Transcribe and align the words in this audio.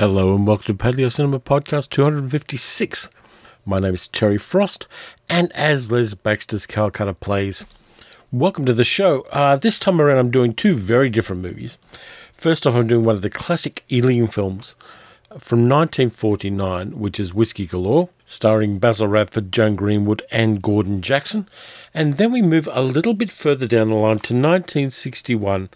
Hello 0.00 0.32
and 0.32 0.46
welcome 0.46 0.76
to 0.76 0.84
Paleo 0.84 1.10
Cinema 1.10 1.40
Podcast 1.40 1.90
256. 1.90 3.08
My 3.66 3.80
name 3.80 3.94
is 3.94 4.06
Terry 4.06 4.38
Frost, 4.38 4.86
and 5.28 5.50
as 5.54 5.90
Les 5.90 6.14
Baxter's 6.14 6.66
Calcutta 6.66 7.14
plays, 7.14 7.66
welcome 8.30 8.64
to 8.64 8.72
the 8.72 8.84
show. 8.84 9.22
Uh, 9.32 9.56
this 9.56 9.80
time 9.80 10.00
around, 10.00 10.18
I'm 10.18 10.30
doing 10.30 10.54
two 10.54 10.76
very 10.76 11.10
different 11.10 11.42
movies. 11.42 11.78
First 12.32 12.64
off, 12.64 12.76
I'm 12.76 12.86
doing 12.86 13.04
one 13.04 13.16
of 13.16 13.22
the 13.22 13.28
classic 13.28 13.82
Ealing 13.90 14.28
films 14.28 14.76
from 15.36 15.68
1949, 15.68 16.92
which 17.00 17.18
is 17.18 17.34
Whiskey 17.34 17.66
Galore, 17.66 18.08
starring 18.24 18.78
Basil 18.78 19.08
Radford, 19.08 19.50
Joan 19.50 19.74
Greenwood, 19.74 20.22
and 20.30 20.62
Gordon 20.62 21.02
Jackson. 21.02 21.48
And 21.92 22.18
then 22.18 22.30
we 22.30 22.40
move 22.40 22.68
a 22.70 22.82
little 22.82 23.14
bit 23.14 23.32
further 23.32 23.66
down 23.66 23.88
the 23.88 23.96
line 23.96 24.20
to 24.20 24.32
1961 24.32 25.70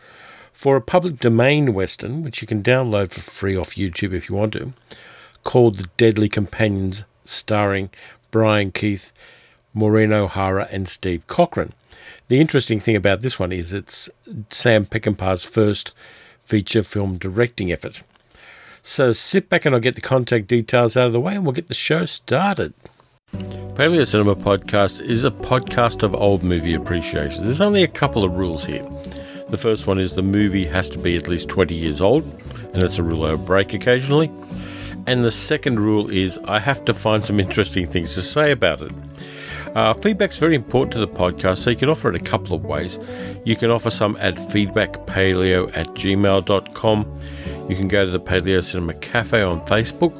for 0.62 0.76
a 0.76 0.80
public 0.80 1.18
domain 1.18 1.74
western, 1.74 2.22
which 2.22 2.40
you 2.40 2.46
can 2.46 2.62
download 2.62 3.10
for 3.10 3.20
free 3.20 3.56
off 3.56 3.74
YouTube 3.74 4.12
if 4.12 4.28
you 4.28 4.36
want 4.36 4.52
to, 4.52 4.72
called 5.42 5.76
The 5.76 5.88
Deadly 5.96 6.28
Companions, 6.28 7.02
starring 7.24 7.90
Brian 8.30 8.70
Keith, 8.70 9.10
Maureen 9.74 10.12
O'Hara, 10.12 10.68
and 10.70 10.86
Steve 10.86 11.26
Cochran. 11.26 11.72
The 12.28 12.38
interesting 12.40 12.78
thing 12.78 12.94
about 12.94 13.22
this 13.22 13.40
one 13.40 13.50
is 13.50 13.72
it's 13.72 14.08
Sam 14.50 14.86
Peckinpah's 14.86 15.44
first 15.44 15.94
feature 16.44 16.84
film 16.84 17.18
directing 17.18 17.72
effort. 17.72 18.04
So 18.82 19.12
sit 19.12 19.48
back 19.48 19.66
and 19.66 19.74
I'll 19.74 19.80
get 19.80 19.96
the 19.96 20.00
contact 20.00 20.46
details 20.46 20.96
out 20.96 21.08
of 21.08 21.12
the 21.12 21.20
way 21.20 21.34
and 21.34 21.44
we'll 21.44 21.54
get 21.54 21.66
the 21.66 21.74
show 21.74 22.04
started. 22.04 22.72
Paleo 23.32 24.06
Cinema 24.06 24.36
Podcast 24.36 25.04
is 25.04 25.24
a 25.24 25.32
podcast 25.32 26.04
of 26.04 26.14
old 26.14 26.44
movie 26.44 26.74
appreciation. 26.74 27.42
There's 27.42 27.60
only 27.60 27.82
a 27.82 27.88
couple 27.88 28.24
of 28.24 28.36
rules 28.36 28.64
here. 28.64 28.88
The 29.52 29.58
first 29.58 29.86
one 29.86 29.98
is 29.98 30.14
the 30.14 30.22
movie 30.22 30.64
has 30.64 30.88
to 30.88 30.98
be 30.98 31.14
at 31.14 31.28
least 31.28 31.50
20 31.50 31.74
years 31.74 32.00
old, 32.00 32.24
and 32.72 32.80
that's 32.80 32.96
a 32.96 33.02
rule 33.02 33.26
I 33.26 33.34
break 33.34 33.74
occasionally. 33.74 34.32
And 35.06 35.22
the 35.22 35.30
second 35.30 35.78
rule 35.78 36.08
is 36.08 36.38
I 36.44 36.58
have 36.58 36.86
to 36.86 36.94
find 36.94 37.22
some 37.22 37.38
interesting 37.38 37.86
things 37.86 38.14
to 38.14 38.22
say 38.22 38.50
about 38.50 38.80
it. 38.80 38.92
Uh, 39.74 39.92
feedback's 39.92 40.38
very 40.38 40.54
important 40.54 40.92
to 40.94 41.00
the 41.00 41.06
podcast, 41.06 41.58
so 41.58 41.68
you 41.68 41.76
can 41.76 41.90
offer 41.90 42.08
it 42.08 42.16
a 42.16 42.24
couple 42.24 42.56
of 42.56 42.64
ways. 42.64 42.98
You 43.44 43.54
can 43.54 43.70
offer 43.70 43.90
some 43.90 44.16
at 44.20 44.36
feedbackpaleo 44.36 45.76
at 45.76 45.88
gmail.com. 45.88 47.20
You 47.68 47.76
can 47.76 47.88
go 47.88 48.06
to 48.06 48.10
the 48.10 48.20
Paleo 48.20 48.64
Cinema 48.64 48.94
Cafe 48.94 49.42
on 49.42 49.60
Facebook. 49.66 50.16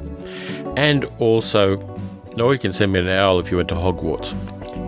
And 0.77 1.05
also, 1.17 1.77
or 2.37 2.53
you 2.53 2.59
can 2.59 2.71
send 2.71 2.93
me 2.93 2.99
an 2.99 3.07
owl 3.07 3.39
if 3.39 3.49
you 3.49 3.57
went 3.57 3.69
to 3.69 3.75
Hogwarts. 3.75 4.35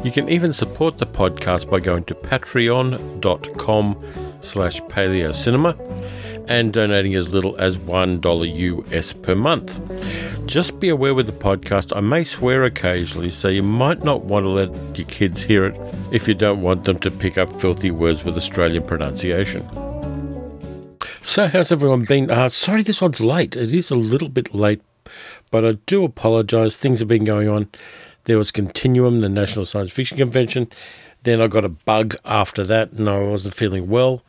You 0.06 0.12
can 0.12 0.30
even 0.30 0.54
support 0.54 1.00
the 1.00 1.08
podcast 1.08 1.68
by 1.68 1.80
going 1.80 2.04
to 2.04 2.14
patreon.com 2.14 3.96
slash 4.46 4.80
paleo 4.84 5.36
cinema 5.36 5.76
and 6.48 6.72
donating 6.72 7.16
as 7.16 7.32
little 7.32 7.56
as 7.58 7.78
$1 7.78 8.56
US 8.94 9.14
per 9.14 9.36
month. 9.36 9.80
Just 10.46 10.80
be 10.80 10.90
aware 10.90 11.16
with 11.16 11.26
the 11.26 11.34
podcast, 11.34 11.96
I 11.96 12.02
may 12.02 12.24
swear 12.24 12.64
occasionally, 12.64 13.32
so 13.32 13.48
you 13.48 13.64
might 13.64 14.04
not 14.04 14.26
want 14.26 14.46
to 14.46 14.50
let 14.50 14.98
your 14.98 15.08
kids 15.08 15.42
hear 15.42 15.66
it 15.66 15.76
if 16.12 16.28
you 16.28 16.36
don't 16.36 16.62
want 16.62 16.86
them 16.86 17.00
to 17.00 17.10
pick 17.10 17.38
up 17.38 17.60
filthy 17.60 17.90
words 17.90 18.24
with 18.24 18.38
Australian 18.38 18.84
pronunciation. 18.84 19.68
So, 21.24 21.48
how's 21.48 21.72
everyone 21.72 22.06
been? 22.06 22.30
Uh, 22.30 22.50
sorry, 22.50 22.84
this 22.84 23.02
one's 23.02 23.20
late. 23.20 23.56
It 23.56 23.74
is 23.74 23.90
a 23.90 23.96
little 23.96 24.30
bit 24.30 24.54
late, 24.54 24.82
but 25.50 25.66
I 25.66 25.72
do 25.88 26.04
apologise. 26.04 26.78
Things 26.78 27.00
have 27.00 27.08
been 27.08 27.26
going 27.26 27.50
on. 27.50 27.68
There 28.26 28.38
was 28.38 28.52
Continuum, 28.52 29.22
the 29.22 29.30
National 29.30 29.66
Science 29.66 29.92
Fiction 29.92 30.18
Convention. 30.18 30.70
Then 31.26 31.42
I 31.42 31.48
got 31.48 31.66
a 31.66 31.70
bug 31.70 32.16
after 32.24 32.64
that, 32.66 32.92
and 32.92 33.10
I 33.10 33.20
wasn't 33.20 33.56
feeling 33.56 33.90
well, 33.90 34.22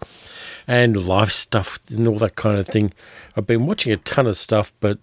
and 0.67 0.97
life 0.97 1.31
stuff 1.31 1.79
and 1.91 2.09
all 2.09 2.17
that 2.17 2.37
kind 2.37 2.59
of 2.59 2.67
thing. 2.67 2.95
I've 3.37 3.47
been 3.47 3.67
watching 3.67 3.93
a 3.93 3.99
ton 3.99 4.27
of 4.27 4.39
stuff, 4.39 4.73
but 4.81 4.99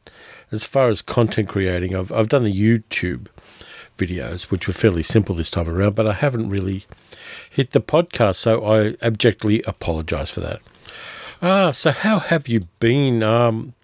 as 0.52 0.66
far 0.66 0.90
as 0.90 1.04
content 1.04 1.50
creating, 1.50 1.96
I've 1.96 2.12
I've 2.12 2.30
done 2.30 2.46
the 2.46 2.52
YouTube 2.52 3.28
videos, 4.00 4.50
which 4.50 4.68
were 4.68 4.74
fairly 4.74 5.04
simple 5.04 5.36
this 5.36 5.52
time 5.52 5.70
around, 5.70 5.94
but 5.94 6.08
I 6.08 6.14
haven't 6.14 6.50
really 6.50 6.88
hit 7.48 7.72
the 7.72 7.80
podcast, 7.80 8.38
so 8.38 8.66
I 8.66 8.96
abjectly 9.06 9.62
apologise 9.68 10.32
for 10.32 10.40
that. 10.40 10.62
Ah, 11.44 11.70
so 11.70 11.92
how 11.92 12.18
have 12.18 12.48
you 12.48 12.62
been? 12.80 13.22
Um, 13.22 13.76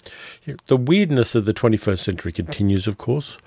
the 0.65 0.77
weirdness 0.77 1.35
of 1.35 1.45
the 1.45 1.53
21st 1.53 1.99
century 1.99 2.31
continues, 2.31 2.87
of 2.87 2.97
course. 2.97 3.37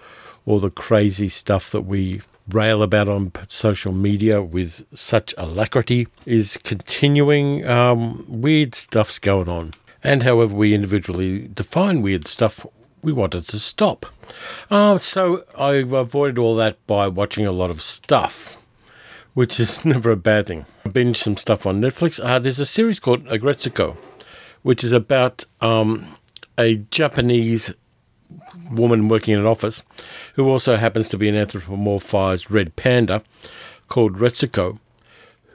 All 0.46 0.60
the 0.60 0.70
crazy 0.70 1.28
stuff 1.28 1.68
that 1.72 1.82
we 1.82 2.20
rail 2.48 2.82
about 2.82 3.08
on 3.08 3.32
social 3.48 3.92
media 3.92 4.42
with 4.42 4.84
such 4.94 5.34
alacrity 5.38 6.08
is 6.26 6.56
continuing. 6.58 7.66
Um, 7.66 8.24
weird 8.28 8.74
stuff's 8.74 9.18
going 9.18 9.48
on. 9.48 9.72
And 10.04 10.24
however 10.24 10.54
we 10.54 10.74
individually 10.74 11.48
define 11.48 12.02
weird 12.02 12.26
stuff, 12.26 12.66
we 13.02 13.12
want 13.12 13.34
it 13.34 13.46
to 13.48 13.58
stop. 13.58 14.06
Uh, 14.70 14.98
so 14.98 15.44
I've 15.58 15.92
avoided 15.92 16.38
all 16.38 16.56
that 16.56 16.84
by 16.86 17.08
watching 17.08 17.46
a 17.46 17.52
lot 17.52 17.70
of 17.70 17.80
stuff, 17.80 18.58
which 19.34 19.60
is 19.60 19.84
never 19.84 20.10
a 20.10 20.16
bad 20.16 20.46
thing. 20.46 20.66
I 20.84 20.88
binged 20.88 21.16
some 21.16 21.36
stuff 21.36 21.66
on 21.66 21.80
Netflix. 21.80 22.22
Uh, 22.22 22.38
there's 22.38 22.58
a 22.58 22.66
series 22.66 22.98
called 22.98 23.24
Aggretsuko, 23.26 23.96
which 24.62 24.82
is 24.82 24.92
about 24.92 25.44
um, 25.60 26.16
a 26.58 26.76
Japanese 26.90 27.72
woman 28.72 29.08
working 29.08 29.34
in 29.34 29.40
an 29.40 29.46
office 29.46 29.82
who 30.34 30.48
also 30.48 30.76
happens 30.76 31.08
to 31.10 31.18
be 31.18 31.28
an 31.28 31.34
anthropomorphized 31.34 32.50
red 32.50 32.74
panda 32.76 33.22
called 33.88 34.16
Retsuko, 34.16 34.78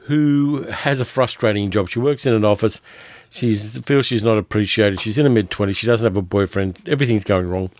who 0.03 0.63
has 0.63 0.99
a 0.99 1.05
frustrating 1.05 1.69
job. 1.71 1.89
She 1.89 1.99
works 1.99 2.25
in 2.25 2.33
an 2.33 2.45
office. 2.45 2.81
She 3.29 3.55
feels 3.55 4.05
she's 4.05 4.23
not 4.23 4.37
appreciated. 4.37 5.01
She's 5.01 5.17
in 5.17 5.25
her 5.25 5.31
mid 5.31 5.49
20s. 5.49 5.75
She 5.75 5.87
doesn't 5.87 6.05
have 6.05 6.17
a 6.17 6.21
boyfriend. 6.21 6.79
Everything's 6.87 7.23
going 7.23 7.49
wrong. 7.49 7.71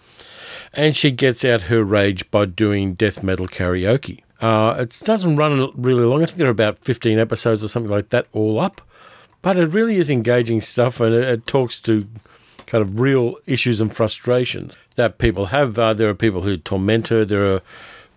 And 0.74 0.96
she 0.96 1.12
gets 1.12 1.46
out 1.46 1.64
her 1.64 1.84
rage 1.84 2.30
by 2.32 2.46
doing 2.46 2.94
death 2.96 3.24
metal 3.24 3.48
karaoke. 3.48 4.22
Uh, 4.42 4.76
it 4.80 5.00
doesn't 5.04 5.38
run 5.38 5.72
really 5.76 6.04
long. 6.04 6.22
I 6.22 6.26
think 6.26 6.38
there 6.38 6.48
are 6.48 6.52
about 6.52 6.80
15 6.80 7.18
episodes 7.18 7.64
or 7.64 7.68
something 7.68 7.92
like 7.92 8.10
that 8.10 8.28
all 8.34 8.60
up. 8.60 8.82
But 9.42 9.58
it 9.58 9.68
really 9.68 9.98
is 9.98 10.10
engaging 10.10 10.62
stuff 10.62 11.00
and 11.00 11.16
it, 11.16 11.24
it 11.24 11.48
talks 11.48 11.80
to 11.82 12.08
kind 12.68 12.82
of 12.82 13.00
real 13.00 13.36
issues 13.46 13.82
and 13.82 13.96
frustrations 13.96 14.78
that 14.96 15.18
people 15.18 15.48
have. 15.48 15.80
Uh, 15.80 15.94
there 15.94 16.10
are 16.10 16.14
people 16.14 16.42
who 16.42 16.58
torment 16.58 17.08
her, 17.08 17.26
there 17.26 17.56
are 17.56 17.62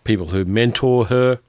people 0.05 0.27
who 0.27 0.45
mentor 0.45 1.07
her. 1.07 1.41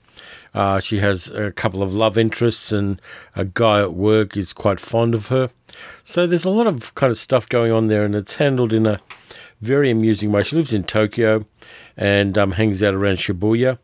Uh, 0.54 0.80
she 0.80 1.00
has 1.00 1.28
a 1.28 1.52
couple 1.52 1.82
of 1.82 1.94
love 1.94 2.18
interests, 2.18 2.72
and 2.72 3.02
a 3.36 3.46
guy 3.46 3.82
at 3.82 3.94
work 3.94 4.36
is 4.36 4.52
quite 4.54 4.80
fond 4.80 5.14
of 5.14 5.28
her. 5.28 5.50
So 6.04 6.28
there's 6.28 6.46
a 6.46 6.50
lot 6.50 6.68
of 6.68 6.94
kind 6.96 7.12
of 7.12 7.18
stuff 7.18 7.48
going 7.48 7.72
on 7.72 7.88
there, 7.88 8.04
and 8.04 8.16
it's 8.16 8.36
handled 8.36 8.74
in 8.74 8.86
a 8.86 9.00
very 9.62 9.90
amusing 9.90 10.32
way. 10.32 10.44
She 10.44 10.56
lives 10.56 10.74
in 10.74 10.84
Tokyo 10.84 11.46
and 11.96 12.38
um, 12.38 12.54
hangs 12.54 12.84
out 12.84 12.94
around 12.94 13.16
Shibuya, 13.16 13.78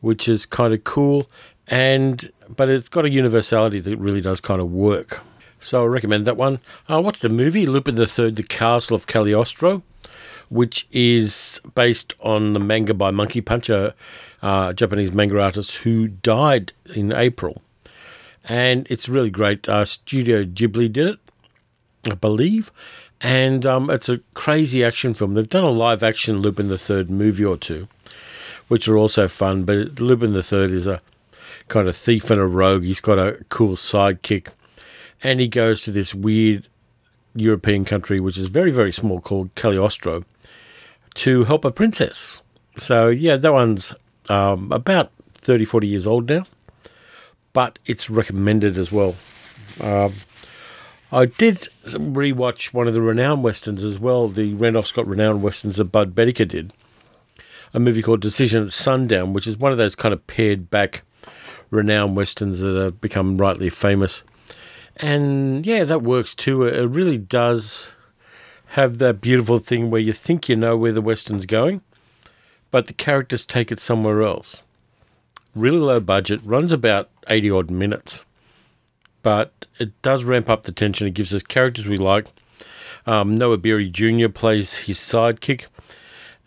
which 0.00 0.28
is 0.28 0.46
kind 0.46 0.72
of 0.72 0.84
cool. 0.84 1.28
And 1.66 2.32
but 2.48 2.70
it's 2.70 2.88
got 2.88 3.04
a 3.04 3.10
universality 3.10 3.80
that 3.80 3.98
really 3.98 4.22
does 4.22 4.40
kind 4.40 4.60
of 4.60 4.72
work. 4.72 5.22
So 5.60 5.82
I 5.82 5.86
recommend 5.86 6.26
that 6.26 6.36
one. 6.36 6.60
I 6.88 6.98
watched 6.98 7.24
a 7.24 7.28
movie, 7.28 7.66
Lupin 7.66 7.96
the 7.96 8.06
Third, 8.06 8.36
The 8.36 8.42
Castle 8.42 8.94
of 8.94 9.06
Cagliostro, 9.06 9.82
which 10.48 10.86
is 10.92 11.60
based 11.74 12.14
on 12.20 12.52
the 12.52 12.60
manga 12.60 12.94
by 12.94 13.10
Monkey 13.10 13.40
Punch, 13.40 13.68
a 13.68 13.94
uh, 14.40 14.72
Japanese 14.72 15.12
manga 15.12 15.40
artist 15.40 15.76
who 15.76 16.08
died 16.08 16.72
in 16.94 17.12
April. 17.12 17.62
And 18.44 18.86
it's 18.88 19.08
really 19.08 19.30
great. 19.30 19.68
Uh, 19.68 19.84
Studio 19.84 20.44
Ghibli 20.44 20.90
did 20.92 21.06
it, 21.06 21.18
I 22.10 22.14
believe. 22.14 22.72
And 23.20 23.66
um, 23.66 23.90
it's 23.90 24.08
a 24.08 24.20
crazy 24.34 24.84
action 24.84 25.12
film. 25.12 25.34
They've 25.34 25.48
done 25.48 25.64
a 25.64 25.70
live 25.70 26.02
action 26.02 26.40
Lupin 26.40 26.68
the 26.68 26.78
Third 26.78 27.10
movie 27.10 27.44
or 27.44 27.56
two, 27.56 27.88
which 28.68 28.86
are 28.88 28.96
also 28.96 29.26
fun. 29.26 29.64
But 29.64 30.00
Lupin 30.00 30.32
the 30.32 30.42
Third 30.42 30.70
is 30.70 30.86
a 30.86 31.02
kind 31.66 31.88
of 31.88 31.96
thief 31.96 32.30
and 32.30 32.40
a 32.40 32.46
rogue. 32.46 32.84
He's 32.84 33.00
got 33.00 33.18
a 33.18 33.44
cool 33.48 33.74
sidekick 33.74 34.52
and 35.22 35.40
he 35.40 35.48
goes 35.48 35.82
to 35.82 35.92
this 35.92 36.14
weird 36.14 36.68
European 37.34 37.84
country, 37.84 38.20
which 38.20 38.38
is 38.38 38.48
very, 38.48 38.70
very 38.70 38.92
small, 38.92 39.20
called 39.20 39.54
Cagliostro, 39.54 40.24
to 41.14 41.44
help 41.44 41.64
a 41.64 41.70
princess. 41.70 42.42
So, 42.76 43.08
yeah, 43.08 43.36
that 43.36 43.52
one's 43.52 43.94
um, 44.28 44.70
about 44.72 45.10
30, 45.34 45.64
40 45.64 45.86
years 45.86 46.06
old 46.06 46.28
now, 46.28 46.46
but 47.52 47.78
it's 47.86 48.10
recommended 48.10 48.78
as 48.78 48.92
well. 48.92 49.16
Um, 49.80 50.14
I 51.10 51.26
did 51.26 51.56
rewatch 51.84 52.74
one 52.74 52.86
of 52.86 52.94
the 52.94 53.00
Ranown 53.00 53.40
westerns 53.40 53.82
as 53.82 53.98
well, 53.98 54.28
the 54.28 54.54
Randolph 54.54 54.86
Scott 54.86 55.06
Ranown 55.06 55.40
westerns 55.40 55.76
that 55.76 55.84
Bud 55.84 56.14
Boetticher 56.14 56.46
did, 56.46 56.72
a 57.72 57.80
movie 57.80 58.02
called 58.02 58.20
Decision 58.20 58.64
at 58.64 58.72
Sundown, 58.72 59.32
which 59.32 59.46
is 59.46 59.56
one 59.56 59.72
of 59.72 59.78
those 59.78 59.94
kind 59.94 60.12
of 60.12 60.26
pared 60.26 60.70
back 60.70 61.02
Ranown 61.72 62.14
westerns 62.14 62.60
that 62.60 62.76
have 62.76 63.00
become 63.00 63.38
rightly 63.38 63.70
famous. 63.70 64.22
And 65.00 65.64
yeah, 65.64 65.84
that 65.84 66.02
works 66.02 66.34
too. 66.34 66.64
It 66.64 66.86
really 66.86 67.18
does 67.18 67.94
have 68.68 68.98
that 68.98 69.20
beautiful 69.20 69.58
thing 69.58 69.90
where 69.90 70.00
you 70.00 70.12
think 70.12 70.48
you 70.48 70.56
know 70.56 70.76
where 70.76 70.92
the 70.92 71.00
Western's 71.00 71.46
going, 71.46 71.80
but 72.70 72.86
the 72.86 72.92
characters 72.92 73.46
take 73.46 73.72
it 73.72 73.78
somewhere 73.78 74.22
else. 74.22 74.62
Really 75.54 75.78
low 75.78 76.00
budget, 76.00 76.40
runs 76.44 76.72
about 76.72 77.10
80 77.28 77.50
odd 77.50 77.70
minutes, 77.70 78.24
but 79.22 79.66
it 79.78 80.00
does 80.02 80.24
ramp 80.24 80.50
up 80.50 80.64
the 80.64 80.72
tension. 80.72 81.06
It 81.06 81.14
gives 81.14 81.32
us 81.32 81.42
characters 81.42 81.86
we 81.86 81.96
like. 81.96 82.26
Um, 83.06 83.34
Noah 83.34 83.56
Beery 83.56 83.88
Jr. 83.88 84.28
plays 84.28 84.76
his 84.76 84.98
sidekick, 84.98 85.66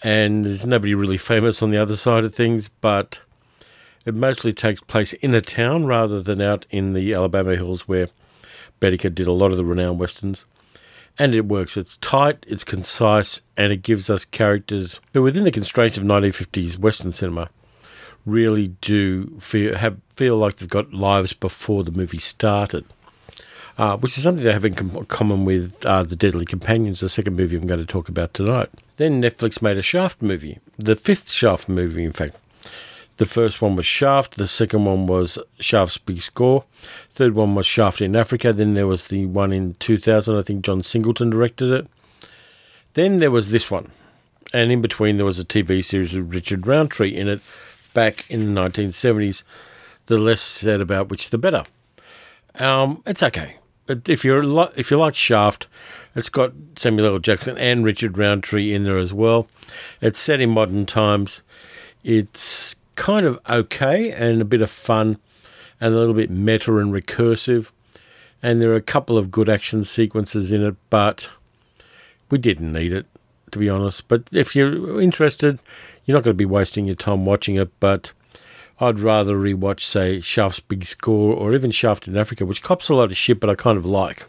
and 0.04 0.46
there's 0.46 0.66
nobody 0.66 0.94
really 0.94 1.18
famous 1.18 1.64
on 1.64 1.72
the 1.72 1.78
other 1.78 1.98
side 1.98 2.24
of 2.24 2.36
things, 2.36 2.70
but 2.70 3.20
it 4.06 4.14
mostly 4.14 4.54
takes 4.54 4.82
place 4.82 5.14
in 5.14 5.34
a 5.34 5.42
town 5.42 5.86
rather 5.86 6.22
than 6.22 6.42
out 6.42 6.66
in 6.70 6.94
the 6.94 7.14
Alabama 7.14 7.56
hills 7.56 7.88
where 7.88 8.10
Boetticher 8.82 9.14
did 9.14 9.28
a 9.28 9.32
lot 9.32 9.52
of 9.52 9.58
the 9.58 9.64
Ranown 9.64 9.98
westerns. 9.98 10.44
And 11.20 11.36
it 11.36 11.46
works. 11.46 11.78
It's 11.78 11.98
tight, 11.98 12.46
it's 12.48 12.64
concise, 12.64 13.42
and 13.56 13.72
it 13.72 13.84
gives 13.84 14.10
us 14.10 14.26
characters 14.26 15.00
who, 15.14 15.22
within 15.22 15.44
the 15.44 15.52
constraints 15.52 15.98
of 15.98 16.04
1950s 16.04 16.78
Western 16.78 17.12
cinema, 17.12 17.50
really 18.26 18.70
do 18.82 19.38
feel 19.40 19.76
have 19.76 19.98
feel 20.10 20.38
like 20.38 20.56
they've 20.56 20.70
got 20.70 20.94
lives 20.94 21.34
before 21.34 21.84
the 21.84 21.92
movie 21.92 22.18
started. 22.18 22.86
Uh, 23.78 23.98
which 23.98 24.18
is 24.18 24.24
something 24.24 24.44
they 24.44 24.52
have 24.52 24.66
in 24.66 24.74
com- 24.74 25.06
common 25.06 25.46
with 25.46 25.84
uh, 25.86 26.04
The 26.04 26.16
Deadly 26.16 26.46
Companions, 26.46 27.00
the 27.00 27.10
second 27.10 27.36
movie 27.36 27.56
I'm 27.56 27.66
going 27.66 27.80
to 27.80 27.86
talk 27.86 28.10
about 28.10 28.34
tonight. 28.34 28.70
Then 28.98 29.22
Netflix 29.22 29.62
made 29.62 29.78
a 29.78 29.82
Shaft 29.82 30.22
movie, 30.22 30.60
the 30.78 30.96
fifth 30.96 31.32
Shaft 31.32 31.70
movie, 31.70 32.04
in 32.04 32.12
fact. 32.12 32.36
The 33.18 33.26
first 33.26 33.62
one 33.62 33.76
was 33.76 33.86
Shaft, 33.86 34.38
the 34.38 34.48
second 34.48 34.86
one 34.86 35.06
was 35.06 35.38
Shaft's 35.60 35.98
Big 35.98 36.22
Score, 36.22 36.64
third 37.12 37.36
one 37.36 37.54
was 37.54 37.66
Shaft 37.66 38.02
in 38.02 38.16
Africa, 38.16 38.52
then 38.52 38.74
there 38.74 38.88
was 38.88 39.10
the 39.10 39.28
one 39.28 39.54
in 39.54 39.76
2000, 39.76 40.36
I 40.36 40.42
think 40.42 40.66
John 40.66 40.82
Singleton 40.82 41.30
directed 41.30 41.70
it. 41.70 41.88
Then 42.94 43.20
there 43.20 43.32
was 43.32 43.52
this 43.52 43.70
one, 43.70 43.92
and 44.54 44.72
in 44.72 44.82
between 44.82 45.18
there 45.18 45.26
was 45.26 45.40
a 45.40 45.46
TV 45.46 45.84
series 45.84 46.14
with 46.14 46.34
Richard 46.34 46.66
Roundtree 46.66 47.16
in 47.16 47.28
it 47.28 47.42
back 47.94 48.30
in 48.30 48.54
the 48.54 48.62
1970s. 48.62 49.44
The 50.08 50.18
less 50.18 50.42
said 50.42 50.82
about 50.82 51.10
which, 51.10 51.30
the 51.30 51.38
better. 51.38 51.64
Um, 52.56 53.02
it's 53.06 53.24
okay. 53.24 53.58
If 53.88 54.24
you're 54.26 54.44
if 54.76 54.92
you 54.92 54.98
like 54.98 55.16
Shaft, 55.16 55.68
it's 56.16 56.30
got 56.30 56.54
Samuel 56.76 57.14
L. 57.14 57.20
Jackson 57.20 57.58
and 57.58 57.84
Richard 57.86 58.18
Roundtree 58.18 58.74
in 58.74 58.84
there 58.84 58.98
as 58.98 59.14
well. 59.14 59.48
It's 60.02 60.20
set 60.20 60.40
in 60.40 60.50
modern 60.50 60.86
times. 60.86 61.42
It's 62.04 62.76
kind 62.96 63.26
of 63.26 63.40
okay 63.50 64.12
and 64.12 64.42
a 64.42 64.46
bit 64.46 64.62
of 64.62 64.70
fun 64.70 65.18
and 65.80 65.94
a 65.94 65.98
little 65.98 66.14
bit 66.14 66.30
meta 66.30 66.78
and 66.78 66.94
recursive. 66.94 67.72
And 68.44 68.62
there 68.62 68.72
are 68.72 68.76
a 68.76 68.82
couple 68.82 69.18
of 69.18 69.32
good 69.32 69.50
action 69.50 69.84
sequences 69.84 70.52
in 70.52 70.64
it, 70.64 70.76
but 70.90 71.30
we 72.30 72.38
didn't 72.38 72.74
need 72.74 72.94
it, 72.94 73.06
to 73.52 73.60
be 73.60 73.70
honest. 73.70 74.08
But 74.08 74.24
if 74.32 74.56
you're 74.56 75.02
interested, 75.02 75.60
you're 76.06 76.18
not 76.18 76.24
going 76.24 76.36
to 76.36 76.38
be 76.38 76.46
wasting 76.46 76.86
your 76.86 76.96
time 76.96 77.26
watching 77.26 77.56
it. 77.56 77.70
But 77.80 78.12
I'd 78.80 79.00
rather 79.00 79.36
rewatch, 79.36 79.82
say, 79.82 80.22
Shaft's 80.22 80.60
Big 80.60 80.86
Score 80.86 81.36
or 81.36 81.54
even 81.54 81.70
Shaft 81.72 82.08
in 82.08 82.18
Africa, 82.18 82.46
which 82.46 82.64
cops 82.64 82.90
a 82.90 82.96
lot 82.96 83.12
of 83.12 83.18
shit, 83.18 83.40
but 83.40 83.50
I 83.50 83.56
kind 83.56 83.78
of 83.78 83.86
like. 83.86 84.26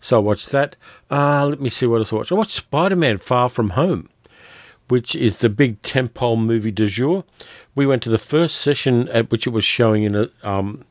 So 0.00 0.16
I 0.16 0.20
watched 0.20 0.50
that. 0.50 0.76
Uh, 1.10 1.46
let 1.46 1.60
me 1.62 1.70
see 1.70 1.86
what 1.86 1.98
else 1.98 2.12
I 2.12 2.16
watched. 2.16 2.32
I 2.32 2.34
watched 2.34 2.50
Spider 2.50 2.96
Man 2.96 3.16
Far 3.16 3.48
From 3.48 3.70
Home 3.70 4.10
which 4.88 5.14
is 5.14 5.38
the 5.38 5.48
big 5.48 5.80
tentpole 5.82 6.38
movie 6.38 6.70
du 6.70 6.86
jour. 6.86 7.24
We 7.74 7.86
went 7.86 8.02
to 8.04 8.10
the 8.10 8.18
first 8.18 8.56
session 8.56 9.08
at 9.08 9.30
which 9.30 9.46
it 9.46 9.50
was 9.50 9.64
showing 9.64 10.02
in 10.02 10.14
a, 10.14 10.30
um, 10.42 10.84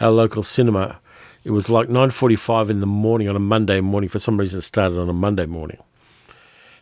our 0.00 0.10
local 0.10 0.42
cinema. 0.42 0.98
It 1.44 1.50
was 1.50 1.68
like 1.68 1.88
9.45 1.88 2.70
in 2.70 2.80
the 2.80 2.86
morning 2.86 3.28
on 3.28 3.36
a 3.36 3.40
Monday 3.40 3.80
morning. 3.80 4.08
For 4.08 4.18
some 4.18 4.38
reason, 4.38 4.58
it 4.58 4.62
started 4.62 4.98
on 4.98 5.08
a 5.08 5.14
Monday 5.14 5.46
morning. 5.46 5.78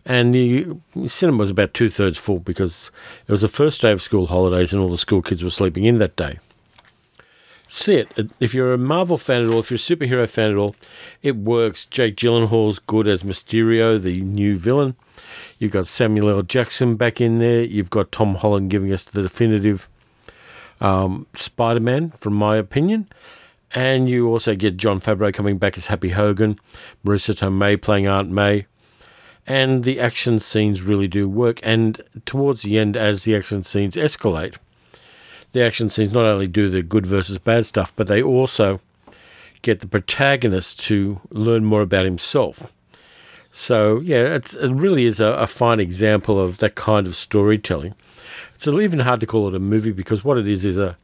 And 0.04 0.34
the 0.34 0.76
cinema 1.06 1.38
was 1.38 1.50
about 1.50 1.74
two-thirds 1.74 2.18
full 2.18 2.40
because 2.40 2.90
it 3.26 3.30
was 3.30 3.42
the 3.42 3.48
first 3.48 3.82
day 3.82 3.92
of 3.92 4.00
school 4.00 4.26
holidays 4.26 4.72
and 4.72 4.80
all 4.80 4.88
the 4.88 4.98
school 4.98 5.22
kids 5.22 5.44
were 5.44 5.50
sleeping 5.50 5.84
in 5.84 5.98
that 5.98 6.16
day. 6.16 6.38
See 7.66 7.96
it. 7.96 8.30
If 8.40 8.54
you're 8.54 8.72
a 8.72 8.78
Marvel 8.78 9.18
fan 9.18 9.44
at 9.44 9.52
all, 9.52 9.58
if 9.58 9.70
you're 9.70 9.76
a 9.76 9.78
superhero 9.78 10.26
fan 10.26 10.50
at 10.50 10.56
all, 10.56 10.74
it 11.22 11.36
works. 11.36 11.84
Jake 11.84 12.16
Gyllenhaal's 12.16 12.78
good 12.78 13.06
as 13.06 13.22
Mysterio, 13.22 14.00
the 14.00 14.22
new 14.22 14.56
villain. 14.56 14.96
You've 15.58 15.72
got 15.72 15.86
Samuel 15.86 16.30
L. 16.30 16.42
Jackson 16.42 16.96
back 16.96 17.20
in 17.20 17.38
there. 17.38 17.62
You've 17.62 17.90
got 17.90 18.12
Tom 18.12 18.36
Holland 18.36 18.70
giving 18.70 18.92
us 18.92 19.04
the 19.04 19.22
definitive 19.22 19.88
um, 20.80 21.26
Spider 21.34 21.80
Man, 21.80 22.12
from 22.20 22.34
my 22.34 22.56
opinion. 22.56 23.08
And 23.74 24.08
you 24.08 24.28
also 24.28 24.54
get 24.54 24.76
Jon 24.76 25.00
Favreau 25.00 25.34
coming 25.34 25.58
back 25.58 25.76
as 25.76 25.88
Happy 25.88 26.10
Hogan, 26.10 26.58
Marisa 27.04 27.34
Tomei 27.34 27.80
playing 27.80 28.06
Aunt 28.06 28.30
May. 28.30 28.66
And 29.46 29.84
the 29.84 29.98
action 29.98 30.38
scenes 30.38 30.82
really 30.82 31.08
do 31.08 31.28
work. 31.28 31.60
And 31.62 32.00
towards 32.24 32.62
the 32.62 32.78
end, 32.78 32.96
as 32.96 33.24
the 33.24 33.34
action 33.34 33.62
scenes 33.62 33.96
escalate, 33.96 34.56
the 35.52 35.64
action 35.64 35.88
scenes 35.88 36.12
not 36.12 36.24
only 36.24 36.46
do 36.46 36.68
the 36.68 36.82
good 36.82 37.06
versus 37.06 37.38
bad 37.38 37.66
stuff, 37.66 37.92
but 37.96 38.06
they 38.06 38.22
also 38.22 38.80
get 39.62 39.80
the 39.80 39.88
protagonist 39.88 40.80
to 40.80 41.20
learn 41.30 41.64
more 41.64 41.82
about 41.82 42.04
himself. 42.04 42.66
So 43.50 44.00
yeah, 44.00 44.34
it 44.34 44.54
really 44.60 45.04
is 45.04 45.20
a, 45.20 45.28
a, 45.28 45.46
fine 45.46 45.80
example 45.80 46.38
of 46.38 46.58
that 46.58 46.74
kind 46.74 47.06
of 47.06 47.16
storytelling. 47.16 47.94
It's 48.54 48.68
even 48.68 49.00
hard 49.00 49.20
to 49.20 49.26
call 49.26 49.48
it 49.48 49.54
a 49.54 49.58
movie 49.58 49.92
because 49.92 50.22
what 50.22 50.38
it 50.38 50.46
is 50.46 50.64
is 50.64 50.78
a 50.78 50.96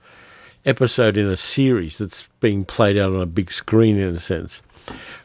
episode 0.66 1.16
in 1.16 1.26
a 1.26 1.36
series 1.36 1.98
that's 1.98 2.28
being 2.40 2.64
played 2.64 2.96
out 2.96 3.12
on 3.12 3.20
a 3.20 3.26
big 3.26 3.50
screen 3.50 3.98
in 3.98 4.14
a 4.14 4.20
sense. 4.20 4.62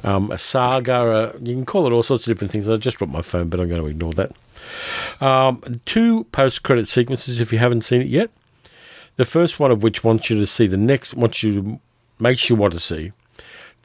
Um, 0.04 0.31
a 0.31 0.38
saga, 0.38 1.33
you 1.42 1.54
can 1.54 1.66
call 1.66 1.86
it 1.88 1.92
all 1.92 2.04
sorts 2.04 2.25
of 2.25 2.33
different 2.33 2.51
things. 2.51 2.68
I 2.68 2.77
just 2.77 2.98
dropped 2.98 3.13
my 3.13 3.22
phone, 3.22 3.50
but 3.50 3.60
I'm 3.60 3.69
going 3.69 3.81
to 3.81 3.88
ignore 3.88 4.13
that. 4.13 4.31
Um, 5.22 5.81
two 5.86 6.25
post-credit 6.25 6.88
sequences, 6.88 7.39
if 7.39 7.51
you 7.51 7.60
haven't 7.60 7.81
seen 7.81 8.01
it 8.01 8.07
yet. 8.07 8.30
The 9.18 9.25
first 9.25 9.60
one 9.60 9.72
of 9.72 9.83
which 9.83 10.04
wants 10.04 10.30
you 10.30 10.38
to 10.38 10.48
see 10.48 10.68
the 10.68 10.77
next, 10.77 11.13
wants 11.13 11.44
you 11.44 11.62
to, 11.62 11.80
makes 12.19 12.50
you 12.50 12.56
want 12.56 12.74
to 12.74 12.80
see 12.80 13.12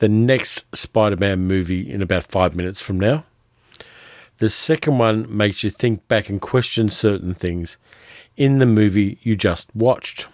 the 0.05 0.09
next 0.11 0.67
Spider 0.77 1.17
Man 1.17 1.47
movie 1.47 1.91
in 1.91 2.03
about 2.03 2.25
five 2.25 2.55
minutes 2.55 2.79
from 2.79 3.01
now. 3.01 3.25
The 4.37 4.51
second 4.51 4.99
one 4.99 5.35
makes 5.35 5.65
you 5.65 5.71
think 5.71 6.07
back 6.09 6.29
and 6.29 6.43
question 6.43 6.91
certain 6.91 7.33
things 7.33 7.79
in 8.37 8.59
the 8.59 8.67
movie 8.67 9.19
you 9.23 9.35
just 9.35 9.75
watched. 9.75 10.27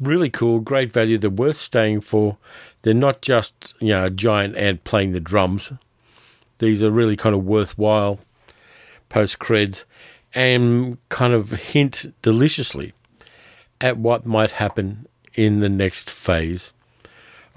Really 0.00 0.30
cool, 0.30 0.60
great 0.60 0.90
value. 0.90 1.18
They're 1.18 1.28
worth 1.28 1.58
staying 1.58 2.00
for. 2.00 2.38
They're 2.80 2.94
not 2.94 3.20
just 3.20 3.74
you 3.80 3.88
know 3.88 4.06
a 4.06 4.10
giant 4.10 4.56
ant 4.56 4.82
playing 4.84 5.12
the 5.12 5.20
drums. 5.20 5.70
These 6.58 6.82
are 6.82 6.90
really 6.90 7.16
kind 7.16 7.34
of 7.34 7.44
worthwhile 7.44 8.18
post 9.10 9.38
creds 9.38 9.84
and 10.32 10.96
kind 11.10 11.34
of 11.34 11.50
hint 11.50 12.14
deliciously 12.22 12.94
at 13.78 13.98
what 13.98 14.24
might 14.24 14.52
happen 14.52 15.06
in 15.34 15.60
the 15.60 15.68
next 15.68 16.08
phase 16.08 16.72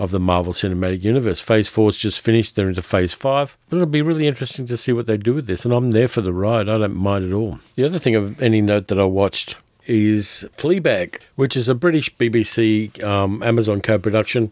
of 0.04 0.12
the 0.12 0.20
Marvel 0.20 0.54
Cinematic 0.54 1.04
Universe. 1.04 1.40
Phase 1.40 1.70
four's 1.70 1.98
just 1.98 2.22
finished, 2.22 2.56
they're 2.56 2.68
into 2.68 2.82
phase 2.82 3.14
five. 3.14 3.58
But 3.70 3.78
it'll 3.78 3.88
be 3.88 4.02
really 4.02 4.28
interesting 4.28 4.66
to 4.68 4.78
see 4.78 4.92
what 4.92 5.08
they 5.08 5.18
do 5.18 5.34
with 5.34 5.48
this, 5.48 5.66
and 5.66 5.74
I'm 5.74 5.92
there 5.92 6.08
for 6.08 6.22
the 6.22 6.34
ride. 6.34 6.70
I 6.70 6.78
don't 6.78 6.96
mind 6.96 7.26
at 7.26 7.34
all. 7.34 7.60
The 7.76 7.84
other 7.84 8.00
thing 8.00 8.16
of 8.16 8.42
any 8.42 8.62
note 8.62 8.88
that 8.88 9.00
I 9.00 9.06
watched 9.06 9.58
is 9.86 10.46
Fleabag, 10.56 11.20
which 11.36 11.56
is 11.56 11.68
a 11.68 11.76
British 11.76 12.16
BBC 12.16 13.04
um, 13.04 13.42
Amazon 13.44 13.82
co 13.82 13.98
production. 13.98 14.52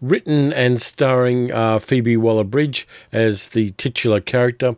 Written 0.00 0.52
and 0.52 0.82
starring 0.82 1.50
uh, 1.50 1.78
Phoebe 1.78 2.16
Waller 2.16 2.44
Bridge 2.44 2.86
as 3.10 3.48
the 3.48 3.70
titular 3.72 4.20
character, 4.20 4.76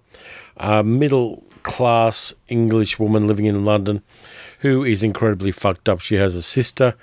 a 0.57 0.85
middle 0.85 1.43
class 1.63 2.33
English 2.47 2.99
woman 2.99 3.27
living 3.27 3.47
in 3.47 3.65
London 3.65 4.03
who 4.61 4.85
is 4.85 5.03
incredibly 5.03 5.53
fucked 5.53 5.89
up. 5.89 6.01
She 6.01 6.17
has 6.17 6.35
a 6.35 6.43
sister 6.43 6.95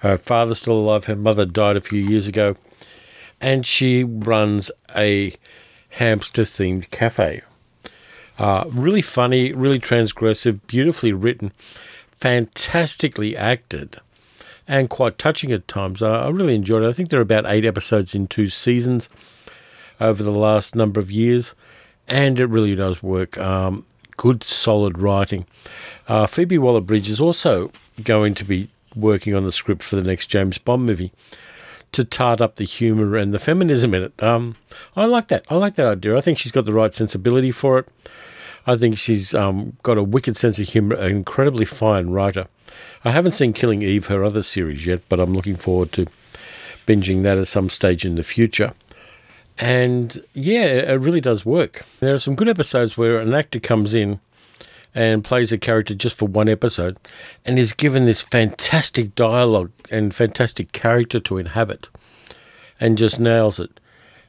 her 0.00 0.18
father's 0.18 0.58
still 0.58 0.78
alive. 0.78 1.04
Her 1.04 1.16
mother 1.16 1.46
died 1.46 1.76
a 1.76 1.80
few 1.80 2.00
years 2.00 2.26
ago. 2.26 2.56
And 3.40 3.64
she 3.64 4.04
runs 4.04 4.70
a 4.94 5.34
hamster 5.90 6.42
themed 6.42 6.90
cafe. 6.90 7.42
Uh, 8.38 8.64
really 8.68 9.02
funny, 9.02 9.52
really 9.52 9.78
transgressive, 9.78 10.60
beautifully 10.66 11.12
written, 11.12 11.52
fantastically 12.12 13.36
acted, 13.36 13.98
and 14.66 14.88
quite 14.88 15.18
touching 15.18 15.52
at 15.52 15.68
times. 15.68 16.02
Uh, 16.02 16.26
I 16.26 16.28
really 16.30 16.54
enjoyed 16.54 16.82
it. 16.82 16.88
I 16.88 16.92
think 16.92 17.10
there 17.10 17.20
are 17.20 17.22
about 17.22 17.44
eight 17.46 17.66
episodes 17.66 18.14
in 18.14 18.26
two 18.26 18.46
seasons 18.46 19.10
over 20.00 20.22
the 20.22 20.30
last 20.30 20.74
number 20.74 21.00
of 21.00 21.10
years, 21.10 21.54
and 22.08 22.40
it 22.40 22.46
really 22.46 22.74
does 22.74 23.02
work. 23.02 23.36
Um, 23.36 23.84
good, 24.16 24.42
solid 24.42 24.98
writing. 24.98 25.46
Uh, 26.08 26.26
Phoebe 26.26 26.56
Waller 26.56 26.80
Bridge 26.80 27.10
is 27.10 27.20
also 27.20 27.70
going 28.02 28.34
to 28.34 28.44
be 28.44 28.68
working 28.94 29.34
on 29.34 29.44
the 29.44 29.52
script 29.52 29.82
for 29.82 29.96
the 29.96 30.02
next 30.02 30.26
James 30.26 30.58
Bond 30.58 30.84
movie 30.86 31.12
to 31.92 32.04
tart 32.04 32.40
up 32.40 32.56
the 32.56 32.64
humour 32.64 33.16
and 33.16 33.34
the 33.34 33.38
feminism 33.38 33.94
in 33.94 34.04
it. 34.04 34.22
Um, 34.22 34.56
I 34.96 35.06
like 35.06 35.28
that. 35.28 35.44
I 35.48 35.56
like 35.56 35.74
that 35.74 35.86
idea. 35.86 36.16
I 36.16 36.20
think 36.20 36.38
she's 36.38 36.52
got 36.52 36.64
the 36.64 36.72
right 36.72 36.94
sensibility 36.94 37.50
for 37.50 37.78
it. 37.78 37.88
I 38.66 38.76
think 38.76 38.98
she's 38.98 39.34
um, 39.34 39.76
got 39.82 39.98
a 39.98 40.02
wicked 40.02 40.36
sense 40.36 40.58
of 40.58 40.68
humour, 40.68 40.96
an 40.96 41.10
incredibly 41.10 41.64
fine 41.64 42.10
writer. 42.10 42.46
I 43.04 43.10
haven't 43.10 43.32
seen 43.32 43.52
Killing 43.52 43.82
Eve, 43.82 44.06
her 44.06 44.24
other 44.24 44.42
series 44.42 44.86
yet, 44.86 45.00
but 45.08 45.18
I'm 45.18 45.32
looking 45.32 45.56
forward 45.56 45.92
to 45.92 46.06
binging 46.86 47.22
that 47.22 47.38
at 47.38 47.48
some 47.48 47.70
stage 47.70 48.04
in 48.04 48.14
the 48.14 48.22
future. 48.22 48.74
And 49.58 50.22
yeah, 50.32 50.64
it 50.64 51.00
really 51.00 51.20
does 51.20 51.44
work. 51.44 51.84
There 52.00 52.14
are 52.14 52.18
some 52.18 52.34
good 52.34 52.48
episodes 52.48 52.96
where 52.96 53.18
an 53.18 53.34
actor 53.34 53.60
comes 53.60 53.94
in 53.94 54.20
and 54.94 55.24
plays 55.24 55.52
a 55.52 55.58
character 55.58 55.94
just 55.94 56.16
for 56.16 56.26
one 56.26 56.48
episode 56.48 56.96
and 57.44 57.58
is 57.58 57.72
given 57.72 58.06
this 58.06 58.20
fantastic 58.20 59.14
dialogue 59.14 59.70
and 59.90 60.14
fantastic 60.14 60.72
character 60.72 61.20
to 61.20 61.38
inhabit 61.38 61.88
and 62.80 62.98
just 62.98 63.20
nails 63.20 63.60
it. 63.60 63.78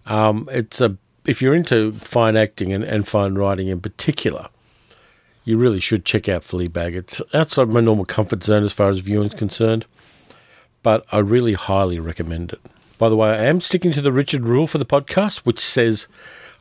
Um, 0.06 0.48
it's 0.52 0.82
a 0.82 0.98
if 1.26 1.42
you're 1.42 1.56
into 1.56 1.94
fine 1.94 2.36
acting 2.36 2.74
and, 2.74 2.84
and 2.84 3.08
fine 3.08 3.36
writing 3.36 3.68
in 3.68 3.80
particular, 3.80 4.50
you 5.44 5.58
really 5.58 5.80
should 5.80 6.06
check 6.06 6.28
out 6.28 6.42
Fleabag. 6.42 6.96
It's 6.96 7.22
outside 7.34 7.70
my 7.70 7.80
normal 7.80 8.06
comfort 8.06 8.44
zone 8.44 8.64
as 8.64 8.74
far 8.74 8.90
as 8.90 9.00
viewing 9.00 9.28
is 9.28 9.34
concerned, 9.34 9.86
but 10.84 11.06
I 11.12 11.20
really 11.20 11.54
highly 11.54 12.00
recommend 12.00 12.54
it. 12.54 12.62
By 12.98 13.10
the 13.10 13.16
way, 13.16 13.30
I 13.30 13.46
am 13.46 13.62
sticking 13.62 13.92
to 13.94 14.02
the 14.02 14.12
Richard 14.12 14.46
rule 14.46 14.68
for 14.68 14.78
the 14.78 14.86
podcast, 14.86 15.40
which 15.40 15.60
says 15.60 16.08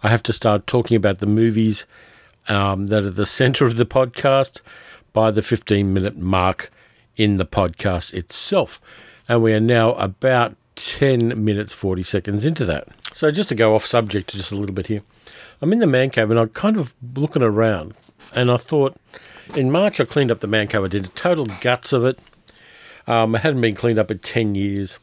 I 0.03 0.09
have 0.09 0.23
to 0.25 0.33
start 0.33 0.67
talking 0.67 0.97
about 0.97 1.19
the 1.19 1.27
movies 1.27 1.87
um, 2.51 2.89
that 2.89 3.05
are 3.05 3.11
the 3.11 3.25
center 3.25 3.65
of 3.65 3.77
the 3.77 3.87
podcast 3.87 4.61
by 5.13 5.31
the 5.31 5.41
15 5.41 5.95
minute 5.95 6.17
mark 6.17 6.71
in 7.17 7.37
the 7.37 7.47
podcast 7.47 8.13
itself. 8.13 8.81
And 9.29 9.43
we 9.43 9.55
are 9.55 9.61
now 9.61 9.93
about 9.93 10.57
10 10.75 11.43
minutes 11.43 11.73
40 11.73 12.03
seconds 12.03 12.45
into 12.45 12.65
that. 12.67 12.89
So 13.13 13.31
just 13.31 13.49
to 13.51 13.55
go 13.55 13.75
off 13.75 13.87
subject 13.87 14.33
just 14.33 14.53
a 14.53 14.57
little 14.57 14.75
bit 14.75 14.89
here. 14.89 15.01
I'm 15.63 15.73
in 15.73 15.79
the 15.79 15.87
man 15.87 16.11
cave 16.11 16.31
and 16.31 16.41
I'm 16.41 16.49
kind 16.49 16.77
of 16.77 16.95
looking 17.15 17.43
around 17.43 17.95
and 18.35 18.51
I 18.51 18.57
thought 18.57 18.97
in 19.55 19.71
March 19.71 20.01
I 20.01 20.05
cleaned 20.05 20.31
up 20.31 20.41
the 20.41 20.47
man 20.47 20.67
cave. 20.67 20.85
I 20.85 20.89
did 20.89 21.05
a 21.05 21.09
total 21.09 21.47
guts 21.61 21.93
of 21.93 22.05
it. 22.05 22.19
Um, 23.07 23.35
it 23.35 23.43
hadn't 23.43 23.61
been 23.61 23.75
cleaned 23.75 23.99
up 23.99 24.11
in 24.11 24.19
10 24.19 24.55
years. 24.55 24.99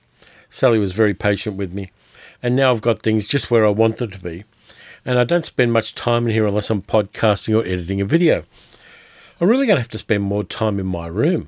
Sally 0.50 0.80
was 0.80 0.94
very 0.94 1.14
patient 1.14 1.56
with 1.56 1.74
me. 1.74 1.92
And 2.44 2.56
now 2.56 2.72
I've 2.72 2.82
got 2.82 3.02
things 3.02 3.26
just 3.26 3.50
where 3.50 3.66
I 3.66 3.70
want 3.70 3.98
them 3.98 4.12
to 4.12 4.20
be. 4.20 4.44
And 5.08 5.18
I 5.18 5.24
don't 5.24 5.46
spend 5.46 5.72
much 5.72 5.96
time 5.96 6.28
in 6.28 6.34
here 6.34 6.46
unless 6.46 6.70
I'm 6.70 6.82
podcasting 6.82 7.56
or 7.56 7.66
editing 7.66 8.02
a 8.02 8.06
video. 8.06 8.44
I'm 9.40 9.48
really 9.48 9.66
going 9.66 9.78
to 9.78 9.82
have 9.82 9.88
to 9.92 9.98
spend 9.98 10.24
more 10.24 10.44
time 10.44 10.82
in 10.82 10.86
my 10.86 11.08
room. 11.08 11.48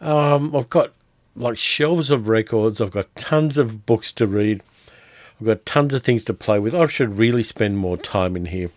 Um, 0.00 0.54
I've 0.54 0.70
got 0.70 0.92
like 1.34 1.58
shelves 1.58 2.12
of 2.12 2.28
records. 2.28 2.80
I've 2.80 2.92
got 2.92 3.12
tons 3.16 3.58
of 3.58 3.84
books 3.84 4.12
to 4.12 4.28
read. 4.28 4.62
I've 5.40 5.46
got 5.46 5.66
tons 5.66 5.92
of 5.92 6.04
things 6.04 6.22
to 6.26 6.34
play 6.34 6.60
with. 6.60 6.72
I 6.72 6.86
should 6.86 7.18
really 7.18 7.42
spend 7.42 7.78
more 7.78 7.96
time 7.96 8.36
in 8.36 8.46
here. 8.46 8.70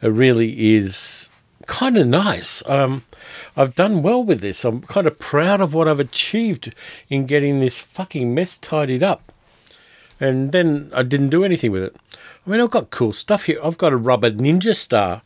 It 0.00 0.08
really 0.08 0.74
is 0.76 1.28
kind 1.66 1.98
of 1.98 2.06
nice. 2.06 2.62
Um, 2.66 3.04
I've 3.58 3.74
done 3.74 4.02
well 4.02 4.24
with 4.24 4.40
this. 4.40 4.64
I'm 4.64 4.80
kind 4.80 5.06
of 5.06 5.18
proud 5.18 5.60
of 5.60 5.74
what 5.74 5.86
I've 5.86 6.00
achieved 6.00 6.74
in 7.10 7.26
getting 7.26 7.60
this 7.60 7.78
fucking 7.78 8.34
mess 8.34 8.56
tidied 8.56 9.02
up. 9.02 9.32
And 10.18 10.52
then 10.52 10.90
I 10.94 11.02
didn't 11.02 11.28
do 11.28 11.44
anything 11.44 11.72
with 11.72 11.82
it. 11.82 11.96
I 12.48 12.50
mean, 12.50 12.62
I've 12.62 12.70
got 12.70 12.88
cool 12.88 13.12
stuff 13.12 13.44
here. 13.44 13.60
I've 13.62 13.76
got 13.76 13.92
a 13.92 13.96
rubber 13.98 14.30
ninja 14.30 14.74
star 14.74 15.20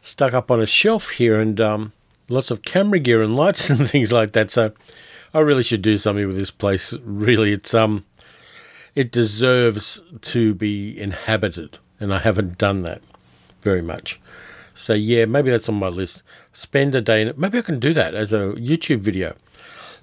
stuck 0.00 0.32
up 0.32 0.48
on 0.48 0.60
a 0.60 0.66
shelf 0.66 1.10
here 1.10 1.40
and 1.40 1.60
um, 1.60 1.92
lots 2.28 2.52
of 2.52 2.62
camera 2.62 3.00
gear 3.00 3.20
and 3.20 3.34
lights 3.34 3.68
and 3.70 3.90
things 3.90 4.12
like 4.12 4.30
that. 4.32 4.52
So 4.52 4.70
I 5.34 5.40
really 5.40 5.64
should 5.64 5.82
do 5.82 5.98
something 5.98 6.24
with 6.24 6.36
this 6.36 6.52
place. 6.52 6.94
Really, 7.02 7.50
it's 7.52 7.74
um, 7.74 8.04
it 8.94 9.10
deserves 9.10 10.00
to 10.20 10.54
be 10.54 10.96
inhabited, 10.96 11.80
and 11.98 12.14
I 12.14 12.20
haven't 12.20 12.58
done 12.58 12.82
that 12.82 13.02
very 13.62 13.82
much. 13.82 14.20
So 14.72 14.92
yeah, 14.92 15.24
maybe 15.24 15.50
that's 15.50 15.68
on 15.68 15.74
my 15.74 15.88
list. 15.88 16.22
Spend 16.52 16.94
a 16.94 17.00
day 17.00 17.22
in 17.22 17.26
it. 17.26 17.36
Maybe 17.36 17.58
I 17.58 17.62
can 17.62 17.80
do 17.80 17.92
that 17.94 18.14
as 18.14 18.32
a 18.32 18.54
YouTube 18.56 19.00
video. 19.00 19.34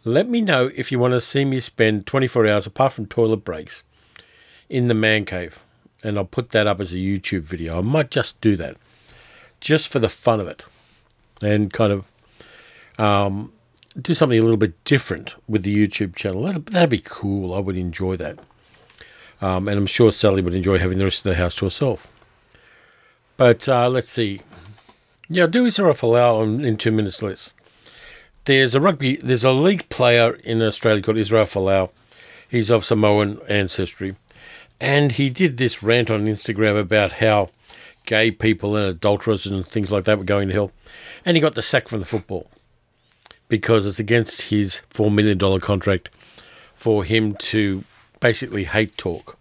Let 0.03 0.27
me 0.27 0.41
know 0.41 0.69
if 0.75 0.91
you 0.91 0.99
want 0.99 1.13
to 1.13 1.21
see 1.21 1.45
me 1.45 1.61
spend 1.61 2.05
24 2.05 2.47
hours 2.47 2.67
apart 2.67 2.91
from 2.91 3.05
toilet 3.05 3.45
breaks 3.45 3.81
in 4.67 4.89
the 4.89 4.93
man 4.93 5.23
cave, 5.23 5.63
and 6.03 6.18
I'll 6.18 6.25
put 6.25 6.50
that 6.51 6.68
up 6.68 6.79
as 6.79 6.94
a 6.94 6.98
YouTube 6.98 7.41
video. 7.41 7.79
I 7.79 7.82
might 7.82 8.12
just 8.12 8.41
do 8.41 8.56
that, 8.58 8.77
just 9.60 9.88
for 9.88 10.00
the 10.00 10.10
fun 10.10 10.39
of 10.39 10.48
it, 10.48 10.65
and 11.41 11.72
kind 11.72 11.94
of 11.94 12.06
um, 13.00 13.53
do 14.00 14.13
something 14.13 14.38
a 14.38 14.41
little 14.41 14.58
bit 14.58 14.84
different 14.84 15.36
with 15.48 15.63
the 15.63 15.75
YouTube 15.75 16.15
channel. 16.15 16.44
That'd, 16.44 16.68
that'd 16.68 16.89
be 16.89 17.03
cool. 17.03 17.53
I 17.53 17.60
would 17.60 17.77
enjoy 17.77 18.18
that. 18.18 18.39
Um, 19.41 19.68
and 19.68 19.77
I'm 19.77 19.86
sure 19.86 20.12
Sally 20.12 20.41
would 20.41 20.53
enjoy 20.53 20.77
having 20.79 20.98
the 21.00 21.06
rest 21.06 21.25
of 21.25 21.29
the 21.29 21.36
house 21.36 21.56
to 21.56 21.65
herself. 21.65 22.12
But 23.38 23.70
uh, 23.70 23.88
let's 23.89 24.10
see. 24.10 24.41
Yeah, 25.29 25.48
do 25.48 25.65
Israel 25.65 26.44
in, 26.44 26.65
in 26.65 26.75
two 26.75 26.91
minutes 26.91 27.22
less. 27.22 27.53
There's 28.46 28.75
a 28.75 28.82
rugby, 28.82 29.15
there's 29.18 29.46
a 29.46 29.51
league 29.51 29.88
player 29.89 30.34
in 30.44 30.62
Australia 30.62 31.01
called 31.01 31.18
Israel 31.18 31.46
Folau. 31.46 31.91
He's 32.50 32.70
of 32.70 32.84
Samoan 32.84 33.39
ancestry. 33.48 34.15
And 34.79 35.13
he 35.13 35.29
did 35.29 35.57
this 35.57 35.83
rant 35.83 36.09
on 36.09 36.25
Instagram 36.25 36.79
about 36.79 37.13
how 37.13 37.50
gay 38.05 38.31
people 38.31 38.75
and 38.75 38.86
adulterers 38.86 39.45
and 39.45 39.65
things 39.65 39.91
like 39.91 40.05
that 40.05 40.17
were 40.17 40.24
going 40.24 40.48
to 40.48 40.53
hell. 40.53 40.71
And 41.25 41.36
he 41.36 41.41
got 41.41 41.55
the 41.55 41.62
sack 41.62 41.88
from 41.88 42.00
the 42.00 42.05
football 42.05 42.50
because 43.50 43.86
it's 43.86 44.00
against 44.00 44.43
his 44.43 44.81
$4 44.93 45.13
million 45.13 45.59
contract 45.59 46.09
for 46.75 47.03
him 47.03 47.36
to 47.36 47.83
basically 48.19 48.63
hate 48.63 48.98
talk. 48.98 49.38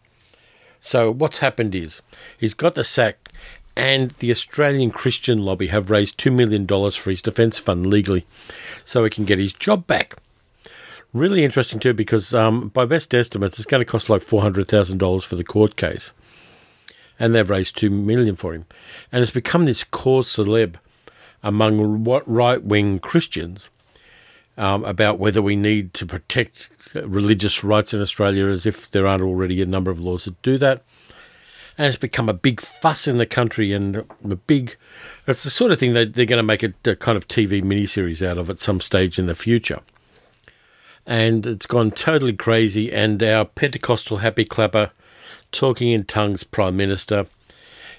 So 0.81 1.11
what's 1.11 1.39
happened 1.39 1.75
is 1.75 2.03
he's 2.39 2.55
got 2.55 2.75
the 2.75 2.85
sack, 2.85 3.29
and 3.77 4.11
the 4.19 4.31
Australian 4.31 4.91
Christian 4.91 5.41
lobby 5.41 5.69
have 5.69 5.91
raised 5.91 6.19
$2 6.19 6.35
million 6.35 6.67
for 6.67 7.11
his 7.11 7.23
defence 7.23 7.59
fund 7.59 7.87
legally 7.87 8.27
so 8.85 9.05
he 9.05 9.11
can 9.11 9.25
get 9.25 9.39
his 9.39 9.53
job 9.53 9.87
back. 9.87 10.17
Really 11.15 11.43
interesting 11.43 11.81
too 11.81 11.95
because 11.95 12.35
um, 12.35 12.69
by 12.69 12.85
best 12.85 13.15
estimates, 13.15 13.59
it's 13.59 13.67
going 13.67 13.81
to 13.81 13.91
cost 13.91 14.11
like 14.11 14.23
$400,000 14.23 15.25
for 15.25 15.37
the 15.37 15.45
court 15.45 15.77
case. 15.77 16.13
And 17.19 17.35
they've 17.35 17.49
raised 17.49 17.77
2 17.79 17.91
million 17.91 18.37
for 18.37 18.55
him. 18.55 18.67
And 19.11 19.23
it's 19.23 19.31
become 19.31 19.65
this 19.65 19.85
cause 19.85 20.29
celeb 20.29 20.77
among 21.43 22.05
right 22.05 22.63
wing 22.63 22.99
Christians 22.99 23.71
um, 24.57 24.85
about 24.85 25.19
whether 25.19 25.41
we 25.41 25.57
need 25.57 25.95
to 25.95 26.07
protect 26.07 26.69
religious 26.95 27.65
rights 27.65 27.95
in 27.95 28.03
Australia 28.03 28.47
as 28.47 28.67
if 28.67 28.91
there 28.91 29.07
aren't 29.07 29.23
already 29.23 29.63
a 29.63 29.67
number 29.67 29.91
of 29.91 30.01
laws 30.01 30.25
that 30.25 30.41
do 30.43 30.59
that. 30.59 30.83
And 31.79 31.87
it's 31.87 31.97
become 31.97 32.29
a 32.29 32.35
big 32.35 32.61
fuss 32.61 33.07
in 33.07 33.19
the 33.19 33.27
country 33.27 33.73
and 33.73 34.05
a 34.25 34.37
big. 34.37 34.77
It's 35.29 35.45
the 35.45 35.51
sort 35.51 35.71
of 35.71 35.79
thing 35.79 35.95
that 35.95 36.15
they're 36.15 36.27
going 36.27 36.39
to 36.39 36.43
make 36.43 36.65
a, 36.65 36.75
a 36.85 36.97
kind 36.97 37.17
of 37.17 37.29
TV 37.29 37.63
miniseries 37.63 38.27
out 38.27 38.37
of 38.37 38.51
at 38.51 38.61
some 38.61 38.81
stage 38.81 39.17
in 39.19 39.27
the 39.27 39.37
future. 39.37 39.81
And 41.09 41.47
it's 41.47 41.67
gone 41.67 41.91
totally 41.91 42.35
crazy. 42.35 42.93
And 42.93 43.23
our 43.23 43.47
Pentecostal 43.47 44.19
happy 44.19 44.45
clapper, 44.45 44.91
talking 45.51 45.89
in 45.89 46.05
tongues 46.05 46.45
Prime 46.45 46.77
Minister, 46.77 47.27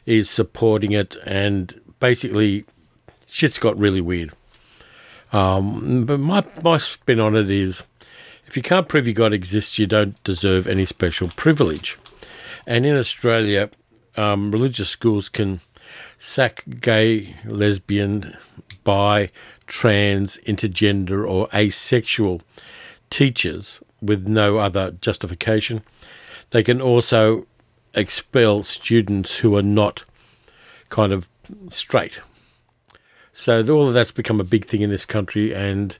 is 0.05 0.29
supporting 0.29 0.91
it. 0.91 1.17
And 1.25 1.81
basically, 1.99 2.65
shit's 3.25 3.57
got 3.57 3.77
really 3.79 3.99
weird. 3.99 4.31
Um, 5.33 6.05
but 6.05 6.19
my, 6.19 6.45
my 6.63 6.77
spin 6.77 7.19
on 7.19 7.35
it 7.35 7.49
is 7.49 7.81
if 8.45 8.55
you 8.55 8.61
can't 8.61 8.87
prove 8.87 9.07
your 9.07 9.15
God 9.15 9.33
exists, 9.33 9.79
you 9.79 9.87
don't 9.87 10.23
deserve 10.23 10.67
any 10.67 10.85
special 10.85 11.29
privilege. 11.29 11.97
And 12.67 12.85
in 12.85 12.95
Australia, 12.95 13.71
um, 14.17 14.51
religious 14.51 14.89
schools 14.89 15.29
can 15.29 15.61
sack 16.19 16.63
gay, 16.79 17.35
lesbian, 17.43 18.37
bi, 18.83 19.31
trans, 19.65 20.37
intergender, 20.45 21.27
or 21.27 21.47
asexual 21.53 22.41
teachers 23.09 23.79
with 24.01 24.27
no 24.27 24.57
other 24.57 24.91
justification. 24.91 25.83
They 26.51 26.63
can 26.63 26.81
also 26.81 27.47
expel 27.93 28.63
students 28.63 29.37
who 29.37 29.55
are 29.55 29.63
not 29.63 30.03
kind 30.89 31.11
of 31.13 31.27
straight 31.69 32.21
so 33.39 33.63
all 33.73 33.87
of 33.87 33.93
that's 33.93 34.11
become 34.11 34.41
a 34.41 34.43
big 34.43 34.65
thing 34.65 34.81
in 34.81 34.89
this 34.89 35.05
country, 35.05 35.55
and 35.55 35.97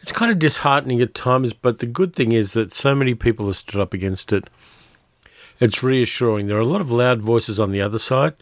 it's 0.00 0.12
kind 0.12 0.30
of 0.30 0.38
disheartening 0.38 1.00
at 1.00 1.14
times. 1.14 1.54
But 1.54 1.78
the 1.78 1.86
good 1.86 2.14
thing 2.14 2.32
is 2.32 2.52
that 2.52 2.74
so 2.74 2.94
many 2.94 3.14
people 3.14 3.46
have 3.46 3.56
stood 3.56 3.80
up 3.80 3.94
against 3.94 4.30
it. 4.30 4.44
It's 5.58 5.82
reassuring. 5.82 6.48
There 6.48 6.58
are 6.58 6.60
a 6.60 6.66
lot 6.66 6.82
of 6.82 6.90
loud 6.90 7.22
voices 7.22 7.58
on 7.58 7.70
the 7.70 7.80
other 7.80 7.98
side, 7.98 8.34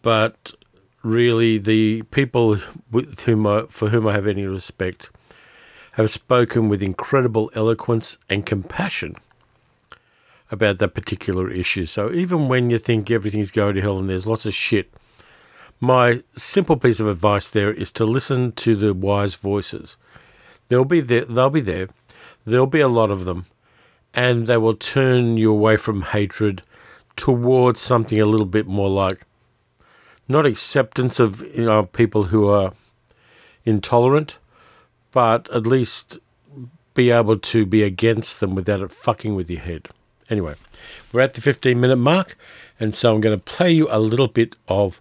but 0.00 0.54
really 1.02 1.58
the 1.58 2.04
people 2.04 2.54
whom 2.54 3.46
I, 3.46 3.64
for 3.68 3.90
whom 3.90 4.08
I 4.08 4.14
have 4.14 4.26
any 4.26 4.46
respect 4.46 5.10
have 5.98 6.10
spoken 6.10 6.70
with 6.70 6.82
incredible 6.82 7.50
eloquence 7.54 8.16
and 8.30 8.46
compassion 8.46 9.16
about 10.50 10.78
that 10.78 10.94
particular 10.94 11.50
issue. 11.50 11.84
So 11.84 12.10
even 12.10 12.48
when 12.48 12.70
you 12.70 12.78
think 12.78 13.10
everything's 13.10 13.50
going 13.50 13.74
to 13.74 13.82
hell 13.82 13.98
and 13.98 14.08
there's 14.08 14.26
lots 14.26 14.46
of 14.46 14.54
shit 14.54 14.90
my 15.80 16.22
simple 16.34 16.76
piece 16.76 16.98
of 16.98 17.06
advice 17.06 17.50
there 17.50 17.72
is 17.72 17.92
to 17.92 18.04
listen 18.04 18.52
to 18.52 18.74
the 18.74 18.92
wise 18.92 19.36
voices. 19.36 19.96
They'll 20.68 20.84
be 20.84 21.00
there. 21.00 21.24
They'll 21.24 21.50
be 21.50 21.60
there. 21.60 21.88
There'll 22.44 22.66
be 22.66 22.80
a 22.80 22.88
lot 22.88 23.10
of 23.10 23.24
them, 23.24 23.46
and 24.12 24.46
they 24.46 24.56
will 24.56 24.74
turn 24.74 25.36
you 25.36 25.52
away 25.52 25.76
from 25.76 26.02
hatred 26.02 26.62
towards 27.14 27.80
something 27.80 28.20
a 28.20 28.24
little 28.24 28.46
bit 28.46 28.66
more 28.66 28.88
like 28.88 29.22
not 30.26 30.46
acceptance 30.46 31.20
of 31.20 31.42
you 31.54 31.64
know, 31.64 31.84
people 31.84 32.24
who 32.24 32.48
are 32.48 32.72
intolerant, 33.64 34.38
but 35.12 35.50
at 35.50 35.66
least 35.66 36.18
be 36.94 37.10
able 37.10 37.38
to 37.38 37.64
be 37.64 37.82
against 37.82 38.40
them 38.40 38.54
without 38.54 38.80
it 38.80 38.90
fucking 38.90 39.34
with 39.34 39.48
your 39.48 39.60
head. 39.60 39.88
Anyway, 40.30 40.54
we're 41.12 41.20
at 41.20 41.34
the 41.34 41.40
15 41.40 41.80
minute 41.80 41.96
mark, 41.96 42.36
and 42.78 42.94
so 42.94 43.14
I'm 43.14 43.20
going 43.20 43.38
to 43.38 43.42
play 43.42 43.70
you 43.70 43.88
a 43.90 44.00
little 44.00 44.28
bit 44.28 44.56
of 44.66 45.00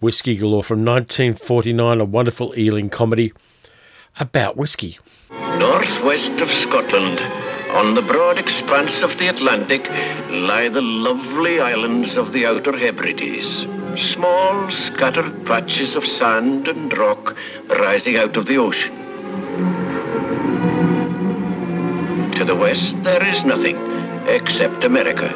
Whiskey 0.00 0.36
Galore 0.36 0.64
from 0.64 0.84
1949, 0.84 2.00
a 2.00 2.04
wonderful 2.04 2.58
Ealing 2.58 2.90
comedy 2.90 3.32
about 4.18 4.56
whiskey. 4.56 4.98
Northwest 5.30 6.32
of 6.40 6.50
Scotland, 6.50 7.20
On 7.70 7.94
the 7.94 8.02
broad 8.02 8.38
expanse 8.38 9.02
of 9.02 9.18
the 9.18 9.28
Atlantic 9.28 9.88
lie 10.30 10.68
the 10.68 10.80
lovely 10.80 11.60
islands 11.60 12.16
of 12.16 12.32
the 12.32 12.46
Outer 12.46 12.76
Hebrides, 12.76 13.66
small 14.00 14.70
scattered 14.70 15.44
patches 15.44 15.94
of 15.94 16.06
sand 16.06 16.68
and 16.68 16.96
rock 16.96 17.36
rising 17.68 18.16
out 18.16 18.36
of 18.36 18.46
the 18.46 18.56
ocean. 18.56 19.05
To 22.36 22.44
the 22.44 22.54
west, 22.54 23.02
there 23.02 23.24
is 23.24 23.46
nothing 23.46 23.78
except 24.28 24.84
America. 24.84 25.28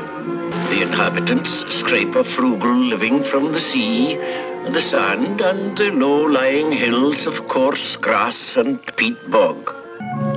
The 0.68 0.82
inhabitants 0.82 1.64
scrape 1.74 2.14
a 2.14 2.22
frugal 2.22 2.76
living 2.76 3.24
from 3.24 3.52
the 3.52 3.58
sea, 3.58 4.16
the 4.16 4.82
sand, 4.82 5.40
and 5.40 5.78
the 5.78 5.92
low-lying 5.92 6.72
hills 6.72 7.26
of 7.26 7.48
coarse 7.48 7.96
grass 7.96 8.58
and 8.58 8.78
peat 8.96 9.16
bog. 9.30 9.74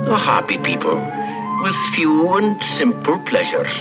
A 0.08 0.17
happy 0.17 0.58
people 0.58 0.96
with 1.63 1.75
few 1.96 2.34
and 2.38 2.63
simple 2.63 3.20
pleasures. 3.25 3.75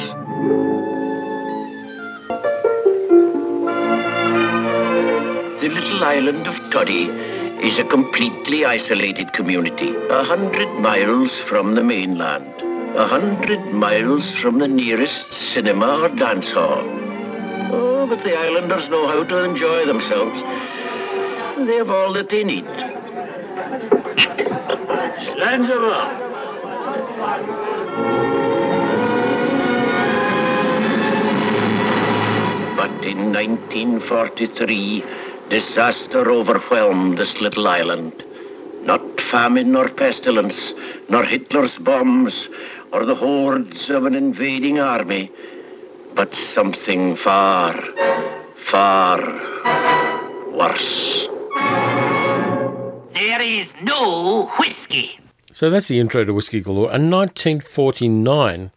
The 5.60 5.68
little 5.68 6.02
island 6.02 6.48
of 6.48 6.56
Todday 6.72 7.62
is 7.62 7.78
a 7.78 7.84
completely 7.84 8.64
isolated 8.64 9.32
community, 9.32 9.94
a 10.10 10.24
hundred 10.24 10.68
miles 10.80 11.38
from 11.38 11.76
the 11.76 11.84
mainland, 11.84 12.61
a 12.94 13.06
hundred 13.06 13.72
miles 13.72 14.30
from 14.32 14.58
the 14.58 14.68
nearest 14.68 15.32
cinema 15.32 16.02
or 16.02 16.08
dance 16.10 16.52
hall. 16.52 16.84
Oh, 17.72 18.06
but 18.06 18.22
the 18.22 18.36
islanders 18.36 18.90
know 18.90 19.06
how 19.06 19.24
to 19.24 19.44
enjoy 19.44 19.86
themselves. 19.86 20.42
They 21.56 21.76
have 21.76 21.88
all 21.88 22.12
that 22.12 22.28
they 22.28 22.44
need. 22.44 22.66
Slangerer! 25.24 26.18
But 32.76 33.04
in 33.06 33.32
1943, 33.32 35.04
disaster 35.48 36.30
overwhelmed 36.30 37.16
this 37.16 37.40
little 37.40 37.66
island. 37.68 38.22
Not 38.82 39.20
famine 39.20 39.72
nor 39.72 39.88
pestilence, 39.88 40.74
nor 41.08 41.22
Hitler's 41.22 41.78
bombs, 41.78 42.48
or 42.92 43.04
the 43.04 43.14
hordes 43.14 43.88
of 43.90 44.04
an 44.04 44.14
invading 44.14 44.78
army, 44.78 45.30
but 46.14 46.34
something 46.34 47.16
far, 47.16 47.80
far 48.66 49.18
worse. 50.52 51.26
There 53.14 53.40
is 53.40 53.74
no 53.82 54.50
whiskey. 54.58 55.18
So 55.52 55.70
that's 55.70 55.88
the 55.88 56.00
intro 56.00 56.24
to 56.24 56.34
Whiskey 56.34 56.60
Galore, 56.60 56.86
a 56.86 56.98
1949 56.98 58.70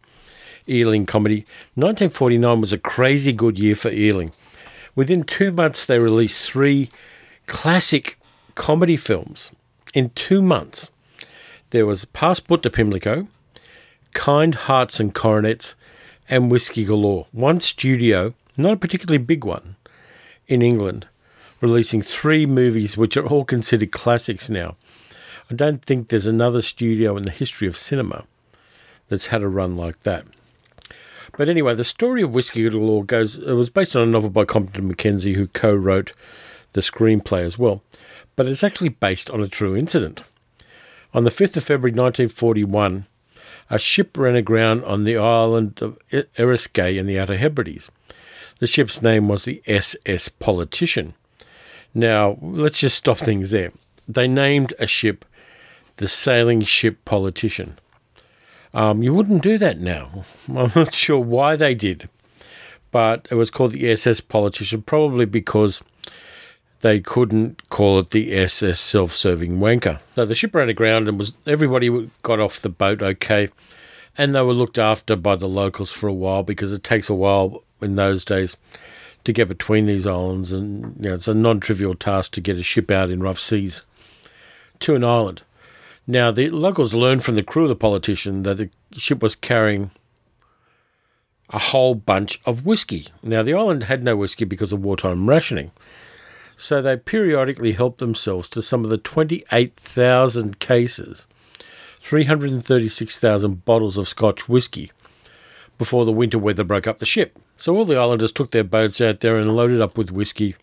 Ealing 0.67 1.05
comedy. 1.05 1.45
1949 1.75 2.61
was 2.61 2.73
a 2.73 2.77
crazy 2.77 3.33
good 3.33 3.59
year 3.59 3.75
for 3.75 3.91
Ealing. 3.91 4.31
Within 4.95 5.23
two 5.23 5.51
months, 5.51 5.85
they 5.85 5.99
released 5.99 6.49
three 6.49 6.89
classic 7.47 8.17
comedy 8.55 8.97
films. 8.97 9.51
In 9.93 10.09
two 10.11 10.41
months, 10.41 10.89
there 11.71 11.85
was 11.85 12.05
Passport 12.05 12.63
to 12.63 12.69
Pimlico, 12.69 13.27
Kind 14.15 14.55
Hearts 14.55 14.99
and 14.99 15.13
Coronets, 15.13 15.75
and 16.27 16.49
Whiskey 16.49 16.85
Galore. 16.85 17.27
One 17.31 17.59
studio, 17.59 18.33
not 18.57 18.73
a 18.73 18.77
particularly 18.77 19.19
big 19.19 19.45
one, 19.45 19.75
in 20.47 20.63
England, 20.63 21.07
releasing 21.61 22.01
three 22.01 22.47
movies 22.47 22.97
which 22.97 23.15
are 23.17 23.27
all 23.27 23.45
considered 23.45 23.91
classics 23.91 24.49
now. 24.49 24.77
I 25.51 25.53
don't 25.53 25.85
think 25.85 26.07
there's 26.07 26.25
another 26.25 26.63
studio 26.63 27.15
in 27.17 27.23
the 27.23 27.31
history 27.31 27.67
of 27.67 27.77
cinema 27.77 28.23
that's 29.09 29.27
had 29.27 29.43
a 29.43 29.47
run 29.47 29.75
like 29.75 30.01
that. 30.03 30.25
But 31.37 31.49
anyway, 31.49 31.75
the 31.75 31.83
story 31.83 32.21
of 32.23 32.33
Whiskey 32.33 32.67
Galore 32.67 33.03
goes. 33.03 33.37
It 33.37 33.53
was 33.53 33.69
based 33.69 33.95
on 33.95 34.07
a 34.07 34.11
novel 34.11 34.29
by 34.29 34.45
Compton 34.45 34.87
Mackenzie, 34.87 35.33
who 35.33 35.47
co-wrote 35.47 36.13
the 36.73 36.81
screenplay 36.81 37.41
as 37.41 37.59
well. 37.59 37.83
But 38.35 38.47
it's 38.47 38.63
actually 38.63 38.89
based 38.89 39.29
on 39.29 39.41
a 39.41 39.47
true 39.47 39.75
incident. 39.75 40.23
On 41.13 41.25
the 41.25 41.29
5th 41.29 41.57
of 41.57 41.63
February 41.63 41.91
1941, 41.91 43.05
a 43.69 43.79
ship 43.79 44.17
ran 44.17 44.35
aground 44.35 44.83
on 44.83 45.03
the 45.03 45.17
island 45.17 45.81
of 45.81 45.97
Eriskay 46.11 46.97
in 46.97 47.07
the 47.07 47.19
Outer 47.19 47.37
Hebrides. 47.37 47.89
The 48.59 48.67
ship's 48.67 49.01
name 49.01 49.27
was 49.27 49.45
the 49.45 49.61
SS 49.67 50.29
Politician. 50.29 51.13
Now, 51.93 52.37
let's 52.41 52.79
just 52.79 52.97
stop 52.97 53.17
things 53.17 53.51
there. 53.51 53.71
They 54.07 54.27
named 54.27 54.73
a 54.79 54.87
ship 54.87 55.25
the 55.97 56.07
Sailing 56.07 56.61
Ship 56.61 57.03
Politician. 57.05 57.77
Um, 58.73 59.01
you 59.01 59.13
wouldn't 59.13 59.43
do 59.43 59.57
that 59.57 59.79
now. 59.79 60.25
I'm 60.49 60.71
not 60.75 60.93
sure 60.93 61.19
why 61.19 61.55
they 61.55 61.73
did, 61.73 62.09
but 62.91 63.27
it 63.31 63.35
was 63.35 63.49
called 63.49 63.71
the 63.71 63.89
SS 63.89 64.21
Politician, 64.21 64.81
probably 64.81 65.25
because 65.25 65.81
they 66.81 66.99
couldn't 66.99 67.69
call 67.69 67.99
it 67.99 68.11
the 68.11 68.33
SS 68.33 68.79
Self-Serving 68.79 69.59
Wanker. 69.59 69.99
So 70.15 70.25
the 70.25 70.35
ship 70.35 70.53
ran 70.53 70.69
aground 70.69 71.09
and 71.09 71.17
was 71.17 71.33
everybody 71.45 72.09
got 72.21 72.39
off 72.39 72.61
the 72.61 72.69
boat 72.69 73.01
okay, 73.01 73.49
and 74.17 74.35
they 74.35 74.41
were 74.41 74.53
looked 74.53 74.77
after 74.77 75.15
by 75.15 75.35
the 75.35 75.47
locals 75.47 75.91
for 75.91 76.07
a 76.07 76.13
while 76.13 76.43
because 76.43 76.71
it 76.71 76.83
takes 76.83 77.09
a 77.09 77.15
while 77.15 77.63
in 77.81 77.95
those 77.95 78.23
days 78.23 78.57
to 79.23 79.33
get 79.33 79.47
between 79.47 79.87
these 79.87 80.05
islands, 80.05 80.51
and 80.51 80.95
you 80.99 81.09
know, 81.09 81.15
it's 81.15 81.27
a 81.27 81.33
non-trivial 81.33 81.95
task 81.95 82.31
to 82.33 82.41
get 82.41 82.57
a 82.57 82.63
ship 82.63 82.91
out 82.91 83.09
in 83.09 83.21
rough 83.21 83.39
seas 83.39 83.81
to 84.79 84.95
an 84.95 85.03
island. 85.03 85.43
Now, 86.07 86.29
the 86.29 86.49
locals 86.49 86.93
learned 86.93 87.23
from 87.23 87.35
the 87.35 87.43
crew 87.43 87.63
of 87.63 87.69
the 87.69 87.75
politician 87.75 88.43
that 88.43 88.57
the 88.57 88.69
ship 88.93 89.23
was 89.23 89.35
carrying 89.35 89.89
a 91.49 91.57
whole 91.57 91.95
bunch 91.95 92.39
of 92.45 92.65
whiskey. 92.65 93.07
Now, 93.23 93.41
the 93.41 93.55
island 93.55 93.83
had 93.83 94.03
no 94.03 94.15
whiskey 94.15 94.45
because 94.45 94.71
of 94.71 94.83
wartime 94.83 95.27
rationing, 95.27 95.71
so 96.57 96.81
they 96.81 96.97
periodically 96.97 97.73
helped 97.73 97.99
themselves 97.99 98.49
to 98.49 98.61
some 98.61 98.83
of 98.83 98.89
the 98.89 98.97
28,000 98.97 100.59
cases, 100.59 101.27
336,000 101.99 103.65
bottles 103.65 103.97
of 103.97 104.07
Scotch 104.07 104.47
whiskey 104.47 104.91
before 105.77 106.05
the 106.05 106.11
winter 106.11 106.39
weather 106.39 106.63
broke 106.63 106.87
up 106.87 106.99
the 106.99 107.05
ship. 107.05 107.37
So 107.57 107.75
all 107.75 107.85
the 107.85 107.99
islanders 107.99 108.31
took 108.31 108.51
their 108.51 108.63
boats 108.63 109.01
out 109.01 109.19
there 109.19 109.37
and 109.37 109.55
loaded 109.55 109.81
up 109.81 109.97
with 109.97 110.11
whiskey. 110.11 110.55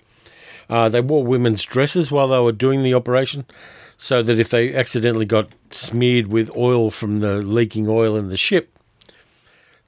Uh, 0.68 0.88
they 0.88 1.00
wore 1.00 1.24
women's 1.24 1.62
dresses 1.62 2.10
while 2.10 2.28
they 2.28 2.40
were 2.40 2.52
doing 2.52 2.82
the 2.82 2.94
operation 2.94 3.44
so 3.98 4.22
that 4.22 4.38
if 4.38 4.50
they 4.50 4.74
accidentally 4.74 5.26
got 5.26 5.48
smeared 5.70 6.28
with 6.28 6.54
oil 6.56 6.90
from 6.90 7.20
the 7.20 7.36
leaking 7.36 7.88
oil 7.88 8.16
in 8.16 8.28
the 8.28 8.36
ship, 8.36 8.78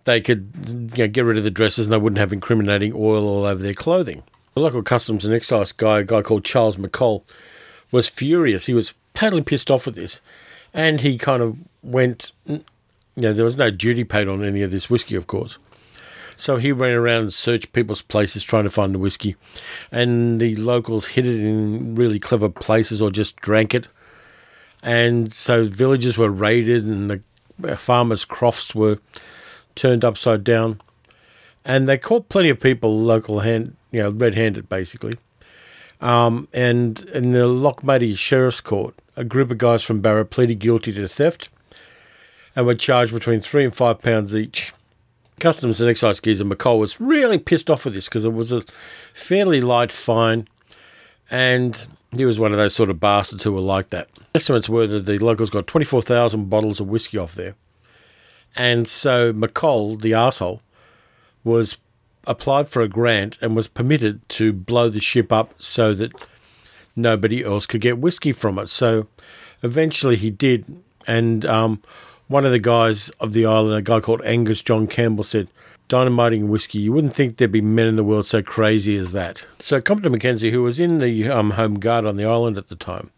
they 0.04 0.20
could 0.20 0.52
you 0.94 1.04
know, 1.04 1.08
get 1.08 1.24
rid 1.24 1.38
of 1.38 1.44
the 1.44 1.50
dresses 1.50 1.86
and 1.86 1.92
they 1.92 1.98
wouldn't 1.98 2.18
have 2.18 2.32
incriminating 2.32 2.92
oil 2.94 3.26
all 3.26 3.44
over 3.44 3.62
their 3.62 3.74
clothing. 3.74 4.22
The 4.54 4.60
local 4.60 4.82
customs 4.82 5.24
and 5.24 5.34
excise 5.34 5.72
guy, 5.72 6.00
a 6.00 6.04
guy 6.04 6.22
called 6.22 6.44
Charles 6.44 6.76
McColl, 6.76 7.22
was 7.90 8.08
furious. 8.08 8.66
He 8.66 8.74
was 8.74 8.94
totally 9.14 9.42
pissed 9.42 9.70
off 9.70 9.86
with 9.86 9.94
this. 9.94 10.20
And 10.72 11.00
he 11.00 11.18
kind 11.18 11.42
of 11.42 11.56
went, 11.82 12.32
you 12.46 12.62
know, 13.16 13.32
there 13.32 13.44
was 13.44 13.56
no 13.56 13.70
duty 13.70 14.04
paid 14.04 14.28
on 14.28 14.44
any 14.44 14.62
of 14.62 14.70
this 14.70 14.88
whiskey, 14.90 15.14
of 15.14 15.26
course. 15.26 15.58
So 16.36 16.56
he 16.56 16.72
ran 16.72 16.92
around 16.92 17.22
and 17.22 17.32
searched 17.32 17.72
people's 17.72 18.02
places 18.02 18.42
trying 18.42 18.64
to 18.64 18.70
find 18.70 18.92
the 18.92 18.98
whiskey. 18.98 19.36
And 19.92 20.40
the 20.40 20.56
locals 20.56 21.06
hid 21.06 21.26
it 21.26 21.40
in 21.40 21.94
really 21.94 22.18
clever 22.18 22.48
places 22.48 23.00
or 23.00 23.10
just 23.10 23.36
drank 23.36 23.74
it 23.74 23.86
and 24.84 25.32
so 25.32 25.64
villages 25.64 26.18
were 26.18 26.28
raided 26.28 26.84
and 26.84 27.10
the 27.58 27.76
farmers' 27.76 28.26
crofts 28.26 28.74
were 28.74 28.98
turned 29.74 30.04
upside 30.04 30.44
down. 30.44 30.80
And 31.64 31.88
they 31.88 31.98
caught 31.98 32.28
plenty 32.28 32.50
of 32.50 32.60
people, 32.60 32.98
local 32.98 33.40
hand, 33.40 33.76
you 33.90 34.02
know, 34.02 34.10
red-handed 34.10 34.68
basically. 34.68 35.14
Um, 36.00 36.48
and 36.52 37.02
in 37.14 37.30
the 37.32 37.46
Lochmaddy 37.46 38.16
Sheriff's 38.16 38.60
Court, 38.60 38.94
a 39.16 39.24
group 39.24 39.50
of 39.50 39.58
guys 39.58 39.82
from 39.82 40.00
Barra 40.00 40.24
pleaded 40.24 40.58
guilty 40.58 40.92
to 40.92 41.08
theft 41.08 41.48
and 42.54 42.66
were 42.66 42.74
charged 42.74 43.12
between 43.12 43.40
three 43.40 43.64
and 43.64 43.74
five 43.74 44.02
pounds 44.02 44.34
each. 44.34 44.72
Customs 45.40 45.80
and 45.80 45.90
Excise 45.90 46.20
geezer 46.20 46.44
McColl 46.44 46.78
was 46.78 47.00
really 47.00 47.38
pissed 47.38 47.70
off 47.70 47.84
with 47.84 47.94
this 47.94 48.08
because 48.08 48.24
it 48.24 48.32
was 48.32 48.52
a 48.52 48.64
fairly 49.12 49.60
light 49.60 49.90
fine, 49.90 50.46
and 51.30 51.86
he 52.16 52.24
was 52.24 52.38
one 52.38 52.52
of 52.52 52.58
those 52.58 52.74
sort 52.74 52.90
of 52.90 53.00
bastards 53.00 53.42
who 53.42 53.52
were 53.52 53.60
like 53.60 53.90
that. 53.90 54.08
Estimates 54.34 54.68
were 54.68 54.86
that 54.86 55.06
the 55.06 55.18
locals 55.18 55.50
got 55.50 55.66
24,000 55.66 56.48
bottles 56.48 56.80
of 56.80 56.88
whiskey 56.88 57.18
off 57.18 57.34
there. 57.34 57.54
And 58.54 58.86
so 58.86 59.32
McColl, 59.32 60.00
the 60.00 60.14
asshole, 60.14 60.60
was 61.44 61.78
applied 62.26 62.68
for 62.68 62.82
a 62.82 62.88
grant 62.88 63.38
and 63.40 63.54
was 63.54 63.68
permitted 63.68 64.26
to 64.30 64.52
blow 64.52 64.88
the 64.88 65.00
ship 65.00 65.30
up 65.30 65.54
so 65.58 65.94
that 65.94 66.12
nobody 66.96 67.44
else 67.44 67.66
could 67.66 67.80
get 67.80 67.98
whiskey 67.98 68.32
from 68.32 68.58
it. 68.58 68.68
So 68.68 69.06
eventually 69.62 70.16
he 70.16 70.30
did. 70.30 70.64
And 71.06 71.44
um, 71.44 71.82
one 72.28 72.46
of 72.46 72.52
the 72.52 72.58
guys 72.58 73.10
of 73.20 73.34
the 73.34 73.44
island, 73.44 73.76
a 73.76 73.82
guy 73.82 74.00
called 74.00 74.22
Angus 74.24 74.62
John 74.62 74.86
Campbell, 74.86 75.24
said, 75.24 75.48
dynamiting 75.88 76.48
whiskey. 76.48 76.78
You 76.78 76.92
wouldn't 76.92 77.14
think 77.14 77.36
there'd 77.36 77.52
be 77.52 77.60
men 77.60 77.86
in 77.86 77.96
the 77.96 78.04
world 78.04 78.26
so 78.26 78.42
crazy 78.42 78.96
as 78.96 79.12
that. 79.12 79.44
So 79.60 79.80
Compton 79.80 80.12
Mackenzie, 80.12 80.50
who 80.50 80.62
was 80.62 80.78
in 80.78 80.98
the 80.98 81.28
um, 81.28 81.52
Home 81.52 81.78
Guard 81.78 82.06
on 82.06 82.16
the 82.16 82.24
island 82.24 82.56
at 82.56 82.68
the 82.68 82.76
time, 82.76 83.10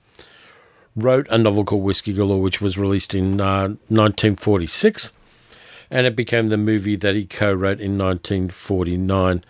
wrote 0.96 1.26
a 1.30 1.38
novel 1.38 1.64
called 1.64 1.84
Whiskey 1.84 2.12
Galore, 2.12 2.40
which 2.40 2.60
was 2.60 2.76
released 2.76 3.14
in 3.14 3.40
uh, 3.40 3.68
1946. 3.88 5.10
And 5.90 6.06
it 6.06 6.16
became 6.16 6.48
the 6.48 6.56
movie 6.56 6.96
that 6.96 7.14
he 7.14 7.26
co 7.26 7.52
wrote 7.52 7.80
in 7.80 7.98
1949 7.98 9.44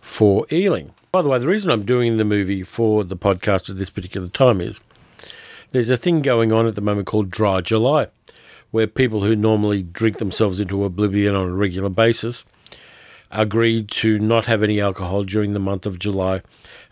for 0.00 0.46
Ealing. 0.52 0.92
By 1.10 1.22
the 1.22 1.28
way, 1.28 1.38
the 1.38 1.46
reason 1.46 1.70
I'm 1.70 1.84
doing 1.84 2.16
the 2.16 2.24
movie 2.24 2.62
for 2.62 3.04
the 3.04 3.16
podcast 3.16 3.70
at 3.70 3.78
this 3.78 3.90
particular 3.90 4.28
time 4.28 4.60
is 4.60 4.80
there's 5.70 5.90
a 5.90 5.96
thing 5.96 6.22
going 6.22 6.52
on 6.52 6.66
at 6.66 6.74
the 6.74 6.80
moment 6.80 7.06
called 7.06 7.30
Dry 7.30 7.60
July, 7.60 8.08
where 8.70 8.86
people 8.86 9.22
who 9.22 9.34
normally 9.34 9.82
drink 9.82 10.18
themselves 10.18 10.60
into 10.60 10.84
oblivion 10.84 11.34
on 11.34 11.48
a 11.48 11.54
regular 11.54 11.90
basis 11.90 12.44
agreed 13.30 13.88
to 13.88 14.18
not 14.18 14.46
have 14.46 14.62
any 14.62 14.80
alcohol 14.80 15.22
during 15.24 15.52
the 15.52 15.58
month 15.58 15.86
of 15.86 15.98
July 15.98 16.42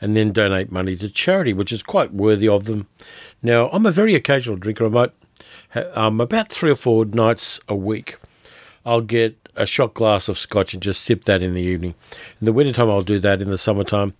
and 0.01 0.17
then 0.17 0.33
donate 0.33 0.71
money 0.71 0.97
to 0.97 1.09
charity, 1.09 1.53
which 1.53 1.73
is 1.73 1.83
quite 1.83 2.13
worthy 2.13 2.49
of 2.49 2.65
them. 2.65 2.87
Now, 3.43 3.71
I'm 3.71 3.87
a 3.87 3.91
very 3.91 4.15
occasional 4.15 4.57
drinker. 4.57 4.87
I 4.87 4.89
might, 4.89 5.13
um, 5.95 6.21
about 6.21 6.51
three 6.51 6.71
or 6.71 6.75
four 6.75 7.05
nights 7.05 7.61
a 7.69 7.75
week, 7.75 8.19
I'll 8.87 9.01
get 9.01 9.37
a 9.57 9.67
shot 9.67 9.95
glass 9.95 10.29
of 10.29 10.39
scotch 10.39 10.73
and 10.73 10.83
just 10.83 11.03
sip 11.03 11.25
that 11.25 11.43
in 11.43 11.55
the 11.55 11.61
evening. 11.61 11.97
In 12.41 12.45
the 12.45 12.53
wintertime, 12.53 12.89
I'll 12.89 13.03
do 13.03 13.19
that. 13.19 13.43
In 13.43 13.51
the 13.51 13.59
summertime, 13.59 14.15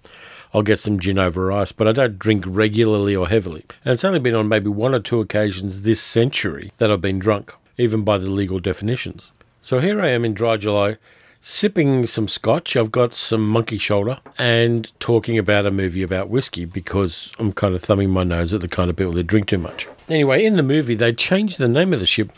I'll 0.53 0.63
get 0.63 0.81
some 0.81 0.99
gin 0.99 1.21
over 1.21 1.53
ice, 1.53 1.71
but 1.71 1.87
I 1.87 1.93
don't 1.93 2.19
drink 2.19 2.45
regularly 2.47 3.15
or 3.15 3.29
heavily. 3.29 3.65
And 3.85 3.93
it's 3.93 4.05
only 4.05 4.19
been 4.19 4.35
on 4.35 4.49
maybe 4.49 4.69
one 4.69 4.93
or 4.93 4.99
two 4.99 5.21
occasions 5.21 5.83
this 5.83 6.01
century 6.01 6.73
that 6.79 6.91
I've 6.91 7.01
been 7.01 7.21
drunk, 7.21 7.55
even 7.79 8.03
by 8.03 8.19
the 8.19 8.29
legal 8.29 8.59
definitions. 8.59 9.31
So 9.63 9.79
here 9.79 10.01
I 10.01 10.09
am 10.09 10.25
in 10.25 10.35
dry 10.35 10.57
July, 10.57 10.97
sipping 11.41 12.05
some 12.07 12.27
scotch. 12.27 12.77
I've 12.77 12.91
got 12.91 13.15
some 13.15 13.49
monkey 13.49 13.79
shoulder 13.79 14.19
and 14.37 14.91
talking 14.99 15.39
about 15.39 15.67
a 15.67 15.71
movie 15.71 16.03
about 16.03 16.29
whiskey 16.29 16.65
because 16.65 17.33
I'm 17.39 17.53
kind 17.53 17.77
of 17.77 17.83
thumbing 17.83 18.11
my 18.11 18.25
nose 18.25 18.53
at 18.53 18.63
the 18.63 18.69
kind 18.69 18.91
of 18.91 18.97
people 18.97 19.13
that 19.13 19.29
drink 19.29 19.47
too 19.47 19.59
much. 19.59 19.87
Anyway, 20.09 20.45
in 20.45 20.57
the 20.57 20.65
movie, 20.65 20.97
they 20.97 21.13
changed 21.13 21.59
the 21.59 21.69
name 21.69 21.93
of 21.93 22.01
the 22.01 22.07
ship 22.07 22.33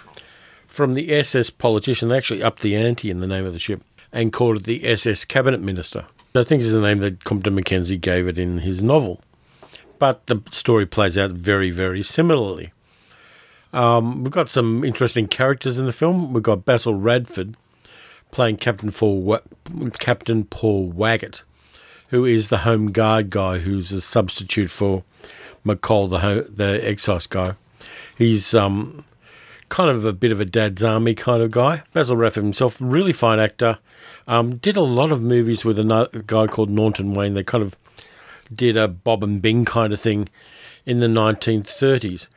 from 0.79 0.95
the 0.95 1.13
SS 1.13 1.51
politician. 1.51 2.09
They 2.09 2.17
actually 2.17 2.41
upped 2.41 2.63
the 2.63 2.77
ante 2.77 3.11
in 3.11 3.19
the 3.19 3.27
name 3.27 3.45
of 3.45 3.53
the 3.53 3.59
ship 3.59 3.83
and 4.13 4.33
called 4.33 4.59
it 4.59 4.63
the 4.63 4.87
SS 4.87 5.25
Cabinet 5.25 5.61
Minister. 5.61 6.07
I 6.37 6.45
think 6.45 6.63
is 6.63 6.73
the 6.73 6.81
name 6.81 7.01
that 7.01 7.25
Compton 7.25 7.57
Mackenzie 7.57 7.97
gave 7.97 8.29
it 8.29 8.39
in 8.39 8.59
his 8.59 8.81
novel. 8.81 9.21
But 9.99 10.29
the 10.29 10.41
story 10.53 10.87
plays 10.87 11.19
out 11.19 11.33
very, 11.33 11.73
very 11.73 12.05
similarly. 12.05 12.73
Um, 13.73 14.23
we've 14.23 14.33
got 14.33 14.49
some 14.49 14.85
interesting 14.85 15.27
characters 15.27 15.81
in 15.81 15.87
the 15.87 15.93
film. 15.93 16.33
We've 16.33 16.45
got 16.45 16.65
Basil 16.65 16.95
Radford, 16.95 17.57
playing 18.31 18.59
Captain 18.59 18.93
Paul, 18.93 19.41
Captain 19.99 20.45
Paul 20.45 20.93
Waggett, 20.93 21.43
who 22.11 22.25
is 22.25 22.51
the 22.51 22.59
home 22.59 22.93
guard 22.93 23.31
guy 23.31 23.59
who's 23.59 23.91
a 23.91 24.01
substitute 24.01 24.71
for 24.71 25.03
McColl, 25.67 26.09
the 26.09 26.49
the 26.49 26.89
excise 26.89 27.27
guy. 27.27 27.57
He's 28.17 28.55
um, 28.55 29.05
kind 29.69 29.91
of 29.91 30.05
a 30.05 30.13
bit 30.13 30.33
of 30.33 30.41
a 30.41 30.45
dad's 30.45 30.83
army 30.83 31.15
kind 31.15 31.43
of 31.43 31.51
guy. 31.51 31.83
Basil 31.93 32.17
Radford 32.17 32.45
himself, 32.45 32.77
really 32.81 33.13
fine 33.13 33.39
actor. 33.39 33.79
Um, 34.27 34.57
did 34.57 34.77
a 34.77 34.83
lot 34.83 35.13
of 35.13 35.23
movies 35.23 35.65
with 35.65 35.79
another 35.79 36.23
guy 36.27 36.47
called 36.47 36.71
Naunton 36.71 37.15
Wayne. 37.15 37.35
They 37.35 37.45
kind 37.45 37.63
of 37.63 37.77
did 38.55 38.77
a 38.77 38.89
Bob 38.89 39.23
and 39.23 39.41
Bing 39.43 39.65
kind 39.65 39.93
of 39.93 40.01
thing 40.01 40.29
in 40.87 41.01
the 41.01 41.07
1930s. 41.07 42.29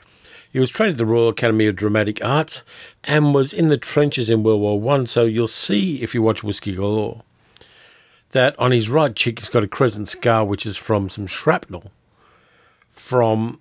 He 0.51 0.59
was 0.59 0.69
trained 0.69 0.91
at 0.91 0.97
the 0.97 1.05
Royal 1.05 1.29
Academy 1.29 1.67
of 1.67 1.77
Dramatic 1.77 2.23
Arts 2.23 2.63
and 3.05 3.33
was 3.33 3.53
in 3.53 3.69
the 3.69 3.77
trenches 3.77 4.29
in 4.29 4.43
World 4.43 4.59
War 4.59 4.79
One. 4.79 5.05
So 5.05 5.23
you'll 5.23 5.47
see 5.47 6.01
if 6.01 6.13
you 6.13 6.21
watch 6.21 6.43
Whiskey 6.43 6.75
Galore 6.75 7.23
that 8.31 8.57
on 8.59 8.71
his 8.71 8.89
right 8.89 9.15
cheek 9.15 9.39
he's 9.39 9.49
got 9.49 9.63
a 9.63 9.67
crescent 9.67 10.07
scar, 10.07 10.43
which 10.45 10.65
is 10.65 10.77
from 10.77 11.09
some 11.09 11.27
shrapnel 11.27 11.91
from 12.89 13.59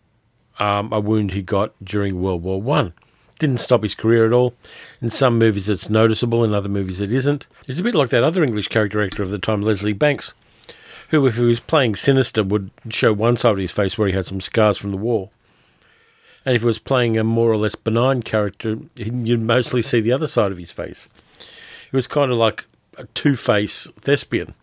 um, 0.59 0.93
a 0.93 1.01
wound 1.01 1.33
he 1.33 1.43
got 1.43 1.73
during 1.83 2.21
World 2.21 2.43
War 2.43 2.61
One. 2.61 2.93
Didn't 3.41 3.57
stop 3.57 3.83
his 3.83 3.95
career 3.95 4.27
at 4.27 4.35
all. 4.35 4.55
In 5.01 5.11
some 5.11 5.39
movies 5.39 5.69
it's 5.69 5.89
noticeable, 5.89 6.45
in 6.45 6.55
other 6.55 6.69
movies 6.69 7.01
it 7.01 7.11
isn't. 7.11 7.47
He's 7.67 7.79
a 7.79 7.83
bit 7.83 7.95
like 7.95 8.11
that 8.11 8.23
other 8.23 8.45
English 8.45 8.69
character 8.69 9.03
actor 9.03 9.23
of 9.23 9.31
the 9.31 9.39
time, 9.39 9.63
Leslie 9.63 9.95
Banks, 9.95 10.35
who, 11.09 11.27
if 11.27 11.37
he 11.37 11.45
was 11.45 11.59
playing 11.59 11.97
sinister, 11.97 12.45
would 12.45 12.71
show 12.91 13.15
one 13.15 13.39
side 13.39 13.53
of 13.53 13.59
his 13.59 13.73
face 13.73 13.97
where 13.97 14.09
he 14.09 14.15
had 14.15 14.27
some 14.27 14.43
scars 14.43 14.77
from 14.77 14.91
the 14.91 14.99
war. 14.99 15.31
And 16.45 16.55
if 16.55 16.61
he 16.61 16.67
was 16.67 16.79
playing 16.79 17.17
a 17.17 17.25
more 17.25 17.51
or 17.51 17.57
less 17.57 17.75
benign 17.75 18.23
character, 18.23 18.79
you'd 18.95 19.41
mostly 19.41 19.81
see 19.81 20.01
the 20.01 20.13
other 20.13 20.27
side 20.27 20.53
of 20.53 20.59
his 20.59 20.71
face. 20.71 21.09
He 21.91 21.97
was 21.97 22.07
kind 22.07 22.31
of 22.31 22.37
like 22.37 22.67
a 22.99 23.05
two 23.15 23.37
face 23.37 23.89
thespian. 24.03 24.55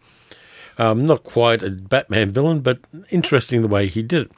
Um, 0.78 1.08
not 1.08 1.24
quite 1.24 1.64
a 1.64 1.72
Batman 1.72 2.30
villain, 2.30 2.60
but 2.60 2.80
interesting 3.10 3.64
the 3.64 3.68
way 3.68 3.88
he 3.88 4.04
did 4.04 4.28
it. 4.28 4.32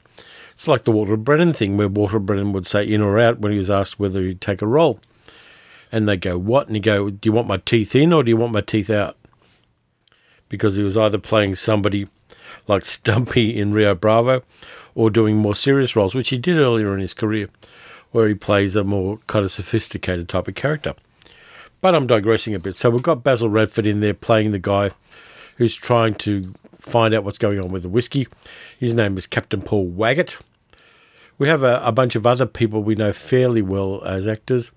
It's 0.60 0.68
like 0.68 0.84
the 0.84 0.92
Walter 0.92 1.16
Brennan 1.16 1.54
thing, 1.54 1.78
where 1.78 1.88
Walter 1.88 2.20
Brennan 2.20 2.52
would 2.52 2.68
say 2.68 2.84
in 2.84 3.00
or 3.00 3.18
out 3.18 3.40
when 3.40 3.54
he 3.54 3.58
was 3.58 3.70
asked 3.70 3.98
whether 3.98 4.22
he'd 4.22 4.42
take 4.42 4.62
a 4.62 4.68
role. 4.68 5.00
And 5.90 6.06
they 6.06 6.18
go, 6.18 6.38
What? 6.38 6.68
And 6.68 6.76
he 6.76 6.82
go, 6.82 7.10
Do 7.10 7.30
you 7.30 7.32
want 7.32 7.48
my 7.48 7.60
teeth 7.60 7.96
in 7.96 8.12
or 8.12 8.24
do 8.24 8.30
you 8.30 8.36
want 8.36 8.52
my 8.52 8.60
teeth 8.60 8.90
out? 8.90 9.16
Because 10.50 10.76
he 10.76 10.84
was 10.84 10.98
either 10.98 11.18
playing 11.18 11.56
somebody 11.56 12.10
like 12.68 12.84
Stumpy 12.84 13.58
in 13.58 13.72
Rio 13.72 13.96
Bravo 13.96 14.44
or 14.96 15.10
doing 15.10 15.38
more 15.38 15.56
serious 15.56 15.96
roles, 15.96 16.14
which 16.14 16.28
he 16.28 16.38
did 16.38 16.58
earlier 16.58 16.94
in 16.94 17.00
his 17.00 17.14
career, 17.14 17.48
where 18.12 18.28
he 18.28 18.36
plays 18.36 18.76
a 18.76 18.84
more 18.84 19.20
kind 19.28 19.46
of 19.46 19.54
sophisticated 19.54 20.28
type 20.28 20.50
of 20.50 20.56
character. 20.56 20.94
But 21.80 21.96
I'm 21.96 22.06
digressing 22.06 22.54
a 22.54 22.60
bit. 22.60 22.76
So 22.76 22.90
we've 22.90 23.02
got 23.02 23.24
Basil 23.24 23.48
Radford 23.48 23.88
in 23.88 24.02
there 24.02 24.14
playing 24.14 24.52
the 24.52 24.60
guy 24.60 24.92
who's 25.56 25.74
trying 25.74 26.16
to 26.16 26.54
find 26.80 27.14
out 27.14 27.24
what's 27.24 27.38
going 27.38 27.62
on 27.62 27.72
with 27.72 27.84
the 27.84 27.90
whiskey. 27.90 28.28
His 28.78 28.94
name 28.94 29.18
is 29.18 29.26
Captain 29.26 29.62
Paul 29.62 29.90
Waggett. 29.90 30.36
We 31.40 31.48
have 31.48 31.64
a, 31.64 31.82
a 31.84 31.94
bunch 31.94 32.16
of 32.16 32.28
other 32.28 32.46
people 32.46 32.84
we 32.84 32.96
know 32.96 33.14
fairly 33.14 33.62
well 33.62 34.04
as 34.04 34.28
actors. 34.28 34.72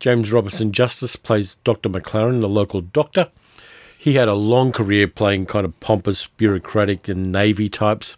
James 0.00 0.32
Robinson 0.32 0.72
Justice 0.72 1.16
plays 1.16 1.56
Dr. 1.62 1.90
McLaren, 1.90 2.40
the 2.40 2.48
local 2.48 2.80
doctor. 2.80 3.30
He 3.98 4.14
had 4.14 4.26
a 4.26 4.34
long 4.34 4.72
career 4.72 5.06
playing 5.06 5.46
kind 5.46 5.64
of 5.66 5.78
pompous, 5.78 6.26
bureaucratic, 6.26 7.08
and 7.08 7.30
navy 7.30 7.68
types 7.68 8.16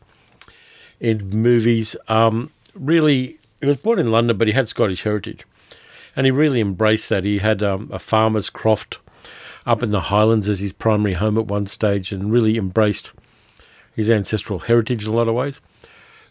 in 1.00 1.28
movies. 1.28 1.96
Um, 2.08 2.52
really, 2.74 3.38
he 3.60 3.66
was 3.66 3.76
born 3.78 3.98
in 3.98 4.12
London, 4.12 4.38
but 4.38 4.46
he 4.46 4.54
had 4.54 4.68
Scottish 4.68 5.02
heritage, 5.02 5.44
and 6.14 6.26
he 6.26 6.30
really 6.30 6.60
embraced 6.60 7.08
that. 7.08 7.24
He 7.24 7.38
had 7.38 7.62
um, 7.62 7.90
a 7.92 7.98
farmer's 7.98 8.48
croft 8.48 8.98
up 9.66 9.82
in 9.82 9.90
the 9.90 10.00
Highlands 10.00 10.48
as 10.48 10.60
his 10.60 10.72
primary 10.72 11.14
home 11.14 11.37
at 11.37 11.48
one 11.48 11.66
stage, 11.66 12.12
and 12.12 12.32
really 12.32 12.56
embraced 12.56 13.10
his 13.94 14.10
ancestral 14.10 14.60
heritage 14.60 15.04
in 15.04 15.12
a 15.12 15.16
lot 15.16 15.28
of 15.28 15.34
ways. 15.34 15.60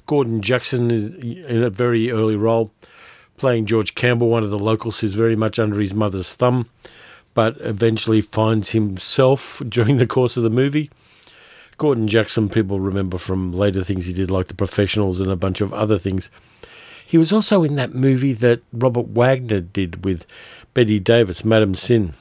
Gordon 0.06 0.42
Jackson 0.42 0.92
is 0.92 1.10
in 1.10 1.64
a 1.64 1.70
very 1.70 2.12
early 2.12 2.36
role, 2.36 2.72
playing 3.38 3.66
George 3.66 3.96
Campbell, 3.96 4.30
one 4.30 4.44
of 4.44 4.50
the 4.50 4.60
locals 4.60 5.00
who's 5.00 5.16
very 5.16 5.36
much 5.36 5.60
under 5.60 5.80
his 5.80 5.94
mother's 5.94 6.34
thumb, 6.34 6.70
but 7.34 7.56
eventually 7.62 8.22
finds 8.22 8.72
himself 8.72 9.62
during 9.70 9.98
the 9.98 10.08
course 10.08 10.38
of 10.38 10.44
the 10.44 10.50
movie. 10.50 10.90
Gordon 11.78 12.08
Jackson, 12.08 12.50
people 12.50 12.80
remember 12.80 13.18
from 13.18 13.52
later 13.52 13.84
things 13.84 14.06
he 14.06 14.14
did, 14.14 14.30
like 14.30 14.48
The 14.48 14.54
Professionals 14.54 15.20
and 15.20 15.32
a 15.32 15.36
bunch 15.36 15.60
of 15.60 15.74
other 15.74 15.98
things. 15.98 16.30
He 17.06 17.18
was 17.18 17.34
also 17.34 17.64
in 17.64 17.76
that 17.76 17.94
movie 17.94 18.34
that 18.34 18.62
Robert 18.72 19.08
Wagner 19.08 19.60
did 19.60 20.06
with 20.06 20.26
Bette 20.74 21.00
Davis, 21.00 21.44
Madame 21.44 21.76
Sin. 21.76 22.14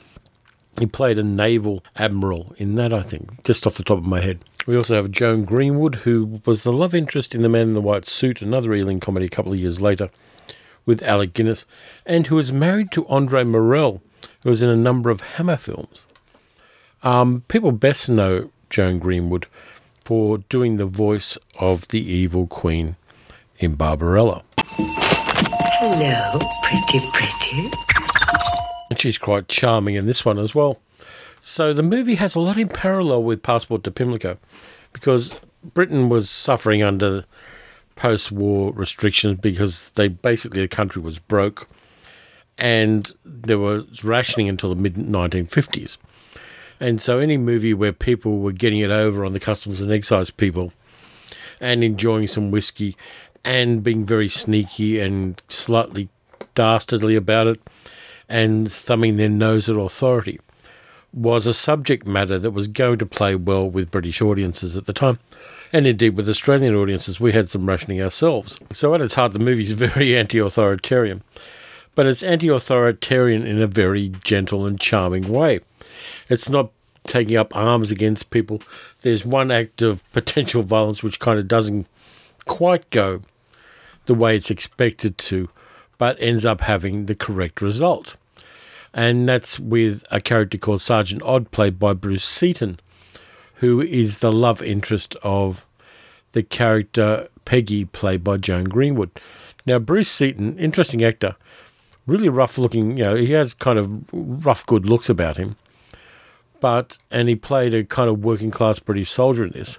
He 0.79 0.87
played 0.87 1.19
a 1.19 1.23
naval 1.23 1.85
admiral 1.97 2.55
in 2.57 2.77
that, 2.77 2.93
I 2.95 3.03
think, 3.03 3.45
just 3.45 3.67
off 3.67 3.75
the 3.75 3.83
top 3.83 3.99
of 3.99 4.05
my 4.05 4.21
head. 4.21 4.41
We 4.67 4.77
also 4.77 4.95
have 4.95 5.11
Joan 5.11 5.45
Greenwood, 5.45 5.97
who 5.97 6.41
was 6.47 6.63
the 6.63 6.73
love 6.73 6.95
interest 6.95 7.35
in 7.35 7.43
The 7.43 7.49
Man 7.49 7.69
in 7.69 7.75
the 7.75 7.81
White 7.81 8.05
Suit, 8.05 8.43
another 8.43 8.73
Ealing 8.75 9.01
comedy 9.01 9.27
a 9.27 9.29
couple 9.29 9.53
of 9.53 9.59
years 9.59 9.81
later, 9.81 10.09
with 10.87 11.03
Alec 11.03 11.33
Guinness, 11.33 11.67
and 12.07 12.29
who 12.29 12.37
was 12.37 12.53
married 12.53 12.93
to 12.93 13.07
Andre 13.09 13.43
Morell, 13.43 14.03
who 14.43 14.51
was 14.51 14.63
in 14.63 14.69
a 14.69 14.77
number 14.77 15.11
of 15.11 15.21
Hammer 15.21 15.57
films. 15.57 16.07
Um, 17.03 17.43
people 17.49 17.73
best 17.73 18.09
know 18.09 18.51
Joan 18.71 19.01
Greenwood 19.01 19.47
for 20.05 20.39
doing 20.39 20.77
the 20.77 20.87
voice 20.87 21.37
of 21.59 21.89
the 21.89 22.01
evil 22.01 22.47
queen 22.47 22.95
in 23.59 23.75
Barbarella. 23.75 24.45
Hello, 24.69 26.39
pretty, 26.63 27.05
pretty. 27.13 27.71
And 28.91 29.01
she's 29.01 29.19
quite 29.19 29.49
charming 29.49 29.97
in 29.97 30.07
this 30.07 30.25
one 30.25 30.39
as 30.39 30.55
well. 30.55 30.79
So 31.45 31.73
the 31.73 31.83
movie 31.83 32.15
has 32.15 32.37
a 32.37 32.41
lot 32.41 32.57
in 32.57 32.69
parallel 32.69 33.25
with 33.25 33.43
Passport 33.43 33.83
to 33.83 33.91
Pimlico 33.91 34.39
because 34.93 35.35
Britain 35.65 36.09
was 36.09 36.31
suffering 36.31 36.85
under 36.85 37.25
post 37.97 38.31
war 38.31 38.73
restrictions 38.73 39.41
because 39.41 39.91
they 39.97 40.07
basically 40.07 40.63
the 40.63 40.69
country 40.69 41.03
was 41.03 41.19
broke 41.19 41.69
and 42.57 43.13
there 43.25 43.59
was 43.59 44.05
rationing 44.05 44.49
until 44.49 44.69
the 44.69 44.81
mid 44.81 44.95
1950s. 44.95 45.99
And 46.79 47.01
so 47.01 47.19
any 47.19 47.37
movie 47.37 47.75
where 47.75 47.93
people 47.93 48.39
were 48.39 48.53
getting 48.53 48.79
it 48.79 48.93
over 48.93 49.25
on 49.25 49.33
the 49.33 49.41
customs 49.41 49.81
and 49.81 49.91
excise 49.91 50.31
people 50.31 50.73
and 51.61 51.83
enjoying 51.83 52.29
some 52.29 52.53
whiskey 52.53 52.97
and 53.45 53.83
being 53.83 54.07
very 54.07 54.29
sneaky 54.29 55.01
and 55.01 55.43
slightly 55.49 56.09
dastardly 56.55 57.17
about 57.17 57.49
it 57.49 57.61
and 58.29 58.71
thumbing 58.71 59.17
their 59.17 59.29
nose 59.29 59.69
at 59.69 59.75
authority 59.75 60.39
was 61.13 61.47
a 61.47 61.55
subject 61.55 62.07
matter 62.07 62.39
that 62.39 62.53
was 62.53 62.69
going 62.69 62.99
to 62.99 63.07
play 63.07 63.35
well 63.35 63.69
with 63.69 63.91
British 63.91 64.23
audiences 64.23 64.77
at 64.77 64.87
the 64.87 64.93
time. 64.93 65.19
And 65.73 65.87
indeed, 65.87 66.17
with 66.17 66.29
Australian 66.29 66.75
audiences, 66.75 67.21
we 67.21 67.33
had 67.33 67.49
some 67.49 67.67
rationing 67.67 68.01
ourselves. 68.01 68.59
So, 68.73 68.95
at 68.95 69.01
its 69.01 69.15
heart, 69.15 69.33
the 69.33 69.39
movie 69.39 69.65
is 69.65 69.73
very 69.73 70.17
anti 70.17 70.39
authoritarian. 70.39 71.23
but 71.95 72.07
it's 72.07 72.23
anti 72.23 72.49
authoritarian 72.49 73.47
in 73.47 73.61
a 73.61 73.67
very 73.67 74.09
gentle 74.25 74.67
and 74.67 74.81
charming 74.81 75.29
way. 75.29 75.61
It's 76.29 76.49
not 76.49 76.71
taking 77.05 77.37
up 77.37 77.55
arms 77.57 77.91
against 77.91 78.31
people. 78.31 78.63
There's 79.03 79.27
one 79.27 79.51
act 79.51 79.83
of 79.83 80.09
potential 80.13 80.63
violence 80.63 81.03
which 81.03 81.19
kind 81.19 81.39
of 81.39 81.49
doesn't 81.49 81.87
quite 82.47 82.89
go 82.91 83.23
the 84.07 84.15
way 84.15 84.37
it's 84.37 84.51
expected 84.51 85.19
to, 85.19 85.49
but 85.99 86.17
ends 86.21 86.45
up 86.45 86.61
having 86.63 87.07
the 87.07 87.15
correct 87.15 87.61
result. 87.61 88.17
And 88.95 89.29
that's 89.29 89.59
with 89.59 90.05
a 90.11 90.21
character 90.21 90.59
called 90.59 90.83
Sergeant 90.83 91.23
Odd, 91.23 91.51
played 91.51 91.79
by 91.79 91.95
Bruce 91.95 92.25
Seton, 92.25 92.79
who 93.57 93.81
is 93.81 94.19
the 94.19 94.33
love 94.33 94.63
interest 94.63 95.17
of 95.23 95.67
the 96.33 96.43
character 96.43 97.29
Peggy, 97.45 97.85
played 97.85 98.23
by 98.23 98.37
Joan 98.37 98.65
Greenwood. 98.65 99.11
Now, 99.67 99.79
Bruce 99.79 100.11
Seton, 100.11 100.59
interesting 100.59 101.03
actor, 101.03 101.37
really 102.07 102.29
rough 102.29 102.59
looking, 102.59 102.97
you 102.99 103.05
know, 103.05 103.15
he 103.15 103.33
has 103.33 103.55
kind 103.55 103.79
of 103.79 104.03
rough, 104.13 104.67
good 104.67 104.87
looks 104.87 105.09
about 105.09 105.37
him. 105.37 105.57
But, 106.61 106.99
and 107.11 107.29
he 107.29 107.37
played 107.37 107.75
a 107.75 107.85
kind 107.85 108.09
of 108.09 108.25
working 108.25 108.51
class 108.51 108.79
British 108.79 109.11
soldier 109.11 109.45
in 109.45 109.51
this. 109.51 109.79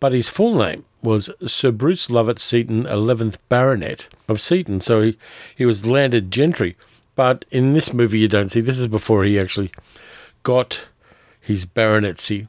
But 0.00 0.12
his 0.12 0.28
full 0.28 0.56
name 0.56 0.84
was 1.02 1.30
Sir 1.46 1.70
Bruce 1.70 2.08
Lovat 2.08 2.38
Seton, 2.38 2.84
11th 2.84 3.36
Baronet 3.48 4.08
of 4.28 4.40
Seaton. 4.40 4.80
So 4.80 5.02
he, 5.02 5.18
he 5.54 5.66
was 5.66 5.86
landed 5.86 6.30
gentry. 6.30 6.74
But 7.14 7.44
in 7.50 7.74
this 7.74 7.92
movie, 7.92 8.18
you 8.18 8.28
don't 8.28 8.48
see 8.48 8.60
this 8.60 8.78
is 8.78 8.88
before 8.88 9.24
he 9.24 9.38
actually 9.38 9.70
got 10.42 10.86
his 11.40 11.64
baronetcy. 11.64 12.48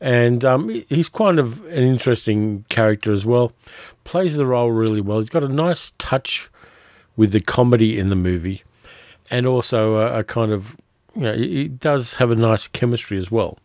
And 0.00 0.44
um, 0.44 0.68
he's 0.88 1.08
kind 1.08 1.38
of 1.38 1.64
an 1.66 1.82
interesting 1.82 2.64
character 2.68 3.12
as 3.12 3.24
well. 3.24 3.52
Plays 4.02 4.36
the 4.36 4.46
role 4.46 4.70
really 4.70 5.00
well. 5.00 5.18
He's 5.18 5.30
got 5.30 5.44
a 5.44 5.48
nice 5.48 5.92
touch 5.98 6.50
with 7.16 7.30
the 7.30 7.40
comedy 7.40 7.96
in 7.98 8.08
the 8.08 8.16
movie, 8.16 8.64
and 9.30 9.46
also 9.46 9.94
a, 9.96 10.18
a 10.18 10.24
kind 10.24 10.50
of, 10.50 10.76
you 11.14 11.22
know, 11.22 11.34
he 11.34 11.68
does 11.68 12.16
have 12.16 12.32
a 12.32 12.34
nice 12.34 12.66
chemistry 12.66 13.16
as 13.16 13.30
well 13.30 13.56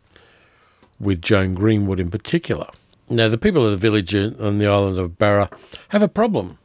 with 1.00 1.22
Joan 1.22 1.56
Greenwood 1.56 2.00
in 2.00 2.12
particular. 2.12 2.68
Now, 3.10 3.28
the 3.28 3.40
people 3.40 3.66
of 3.66 3.72
the 3.72 3.78
village 3.78 4.16
on 4.16 4.60
the 4.60 4.68
island 4.68 5.00
of 5.00 5.18
Barra 5.18 5.50
have 5.88 6.04
a 6.04 6.08
problem. 6.08 6.59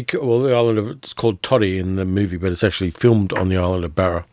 Because, 0.00 0.20
well, 0.20 0.40
the 0.40 0.54
island 0.54 0.78
of 0.78 0.90
it's 0.90 1.14
called 1.14 1.40
Todday 1.40 1.78
in 1.78 1.96
the 1.96 2.04
movie, 2.04 2.36
but 2.36 2.52
it's 2.52 2.62
actually 2.62 2.90
filmed 2.90 3.32
on 3.32 3.48
the 3.48 3.56
island 3.56 3.82
of 3.82 3.94
Barra 3.94 4.26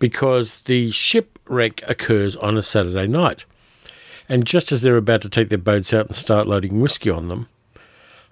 because 0.00 0.62
the 0.62 0.90
shipwreck 0.90 1.80
occurs 1.88 2.34
on 2.36 2.56
a 2.56 2.62
Saturday 2.62 3.06
night. 3.06 3.44
And 4.28 4.44
just 4.44 4.72
as 4.72 4.82
they're 4.82 4.96
about 4.96 5.22
to 5.22 5.28
take 5.28 5.48
their 5.48 5.58
boats 5.58 5.94
out 5.94 6.06
and 6.08 6.16
start 6.16 6.48
loading 6.48 6.80
whiskey 6.80 7.08
on 7.08 7.28
them, 7.28 7.46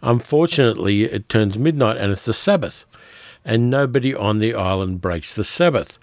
unfortunately, 0.03 1.05
it 1.05 1.29
turns 1.29 1.57
midnight 1.57 1.99
and 1.99 2.11
it's 2.11 2.25
the 2.25 2.33
Sabbath, 2.35 2.87
and 3.45 3.71
nobody 3.71 4.13
on 4.13 4.41
the 4.41 4.53
island 4.53 5.01
breaks 5.01 5.37
the 5.37 5.45
Sabbath. 5.45 5.97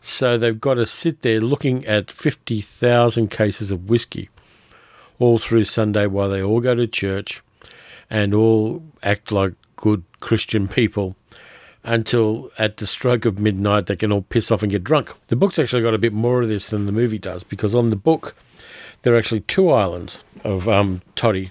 So 0.00 0.38
they've 0.38 0.58
got 0.58 0.74
to 0.74 0.86
sit 0.86 1.20
there 1.20 1.40
looking 1.40 1.84
at 1.84 2.10
50,000 2.10 3.30
cases 3.30 3.70
of 3.70 3.90
whiskey 3.90 4.30
all 5.18 5.36
through 5.36 5.64
Sunday 5.64 6.06
while 6.06 6.30
they 6.30 6.42
all 6.42 6.60
go 6.60 6.74
to 6.74 6.86
church 6.86 7.42
and 8.08 8.32
all 8.32 8.82
act 9.02 9.30
like 9.30 9.52
good 9.76 10.02
Christian 10.20 10.68
people 10.68 11.16
until 11.84 12.50
at 12.58 12.78
the 12.78 12.86
stroke 12.86 13.24
of 13.24 13.38
midnight 13.38 13.86
they 13.86 13.96
can 13.96 14.10
all 14.10 14.22
piss 14.22 14.50
off 14.50 14.62
and 14.62 14.72
get 14.72 14.82
drunk. 14.82 15.12
The 15.28 15.36
book's 15.36 15.58
actually 15.58 15.82
got 15.82 15.94
a 15.94 15.98
bit 15.98 16.12
more 16.12 16.42
of 16.42 16.48
this 16.48 16.68
than 16.68 16.86
the 16.86 16.92
movie 16.92 17.18
does 17.18 17.44
because 17.44 17.74
on 17.74 17.90
the 17.90 17.96
book 17.96 18.34
there 19.02 19.14
are 19.14 19.18
actually 19.18 19.40
two 19.40 19.70
islands 19.70 20.24
of 20.42 20.68
um, 20.68 21.02
Todday, 21.14 21.50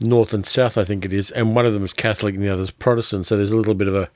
north 0.00 0.32
and 0.32 0.46
south, 0.46 0.78
I 0.78 0.84
think 0.84 1.04
it 1.04 1.12
is, 1.12 1.30
and 1.30 1.54
one 1.54 1.66
of 1.66 1.74
them 1.74 1.84
is 1.84 1.92
Catholic 1.92 2.34
and 2.34 2.42
the 2.42 2.48
other 2.48 2.62
is 2.62 2.70
Protestant. 2.70 3.26
So 3.26 3.36
there's 3.36 3.52
a 3.52 3.56
little 3.56 3.74
bit 3.74 3.88
of 3.88 3.94
a 3.94 4.08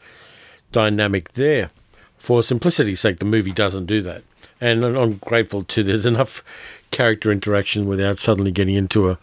dynamic 0.73 1.35
there. 1.35 1.71
For 2.17 2.43
simplicity's 2.43 3.01
sake, 3.01 3.19
the 3.19 3.27
movie 3.27 3.53
doesn't 3.53 3.85
do 3.85 4.01
that. 4.03 4.23
And 4.61 4.83
I'm 4.83 5.17
grateful 5.19 5.63
to 5.63 5.83
there's 5.83 6.07
enough 6.07 6.43
character 6.91 7.31
interaction 7.31 7.87
without 7.87 8.19
suddenly 8.19 8.51
getting 8.51 8.77
into 8.77 9.11
a 9.11 9.19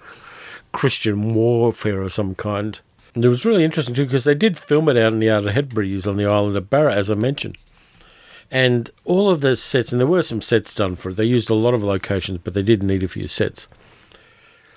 Christian 0.71 1.33
warfare 1.33 2.01
of 2.03 2.13
some 2.13 2.35
kind. 2.35 2.79
And 3.13 3.25
it 3.25 3.29
was 3.29 3.45
really 3.45 3.63
interesting 3.63 3.95
too 3.95 4.05
because 4.05 4.23
they 4.23 4.35
did 4.35 4.57
film 4.57 4.87
it 4.87 4.97
out 4.97 5.11
in 5.11 5.19
the 5.19 5.29
Outer 5.29 5.51
Hebrides 5.51 6.07
on 6.07 6.17
the 6.17 6.25
island 6.25 6.55
of 6.55 6.69
Barra, 6.69 6.95
as 6.95 7.11
I 7.11 7.15
mentioned. 7.15 7.57
And 8.49 8.89
all 9.05 9.29
of 9.29 9.41
the 9.41 9.55
sets, 9.55 9.91
and 9.91 9.99
there 9.99 10.07
were 10.07 10.23
some 10.23 10.41
sets 10.41 10.75
done 10.75 10.95
for 10.95 11.09
it. 11.09 11.15
They 11.15 11.25
used 11.25 11.49
a 11.49 11.55
lot 11.55 11.73
of 11.73 11.83
locations, 11.83 12.39
but 12.39 12.53
they 12.53 12.63
did 12.63 12.83
need 12.83 13.03
a 13.03 13.07
few 13.07 13.27
sets. 13.27 13.67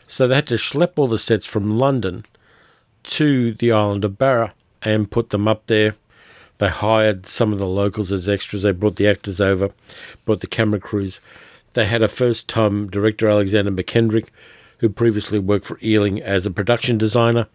So 0.06 0.28
they 0.28 0.36
had 0.36 0.46
to 0.48 0.54
schlep 0.54 0.92
all 0.96 1.08
the 1.08 1.18
sets 1.18 1.46
from 1.46 1.78
London 1.78 2.24
to 3.04 3.52
the 3.52 3.72
island 3.72 4.04
of 4.04 4.18
Barra 4.18 4.54
and 4.82 5.10
put 5.10 5.30
them 5.30 5.48
up 5.48 5.66
there. 5.66 5.94
They 6.58 6.68
hired 6.68 7.26
some 7.26 7.52
of 7.52 7.58
the 7.58 7.66
locals 7.66 8.12
as 8.12 8.28
extras. 8.28 8.62
They 8.62 8.72
brought 8.72 8.96
the 8.96 9.08
actors 9.08 9.40
over, 9.40 9.70
brought 10.24 10.40
the 10.40 10.46
camera 10.46 10.78
crews. 10.78 11.20
They 11.72 11.86
had 11.86 12.02
a 12.02 12.08
first 12.08 12.48
time 12.48 12.88
director, 12.88 13.28
Alexander 13.28 13.72
Mackendrick, 13.72 14.28
who 14.78 14.88
previously 14.88 15.38
worked 15.38 15.66
for 15.66 15.78
Ealing 15.82 16.22
as 16.22 16.46
a 16.46 16.50
production 16.50 16.96
designer. 16.96 17.48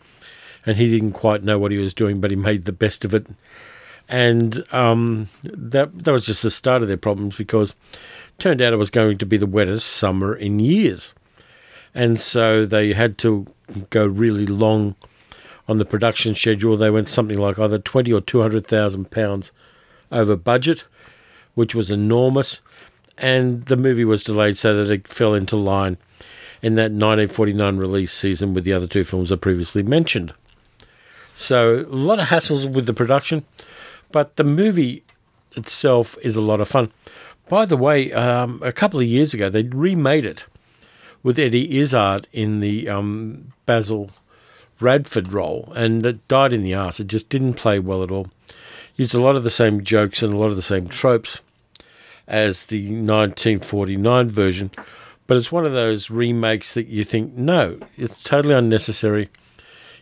And 0.70 0.78
he 0.78 0.92
didn't 0.92 1.14
quite 1.14 1.44
know 1.44 1.58
what 1.58 1.72
he 1.72 1.80
was 1.80 1.96
doing, 1.96 2.22
but 2.22 2.30
he 2.30 2.38
made 2.38 2.66
the 2.66 2.72
best 2.72 3.04
of 3.04 3.16
it. 3.16 3.26
And 4.08 4.64
um, 4.72 5.30
that, 5.44 6.04
that 6.04 6.12
was 6.12 6.28
just 6.28 6.44
the 6.44 6.52
start 6.52 6.84
of 6.84 6.88
their 6.88 6.98
problems 6.98 7.36
because 7.36 7.74
turned 8.38 8.62
out 8.62 8.74
it 8.74 8.78
was 8.78 8.92
going 8.92 9.18
to 9.18 9.26
be 9.26 9.38
the 9.38 9.48
wettest 9.48 9.88
summer 9.88 10.36
in 10.36 10.60
years. 10.60 11.14
And 11.96 12.20
so 12.20 12.68
they 12.68 12.94
had 12.94 13.18
to 13.20 13.48
go 13.90 14.06
really 14.06 14.46
long 14.46 14.96
on 15.68 15.80
the 15.80 15.86
production 15.86 16.36
schedule. 16.36 16.78
They 16.78 16.92
went 16.92 17.08
something 17.08 17.38
like 17.38 17.58
either 17.58 17.80
twenty 17.80 18.14
or 18.14 18.22
two 18.22 18.42
hundred 18.42 18.68
thousand 18.68 19.10
pounds 19.10 19.52
over 20.12 20.36
budget, 20.36 20.84
which 21.56 21.74
was 21.74 21.90
enormous 21.90 22.62
and 23.20 23.64
the 23.64 23.78
movie 23.78 24.06
was 24.06 24.24
delayed 24.24 24.58
so 24.58 24.76
that 24.76 24.92
it 24.92 25.08
fell 25.08 25.34
into 25.34 25.56
line 25.56 25.98
in 26.62 26.76
that 26.76 26.92
1949 26.92 27.78
release 27.78 28.14
season 28.14 28.54
with 28.54 28.64
the 28.64 28.74
other 28.74 28.88
two 28.88 29.04
films 29.04 29.32
I 29.32 29.36
previously 29.36 29.84
mentioned. 29.84 30.34
So, 31.40 31.86
a 31.90 31.96
lot 31.96 32.20
of 32.20 32.28
hassles 32.28 32.70
with 32.70 32.86
the 32.86 32.94
production, 32.94 33.46
but 34.12 34.36
the 34.36 34.44
movie 34.44 35.04
itself 35.56 36.18
is 36.22 36.36
a 36.36 36.42
lot 36.42 36.60
of 36.60 36.68
fun. 36.68 36.92
By 37.48 37.64
the 37.64 37.78
way, 37.78 38.12
um, 38.12 38.60
a 38.62 38.74
couple 38.74 39.00
of 39.00 39.06
years 39.06 39.34
ago, 39.34 39.50
they 39.50 39.64
remade 39.64 40.26
it 40.26 40.46
with 41.24 41.40
Eddie 41.40 41.80
Izzard 41.80 42.28
in 42.34 42.60
the 42.60 42.90
um, 42.90 43.54
Basil 43.66 44.12
Radford 44.82 45.32
role, 45.32 45.72
and 45.78 46.06
it 46.06 46.28
died 46.28 46.52
in 46.52 46.62
the 46.62 46.76
arse. 46.76 47.00
It 47.00 47.08
just 47.08 47.30
didn't 47.30 47.54
play 47.54 47.80
well 47.80 48.04
at 48.04 48.12
all. 48.12 48.28
Used 48.98 49.16
a 49.16 49.22
lot 49.22 49.38
of 49.38 49.46
the 49.46 49.50
same 49.50 49.86
jokes 49.86 50.22
and 50.22 50.34
a 50.34 50.38
lot 50.38 50.50
of 50.50 50.58
the 50.58 50.62
same 50.62 50.90
tropes 50.90 51.40
as 52.28 52.66
the 52.66 52.82
1949 52.88 54.30
version, 54.30 54.72
but 55.26 55.38
it's 55.38 55.54
one 55.54 55.66
of 55.66 55.72
those 55.72 56.12
remakes 56.12 56.74
that 56.74 56.88
you 56.88 57.06
think, 57.06 57.34
no, 57.36 57.80
it's 57.96 58.22
totally 58.24 58.56
unnecessary. 58.56 59.30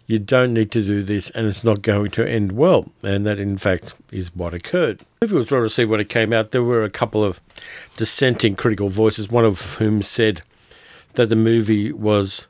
You 0.07 0.19
don't 0.19 0.53
need 0.53 0.71
to 0.71 0.81
do 0.81 1.03
this, 1.03 1.29
and 1.31 1.45
it's 1.47 1.65
not 1.65 1.81
going 1.81 2.11
to 2.11 2.25
end 2.25 2.53
well. 2.53 2.89
And 3.03 3.25
that, 3.25 3.39
in 3.39 3.57
fact, 3.57 3.93
is 4.09 4.33
what 4.33 4.53
occurred. 4.53 5.01
If 5.21 5.33
it 5.33 5.35
was 5.35 5.51
well 5.51 5.59
received 5.59 5.91
when 5.91 5.99
it 5.99 6.07
came 6.07 6.31
out, 6.31 6.51
there 6.51 6.63
were 6.63 6.85
a 6.85 6.89
couple 6.89 7.25
of 7.25 7.41
dissenting 7.97 8.55
critical 8.55 8.87
voices, 8.87 9.29
one 9.29 9.43
of 9.43 9.75
whom 9.75 10.01
said 10.01 10.41
that 11.15 11.27
the 11.27 11.35
movie 11.35 11.91
was, 11.91 12.47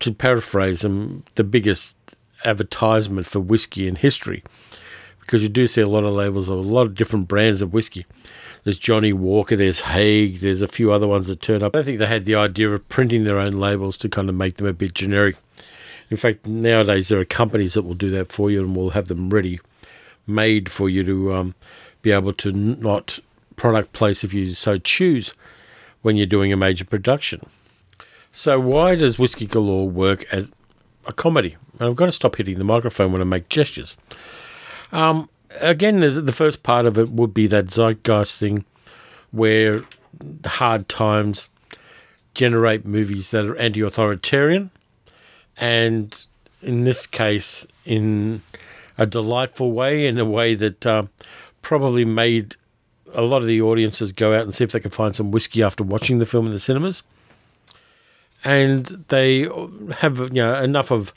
to 0.00 0.12
paraphrase 0.12 0.82
them, 0.82 1.24
the 1.36 1.44
biggest 1.44 1.96
advertisement 2.44 3.26
for 3.26 3.40
whiskey 3.40 3.88
in 3.88 3.96
history. 3.96 4.44
Because 5.20 5.42
you 5.42 5.48
do 5.48 5.66
see 5.66 5.80
a 5.80 5.88
lot 5.88 6.04
of 6.04 6.12
labels 6.12 6.50
of 6.50 6.58
a 6.58 6.60
lot 6.60 6.86
of 6.86 6.94
different 6.94 7.26
brands 7.26 7.62
of 7.62 7.72
whiskey. 7.72 8.04
There's 8.64 8.78
Johnnie 8.78 9.14
Walker, 9.14 9.56
there's 9.56 9.80
Haig, 9.80 10.40
there's 10.40 10.60
a 10.60 10.68
few 10.68 10.92
other 10.92 11.08
ones 11.08 11.28
that 11.28 11.40
turn 11.40 11.62
up. 11.62 11.74
I 11.74 11.82
think 11.82 11.98
they 11.98 12.06
had 12.06 12.26
the 12.26 12.34
idea 12.34 12.70
of 12.70 12.86
printing 12.90 13.24
their 13.24 13.38
own 13.38 13.54
labels 13.54 13.96
to 13.98 14.10
kind 14.10 14.28
of 14.28 14.34
make 14.34 14.56
them 14.56 14.66
a 14.66 14.72
bit 14.72 14.92
generic. 14.92 15.36
In 16.10 16.16
fact, 16.16 16.46
nowadays 16.46 17.08
there 17.08 17.20
are 17.20 17.24
companies 17.24 17.74
that 17.74 17.82
will 17.82 17.94
do 17.94 18.10
that 18.10 18.30
for 18.30 18.50
you 18.50 18.60
and 18.60 18.76
will 18.76 18.90
have 18.90 19.08
them 19.08 19.30
ready 19.30 19.60
made 20.26 20.70
for 20.70 20.88
you 20.88 21.04
to 21.04 21.34
um, 21.34 21.54
be 22.02 22.12
able 22.12 22.32
to 22.34 22.52
not 22.52 23.18
product 23.56 23.92
place 23.92 24.22
if 24.22 24.32
you 24.34 24.54
so 24.54 24.78
choose 24.78 25.34
when 26.02 26.16
you're 26.16 26.26
doing 26.26 26.52
a 26.52 26.56
major 26.56 26.84
production. 26.84 27.44
So, 28.32 28.60
why 28.60 28.96
does 28.96 29.18
Whiskey 29.18 29.46
Galore 29.46 29.88
work 29.88 30.26
as 30.32 30.52
a 31.06 31.12
comedy? 31.12 31.56
And 31.78 31.88
I've 31.88 31.96
got 31.96 32.06
to 32.06 32.12
stop 32.12 32.36
hitting 32.36 32.58
the 32.58 32.64
microphone 32.64 33.12
when 33.12 33.22
I 33.22 33.24
make 33.24 33.48
gestures. 33.48 33.96
Um, 34.92 35.28
again, 35.60 36.00
the 36.00 36.32
first 36.32 36.62
part 36.62 36.86
of 36.86 36.98
it 36.98 37.10
would 37.10 37.32
be 37.32 37.46
that 37.46 37.66
zeitgeist 37.66 38.38
thing 38.38 38.64
where 39.30 39.84
hard 40.44 40.88
times 40.88 41.48
generate 42.34 42.84
movies 42.84 43.30
that 43.30 43.46
are 43.46 43.56
anti 43.56 43.80
authoritarian. 43.80 44.70
And 45.58 46.26
in 46.62 46.84
this 46.84 47.06
case, 47.06 47.66
in 47.84 48.42
a 48.98 49.06
delightful 49.06 49.72
way, 49.72 50.06
in 50.06 50.18
a 50.18 50.24
way 50.24 50.54
that 50.54 50.86
uh, 50.86 51.04
probably 51.62 52.04
made 52.04 52.56
a 53.14 53.22
lot 53.22 53.40
of 53.40 53.46
the 53.48 53.62
audiences 53.62 54.12
go 54.12 54.34
out 54.34 54.42
and 54.42 54.54
see 54.54 54.64
if 54.64 54.72
they 54.72 54.80
could 54.80 54.94
find 54.94 55.14
some 55.14 55.30
whiskey 55.30 55.62
after 55.62 55.84
watching 55.84 56.18
the 56.18 56.26
film 56.26 56.46
in 56.46 56.52
the 56.52 56.60
cinemas. 56.60 57.02
And 58.44 58.86
they 59.08 59.48
have 59.98 60.18
you 60.18 60.42
know 60.42 60.62
enough 60.62 60.90
of 60.90 61.12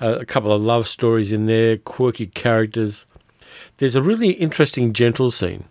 uh, 0.00 0.18
a 0.20 0.26
couple 0.26 0.52
of 0.52 0.60
love 0.60 0.86
stories 0.86 1.32
in 1.32 1.46
there, 1.46 1.76
quirky 1.76 2.26
characters, 2.26 3.04
there's 3.78 3.96
a 3.96 4.02
really 4.02 4.30
interesting 4.30 4.92
gentle 4.92 5.30
scene 5.30 5.64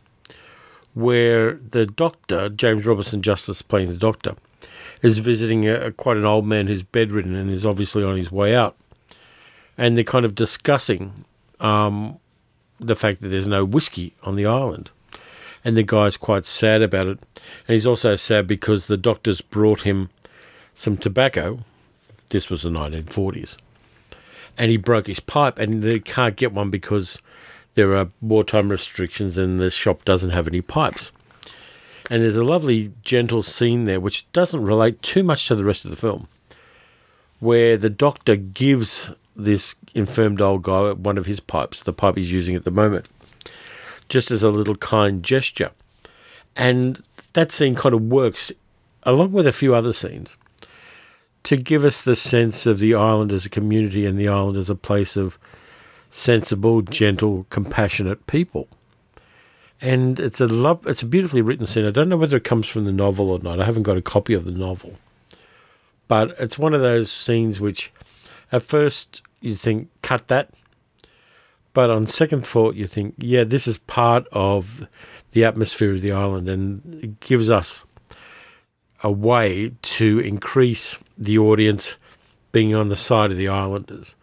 where 0.94 1.54
the 1.54 1.86
doctor, 1.86 2.50
James 2.50 2.86
Robinson 2.86 3.22
Justice 3.22 3.62
playing 3.62 3.90
the 3.90 3.98
doctor, 3.98 4.36
is 5.02 5.20
visiting 5.20 5.68
a, 5.68 5.92
quite 5.92 6.18
an 6.18 6.26
old 6.26 6.46
man 6.46 6.68
who's 6.68 6.84
bedridden 6.84 7.36
and 7.36 7.52
is 7.52 7.66
obviously 7.66 8.04
on 8.04 8.18
his 8.18 8.32
way 8.32 8.56
out. 8.56 8.76
And 9.78 9.96
they're 9.96 10.04
kind 10.04 10.26
of 10.26 10.36
discussing 10.36 11.26
um, 11.60 12.20
the 12.80 12.96
fact 12.96 13.22
that 13.22 13.28
there's 13.30 13.48
no 13.48 13.64
whiskey 13.64 14.16
on 14.24 14.36
the 14.36 14.46
island. 14.46 14.92
And 15.64 15.76
the 15.76 15.84
guy's 15.84 16.18
quite 16.18 16.46
sad 16.46 16.82
about 16.82 17.08
it. 17.08 17.20
And 17.68 17.74
he's 17.74 17.88
also 17.88 18.16
sad 18.16 18.48
because 18.48 18.88
the 18.88 18.98
doctors 18.98 19.42
brought 19.42 19.82
him 19.82 20.10
some 20.74 20.98
tobacco. 20.98 21.60
This 22.30 22.50
was 22.50 22.64
the 22.64 22.70
1940s. 22.70 23.58
And 24.58 24.72
he 24.72 24.78
broke 24.78 25.08
his 25.08 25.20
pipe 25.20 25.60
and 25.60 25.84
they 25.84 26.00
can't 26.00 26.36
get 26.36 26.54
one 26.54 26.70
because 26.70 27.22
there 27.76 27.96
are 27.96 28.10
wartime 28.22 28.70
restrictions 28.70 29.38
and 29.38 29.60
the 29.60 29.70
shop 29.70 30.04
doesn't 30.04 30.32
have 30.32 30.48
any 30.48 30.62
pipes. 30.62 31.12
And 32.10 32.24
there's 32.24 32.38
a 32.38 32.44
lovely, 32.44 32.94
gentle 33.04 33.44
scene 33.44 33.86
there 33.86 34.00
which 34.00 34.32
doesn't 34.32 34.64
relate 34.64 35.02
too 35.02 35.24
much 35.24 35.48
to 35.48 35.56
the 35.56 35.66
rest 35.66 35.86
of 35.86 35.92
the 35.92 35.98
film, 35.98 36.28
where 37.40 37.78
the 37.78 37.90
doctor 37.90 38.36
gives 38.36 39.12
this 39.36 39.76
infirmed 39.94 40.42
old 40.42 40.64
guy 40.64 40.92
one 40.94 41.18
of 41.18 41.26
his 41.26 41.40
pipes, 41.40 41.84
the 41.84 41.94
pipe 41.94 42.18
he's 42.18 42.32
using 42.32 42.56
at 42.56 42.64
the 42.64 42.72
moment, 42.72 43.08
just 44.10 44.32
as 44.32 44.44
a 44.44 44.50
little 44.50 44.76
kind 44.76 45.22
gesture. 45.22 45.72
And 46.56 47.04
that 47.34 47.52
scene 47.52 47.76
kind 47.76 47.94
of 47.94 48.02
works, 48.02 48.52
along 49.04 49.32
with 49.34 49.46
a 49.46 49.54
few 49.54 49.76
other 49.76 49.94
scenes, 49.94 50.38
to 51.44 51.56
give 51.56 51.86
us 51.86 52.02
the 52.02 52.16
sense 52.16 52.66
of 52.66 52.80
the 52.80 52.96
island 52.96 53.32
as 53.32 53.46
a 53.46 53.50
community 53.50 54.06
and 54.06 54.18
the 54.18 54.28
island 54.28 54.58
as 54.58 54.70
a 54.70 54.76
place 54.76 55.16
of 55.16 55.38
sensible, 56.10 56.82
gentle, 56.82 57.46
compassionate 57.50 58.26
people. 58.28 58.68
And 59.80 60.20
it's 60.20 60.42
a 60.42 60.48
love, 60.48 60.86
it's 60.88 61.04
a 61.04 61.06
beautifully 61.06 61.42
written 61.42 61.68
scene. 61.68 61.86
I 61.86 61.92
don't 61.92 62.10
know 62.10 62.18
whether 62.18 62.38
it 62.38 62.44
comes 62.44 62.68
from 62.68 62.86
the 62.86 62.92
novel 62.92 63.30
or 63.30 63.40
not. 63.40 63.60
I 63.60 63.66
haven't 63.66 63.84
got 63.84 63.98
a 63.98 64.02
copy 64.02 64.34
of 64.34 64.46
the 64.46 64.52
novel, 64.52 64.96
but 66.08 66.36
it's 66.40 66.58
one 66.58 66.74
of 66.74 66.82
those 66.82 67.12
scenes 67.12 67.60
which, 67.60 67.92
at 68.52 68.64
first, 68.64 69.22
you 69.40 69.54
think 69.54 69.90
cut 70.02 70.28
that, 70.30 70.50
but 71.74 71.92
on 71.92 72.08
second 72.08 72.46
thought, 72.46 72.74
you 72.74 72.88
think, 72.88 73.14
yeah, 73.20 73.44
this 73.44 73.68
is 73.68 73.78
part 73.78 74.28
of 74.32 74.88
the 75.34 75.46
atmosphere 75.46 75.94
of 75.94 76.02
the 76.02 76.12
island, 76.12 76.50
and 76.50 77.04
it 77.04 77.20
gives 77.20 77.52
us 77.52 77.84
a 79.04 79.12
way 79.12 79.72
to 79.84 80.20
increase 80.20 80.98
the 81.20 81.38
audience 81.38 81.98
being 82.52 82.74
on 82.74 82.90
the 82.90 82.96
side 82.96 83.30
of 83.30 83.38
the 83.38 83.48
islanders 83.48 84.16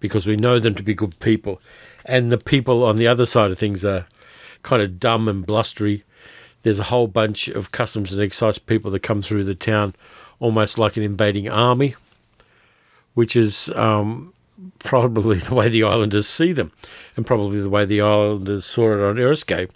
because 0.00 0.26
we 0.26 0.34
know 0.34 0.58
them 0.58 0.74
to 0.74 0.82
be 0.82 0.94
good 0.94 1.18
people. 1.20 1.60
And 2.04 2.32
the 2.32 2.38
people 2.38 2.82
on 2.84 2.96
the 2.96 3.06
other 3.06 3.26
side 3.26 3.52
of 3.52 3.58
things 3.58 3.84
are 3.84 4.06
kind 4.62 4.82
of 4.82 4.98
dumb 4.98 5.28
and 5.28 5.46
blustery. 5.46 6.04
There's 6.62 6.78
a 6.78 6.84
whole 6.84 7.06
bunch 7.06 7.48
of 7.48 7.72
customs 7.72 8.12
and 8.12 8.22
excise 8.22 8.58
people 8.58 8.90
that 8.90 9.02
come 9.02 9.22
through 9.22 9.44
the 9.44 9.54
town 9.54 9.94
almost 10.38 10.78
like 10.78 10.96
an 10.96 11.02
invading 11.02 11.48
army, 11.48 11.94
which 13.14 13.36
is 13.36 13.70
um, 13.76 14.32
probably 14.78 15.38
the 15.40 15.54
way 15.54 15.68
the 15.68 15.84
islanders 15.84 16.26
see 16.26 16.52
them, 16.52 16.72
and 17.16 17.26
probably 17.26 17.60
the 17.60 17.70
way 17.70 17.84
the 17.84 18.00
islanders 18.00 18.64
saw 18.64 18.92
it 18.92 19.00
on 19.00 19.16
Eriskay 19.16 19.68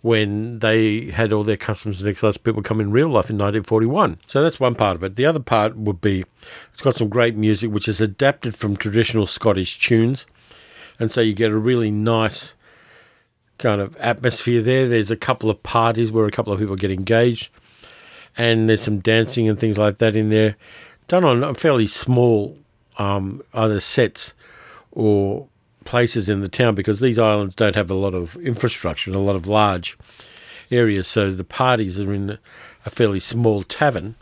when 0.00 0.60
they 0.60 1.10
had 1.10 1.32
all 1.32 1.42
their 1.42 1.56
customs 1.56 2.00
and 2.00 2.08
excise 2.08 2.36
people 2.36 2.62
come 2.62 2.80
in 2.80 2.92
real 2.92 3.08
life 3.08 3.30
in 3.30 3.36
1941. 3.36 4.18
So 4.26 4.42
that's 4.42 4.60
one 4.60 4.74
part 4.74 4.96
of 4.96 5.02
it. 5.02 5.16
The 5.16 5.26
other 5.26 5.40
part 5.40 5.76
would 5.76 6.00
be 6.00 6.24
it's 6.72 6.82
got 6.82 6.94
some 6.94 7.08
great 7.08 7.36
music 7.36 7.72
which 7.72 7.88
is 7.88 8.00
adapted 8.00 8.54
from 8.54 8.76
traditional 8.76 9.26
Scottish 9.26 9.78
tunes. 9.78 10.26
And 11.00 11.10
so 11.10 11.20
you 11.20 11.34
get 11.34 11.50
a 11.50 11.58
really 11.58 11.90
nice 11.90 12.54
kind 13.58 13.80
of 13.80 13.96
atmosphere 13.96 14.62
there. 14.62 14.88
There's 14.88 15.10
a 15.10 15.16
couple 15.16 15.50
of 15.50 15.62
parties 15.62 16.10
where 16.10 16.26
a 16.26 16.30
couple 16.30 16.52
of 16.52 16.58
people 16.58 16.76
get 16.76 16.90
engaged, 16.90 17.50
and 18.36 18.68
there's 18.68 18.82
some 18.82 19.00
dancing 19.00 19.48
and 19.48 19.58
things 19.58 19.76
like 19.76 19.98
that 19.98 20.16
in 20.16 20.30
there, 20.30 20.56
done 21.06 21.24
on 21.24 21.54
fairly 21.54 21.86
small 21.86 22.56
um, 22.98 23.42
either 23.54 23.80
sets 23.80 24.34
or 24.92 25.48
places 25.84 26.28
in 26.28 26.40
the 26.40 26.48
town 26.48 26.74
because 26.74 27.00
these 27.00 27.18
islands 27.18 27.54
don't 27.54 27.74
have 27.74 27.90
a 27.90 27.94
lot 27.94 28.14
of 28.14 28.36
infrastructure 28.36 29.10
and 29.10 29.16
a 29.16 29.22
lot 29.22 29.36
of 29.36 29.46
large 29.46 29.96
areas. 30.70 31.08
So 31.08 31.32
the 31.32 31.44
parties 31.44 31.98
are 31.98 32.12
in 32.12 32.38
a 32.84 32.90
fairly 32.90 33.20
small 33.20 33.62
tavern. 33.62 34.16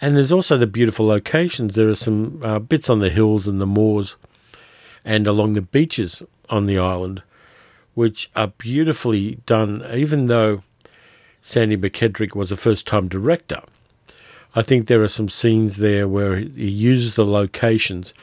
And 0.00 0.16
there's 0.16 0.32
also 0.32 0.56
the 0.56 0.66
beautiful 0.66 1.06
locations. 1.06 1.74
There 1.74 1.88
are 1.88 1.94
some 1.94 2.40
uh, 2.42 2.58
bits 2.58 2.88
on 2.88 3.00
the 3.00 3.10
hills 3.10 3.46
and 3.46 3.60
the 3.60 3.66
moors 3.66 4.16
and 5.04 5.26
along 5.26 5.52
the 5.52 5.62
beaches 5.62 6.22
on 6.48 6.66
the 6.66 6.78
island, 6.78 7.22
which 8.00 8.30
are 8.34 8.46
beautifully 8.56 9.34
done, 9.44 9.84
even 9.92 10.26
though 10.26 10.62
Sandy 11.42 11.76
Mackendrick 11.76 12.34
was 12.34 12.50
a 12.50 12.56
first 12.56 12.86
time 12.86 13.08
director. 13.08 13.60
I 14.54 14.62
think 14.62 14.86
there 14.86 15.02
are 15.02 15.16
some 15.18 15.28
scenes 15.28 15.76
there 15.76 16.08
where 16.08 16.36
he 16.36 16.66
uses 16.66 17.14
the 17.14 17.26
locations 17.26 18.14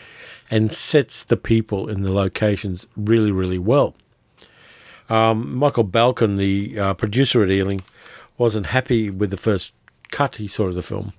and 0.50 0.72
sets 0.72 1.22
the 1.22 1.38
people 1.38 1.90
in 1.90 2.02
the 2.02 2.12
locations 2.12 2.88
really, 2.96 3.30
really 3.30 3.60
well. 3.60 3.94
Um, 5.12 5.56
Michael 5.56 5.86
Balcon, 5.86 6.38
the 6.38 6.80
uh, 6.80 6.94
producer 6.96 7.44
at 7.44 7.52
Ealing, 7.52 7.84
wasn't 8.36 8.66
happy 8.66 9.12
with 9.12 9.30
the 9.30 9.38
first 9.38 9.74
cut 10.10 10.38
he 10.38 10.48
saw 10.48 10.70
of 10.70 10.74
the 10.74 10.82
film. 10.82 11.14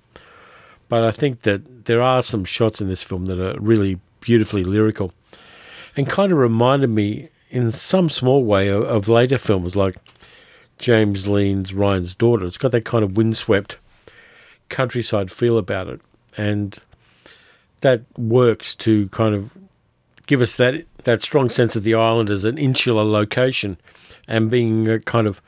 But 0.89 1.05
I 1.05 1.11
think 1.11 1.43
that 1.43 1.85
there 1.85 2.01
are 2.01 2.21
some 2.21 2.43
shots 2.43 2.81
in 2.81 2.89
this 2.89 3.03
film 3.03 3.27
that 3.27 3.39
are 3.39 3.57
really 3.61 4.01
beautifully 4.19 4.65
lyrical 4.65 5.13
and 5.95 6.09
kind 6.09 6.33
of 6.33 6.37
reminded 6.37 6.89
me 6.89 7.29
in 7.49 7.71
some 7.71 8.09
small 8.09 8.43
way 8.43 8.67
of, 8.69 8.83
of 8.83 9.09
later 9.09 9.37
films 9.37 9.75
like 9.75 9.95
James 10.77 11.27
Lean's 11.27 11.73
Ryan's 11.73 12.15
Daughter. 12.15 12.45
It's 12.45 12.57
got 12.57 12.71
that 12.71 12.85
kind 12.85 13.03
of 13.03 13.17
windswept 13.17 13.77
countryside 14.69 15.31
feel 15.31 15.57
about 15.57 15.87
it. 15.87 16.01
And 16.37 16.77
that 17.81 18.03
works 18.17 18.75
to 18.75 19.09
kind 19.09 19.35
of 19.35 19.51
give 20.27 20.41
us 20.41 20.55
that 20.57 20.85
that 21.05 21.21
strong 21.21 21.49
sense 21.49 21.75
of 21.75 21.83
the 21.83 21.95
island 21.95 22.29
as 22.29 22.43
an 22.43 22.57
insular 22.57 23.03
location 23.03 23.77
and 24.27 24.51
being 24.51 24.87
a 24.87 24.99
kind 24.99 25.27
of 25.27 25.41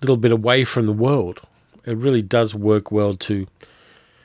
little 0.00 0.16
bit 0.16 0.32
away 0.32 0.64
from 0.64 0.86
the 0.86 0.92
world. 0.92 1.40
It 1.86 1.96
really 1.96 2.22
does 2.22 2.54
work 2.54 2.90
well 2.90 3.14
to 3.14 3.46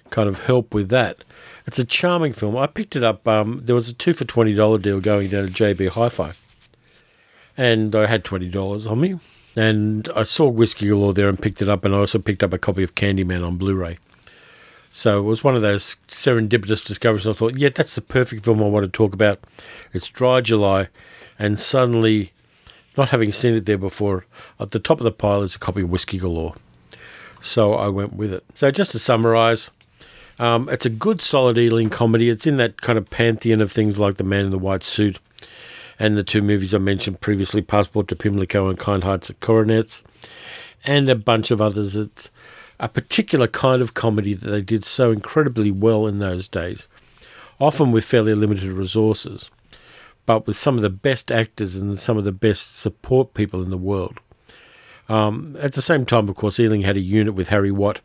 kind 0.10 0.28
of 0.30 0.41
help 0.41 0.74
with 0.74 0.89
that. 0.89 1.24
It's 1.65 1.80
a 1.80 1.84
charming 1.84 2.34
film. 2.34 2.58
I 2.58 2.67
picked 2.67 2.96
it 2.96 3.04
up. 3.04 3.28
Um, 3.28 3.62
there 3.63 3.76
was 3.76 3.89
a 3.89 3.93
two 3.93 4.13
for 4.13 4.26
twenty 4.26 4.54
dollar 4.54 4.78
deal 4.78 5.00
going 5.00 5.30
down 5.30 5.48
to 5.48 5.52
JB 5.52 5.89
Hi-Fi, 5.89 6.34
and 7.58 7.96
I 7.96 8.06
had 8.06 8.24
twenty 8.24 8.48
dollars 8.48 8.86
on 8.86 9.02
me. 9.02 9.20
And 9.56 10.08
I 10.15 10.22
saw 10.22 10.48
Whiskey 10.48 10.88
Galore 10.88 11.15
there 11.15 11.28
and 11.28 11.41
picked 11.41 11.63
it 11.63 11.67
up, 11.67 11.84
and 11.84 11.96
I 11.96 11.98
also 11.98 12.20
picked 12.20 12.43
up 12.43 12.54
a 12.54 12.60
copy 12.60 12.84
of 12.84 12.93
Candyman 12.93 13.43
on 13.43 13.58
Blu-ray. 13.58 13.98
So 14.91 15.17
it 15.17 15.24
was 15.24 15.43
one 15.43 15.56
of 15.56 15.63
those 15.63 15.98
serendipitous 16.08 16.86
discoveries. 16.86 17.28
I 17.28 17.34
thought, 17.34 17.58
yeah, 17.58 17.70
that's 17.74 17.96
the 17.96 18.02
perfect 18.02 18.46
film 18.46 18.62
I 18.62 18.67
want 18.67 18.86
to 18.86 18.91
talk 18.91 19.13
about. 19.13 19.39
It's 19.93 20.10
Dry 20.10 20.41
July, 20.41 20.89
and 21.39 21.60
suddenly, 21.60 22.34
not 22.96 23.10
having 23.10 23.32
seen 23.32 23.56
it 23.56 23.65
there 23.65 23.80
before, 23.80 24.28
at 24.60 24.72
the 24.72 24.80
top 24.80 25.00
of 25.00 25.06
the 25.06 25.12
pile 25.12 25.41
is 25.41 25.56
a 25.56 25.60
copy 25.60 25.82
of 25.82 25.89
Whiskey 25.89 26.20
Galore. 26.20 26.54
So 27.41 27.74
I 27.74 27.88
went 27.88 28.13
with 28.13 28.32
it. 28.32 28.43
So 28.54 28.70
just 28.70 28.91
to 28.91 29.00
summarise, 29.00 29.72
um, 30.38 30.70
it's 30.70 30.86
a 30.86 30.91
good, 30.91 31.20
solid 31.20 31.58
Ealing 31.58 31.89
comedy. 31.89 32.30
It's 32.30 32.46
in 32.46 32.58
that 32.58 32.82
kind 32.82 33.00
of 33.00 33.10
pantheon 33.10 33.62
of 33.62 33.72
things 33.72 33.98
like 33.98 34.17
The 34.17 34.24
Man 34.24 34.46
in 34.46 34.52
the 34.52 34.60
White 34.60 34.84
Suit 34.84 35.17
and 36.00 36.18
the 36.18 36.24
two 36.24 36.42
movies 36.42 36.74
I 36.74 36.78
mentioned 36.78 37.22
previously, 37.22 37.62
Passport 37.62 38.08
to 38.10 38.16
Pimlico 38.16 38.70
and 38.70 38.78
Kind 38.78 39.04
Hearts 39.04 39.30
and 39.30 39.40
Coronets, 39.40 40.04
and 40.86 41.10
a 41.10 41.16
bunch 41.16 41.52
of 41.52 41.62
others. 41.62 41.95
It's 41.95 42.30
a 42.80 42.88
particular 42.88 43.48
kind 43.48 43.82
of 43.82 43.93
comedy 43.93 44.34
that 44.34 44.50
they 44.50 44.62
did 44.62 44.84
so 44.84 45.12
incredibly 45.12 45.72
well 45.72 46.06
in 46.08 46.20
those 46.20 46.48
days, 46.48 46.88
often 47.60 47.91
with 47.91 48.06
fairly 48.06 48.36
limited 48.36 48.72
resources, 48.72 49.50
but 50.26 50.45
with 50.45 50.58
some 50.58 50.76
of 50.76 50.82
the 50.82 50.89
best 50.89 51.32
actors 51.32 51.76
and 51.76 51.98
some 51.98 52.18
of 52.18 52.24
the 52.24 52.32
best 52.32 52.78
support 52.78 53.34
people 53.34 53.64
in 53.64 53.70
the 53.70 53.78
world. 53.78 54.20
Um, 55.10 55.56
at 55.60 55.74
the 55.74 55.82
same 55.82 56.06
time, 56.06 56.28
of 56.30 56.36
course, 56.36 56.60
Ealing 56.60 56.82
had 56.82 56.98
a 56.98 57.02
unit 57.02 57.34
with 57.34 57.48
Harry 57.48 57.72
Watt 57.72 58.02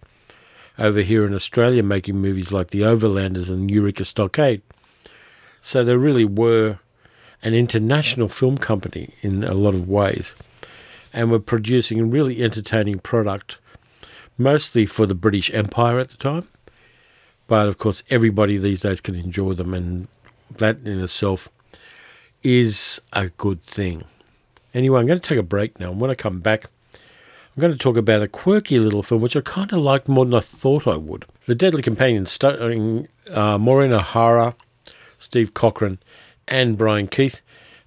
over 0.78 1.00
here 1.00 1.26
in 1.26 1.34
Australia 1.34 1.82
making 1.82 2.16
movies 2.16 2.52
like 2.52 2.70
The 2.70 2.82
Overlanders 2.82 3.50
and 3.50 3.70
Eureka 3.70 4.04
Stockade. 4.04 4.62
So 5.60 5.84
there 5.84 5.98
really 5.98 6.24
were 6.24 6.78
an 7.42 7.54
international 7.54 8.28
film 8.28 8.58
company 8.58 9.14
in 9.22 9.44
a 9.44 9.54
lot 9.54 9.74
of 9.74 9.88
ways 9.88 10.34
and 11.12 11.30
were 11.30 11.38
producing 11.38 12.00
a 12.00 12.04
really 12.04 12.42
entertaining 12.42 12.98
product 12.98 13.58
mostly 14.38 14.86
for 14.86 15.06
the 15.06 15.14
British 15.14 15.52
Empire 15.52 15.98
at 15.98 16.08
the 16.08 16.16
time. 16.16 16.48
But 17.46 17.68
of 17.68 17.78
course, 17.78 18.02
everybody 18.08 18.56
these 18.56 18.80
days 18.80 19.00
can 19.00 19.14
enjoy 19.14 19.52
them, 19.54 19.74
and 19.74 20.08
that 20.50 20.78
in 20.84 21.00
itself 21.00 21.48
is 22.42 23.00
a 23.12 23.28
good 23.28 23.60
thing. 23.60 24.04
Anyway, 24.72 24.98
I'm 24.98 25.06
going 25.06 25.18
to 25.18 25.28
take 25.28 25.38
a 25.38 25.42
break 25.42 25.78
now. 25.78 25.90
And 25.90 26.00
when 26.00 26.10
I 26.10 26.14
come 26.14 26.40
back, 26.40 26.68
I'm 26.94 27.60
going 27.60 27.72
to 27.72 27.78
talk 27.78 27.96
about 27.96 28.22
a 28.22 28.28
quirky 28.28 28.78
little 28.78 29.02
film 29.02 29.20
which 29.20 29.36
I 29.36 29.42
kind 29.42 29.70
of 29.72 29.80
liked 29.80 30.08
more 30.08 30.24
than 30.24 30.34
I 30.34 30.40
thought 30.40 30.86
I 30.86 30.96
would. 30.96 31.26
The 31.46 31.54
Deadly 31.54 31.82
Companion, 31.82 32.24
starring 32.24 33.08
uh, 33.30 33.58
Maureen 33.58 33.92
O'Hara, 33.92 34.54
Steve 35.18 35.52
Cochran, 35.52 35.98
and 36.48 36.76
Brian 36.78 37.06
Keith. 37.08 37.40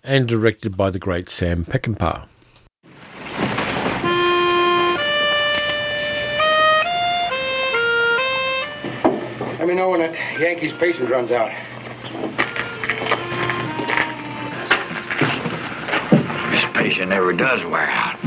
and 0.06 0.28
directed 0.28 0.78
by 0.78 0.92
the 0.92 1.00
great 1.00 1.30
Sam 1.30 1.66
Peckinpah. 1.66 2.28
Let 9.58 9.68
me 9.68 9.74
know 9.74 9.90
when 9.90 10.02
that 10.02 10.14
Yankees 10.40 10.74
patience 10.74 11.10
runs 11.10 11.32
out. 11.32 11.50
This 16.52 16.66
patient 16.76 17.10
never 17.10 17.34
does 17.34 17.66
wear 17.66 17.90
out. 17.90 18.20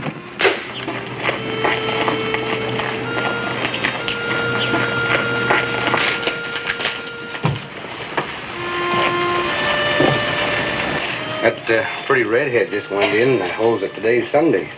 That 11.42 11.70
uh, 11.70 12.04
pretty 12.04 12.24
redhead 12.24 12.70
just 12.70 12.90
went 12.90 13.14
in 13.14 13.40
and 13.40 13.52
holds 13.52 13.82
that 13.82 13.94
today's 13.94 14.28
Sunday. 14.28 14.68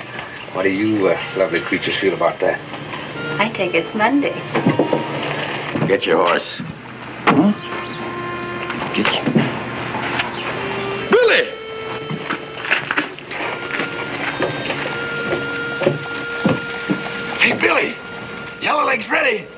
What 0.53 0.65
do 0.65 0.69
you 0.69 1.09
uh, 1.09 1.19
lovely 1.35 1.63
creatures 1.63 1.97
feel 1.97 2.13
about 2.13 2.39
that? 2.41 2.61
I 3.41 3.49
take 3.49 3.73
it's 3.75 3.95
Monday. 3.95 4.35
Get 5.89 6.05
your 6.05 6.19
horse. 6.19 6.61
Hmm? 7.25 7.53
Get 8.95 9.07
you. 9.15 9.23
Billy! 11.11 11.45
Hey, 17.39 17.59
Billy! 17.59 17.97
Yellow 18.61 18.85
Leg's 18.85 19.09
ready. 19.09 19.49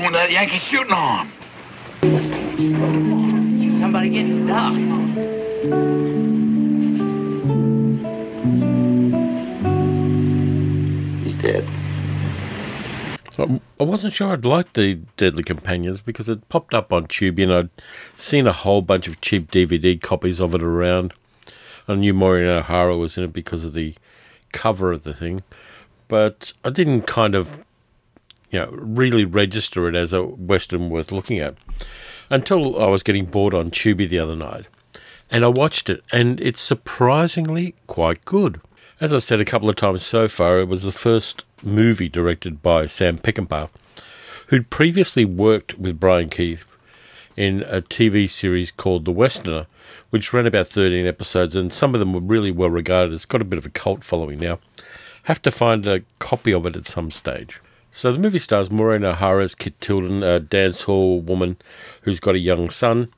Wrong 0.00 0.12
with 0.12 0.20
that 0.20 0.30
Yankee 0.30 0.58
shooting 0.58 0.92
arm. 0.92 1.32
Somebody 3.78 4.10
getting 4.10 4.46
ducked. 4.46 4.76
He's 11.24 11.34
dead. 11.42 11.66
I 13.38 13.60
I 13.80 13.84
wasn't 13.84 14.12
sure 14.12 14.32
I'd 14.32 14.44
like 14.44 14.74
the 14.74 14.96
Deadly 15.16 15.42
Companions 15.42 16.00
because 16.00 16.28
it 16.28 16.48
popped 16.48 16.74
up 16.74 16.92
on 16.92 17.06
Tubi 17.06 17.42
and 17.42 17.52
I'd 17.52 17.70
seen 18.14 18.46
a 18.46 18.52
whole 18.52 18.82
bunch 18.82 19.08
of 19.08 19.20
cheap 19.20 19.50
DVD 19.50 20.00
copies 20.00 20.40
of 20.40 20.54
it 20.54 20.62
around. 20.62 21.14
I 21.88 21.94
knew 21.94 22.12
Maureen 22.14 22.46
O'Hara 22.46 22.96
was 22.96 23.16
in 23.16 23.24
it 23.24 23.32
because 23.32 23.64
of 23.64 23.72
the 23.72 23.94
cover 24.52 24.92
of 24.92 25.04
the 25.04 25.14
thing, 25.14 25.42
but 26.08 26.52
I 26.64 26.70
didn't 26.70 27.06
kind 27.06 27.34
of, 27.34 27.64
you 28.50 28.58
know, 28.58 28.70
really 28.72 29.24
register 29.24 29.88
it 29.88 29.94
as 29.94 30.12
a 30.12 30.22
Western 30.22 30.90
worth 30.90 31.12
looking 31.12 31.38
at 31.38 31.54
until 32.28 32.80
I 32.80 32.86
was 32.86 33.02
getting 33.02 33.26
bored 33.26 33.54
on 33.54 33.70
Tubi 33.70 34.08
the 34.08 34.18
other 34.18 34.36
night. 34.36 34.66
And 35.30 35.44
I 35.44 35.48
watched 35.48 35.88
it, 35.88 36.02
and 36.10 36.40
it's 36.40 36.60
surprisingly 36.60 37.74
quite 37.86 38.24
good. 38.24 38.60
As 39.00 39.14
I've 39.14 39.22
said 39.22 39.40
a 39.40 39.44
couple 39.44 39.68
of 39.68 39.76
times 39.76 40.04
so 40.04 40.28
far, 40.28 40.60
it 40.60 40.68
was 40.68 40.82
the 40.82 40.92
first 40.92 41.44
movie 41.62 42.08
directed 42.08 42.62
by 42.62 42.86
Sam 42.86 43.18
Peckinpah, 43.18 43.70
who'd 44.48 44.70
previously 44.70 45.24
worked 45.24 45.78
with 45.78 46.00
Brian 46.00 46.28
Keith 46.28 46.66
in 47.36 47.62
a 47.62 47.80
TV 47.80 48.28
series 48.28 48.72
called 48.72 49.04
The 49.04 49.12
Westerner, 49.12 49.66
which 50.10 50.32
ran 50.32 50.46
about 50.46 50.66
13 50.66 51.06
episodes, 51.06 51.54
and 51.54 51.72
some 51.72 51.94
of 51.94 52.00
them 52.00 52.12
were 52.12 52.20
really 52.20 52.50
well 52.50 52.70
regarded. 52.70 53.14
It's 53.14 53.24
got 53.24 53.40
a 53.40 53.44
bit 53.44 53.58
of 53.58 53.66
a 53.66 53.70
cult 53.70 54.02
following 54.02 54.40
now. 54.40 54.58
Have 55.24 55.40
to 55.42 55.50
find 55.50 55.86
a 55.86 56.02
copy 56.18 56.52
of 56.52 56.66
it 56.66 56.76
at 56.76 56.86
some 56.86 57.10
stage. 57.10 57.60
So 57.92 58.12
the 58.12 58.18
movie 58.18 58.38
stars 58.38 58.70
Maureen 58.70 59.04
O'Hara 59.04 59.42
as 59.44 59.54
Kit 59.54 59.80
Tilden, 59.80 60.22
a 60.22 60.38
dance 60.38 60.82
hall 60.82 61.20
woman 61.20 61.56
who's 62.02 62.20
got 62.20 62.34
a 62.34 62.38
young 62.38 62.70
son. 62.70 63.12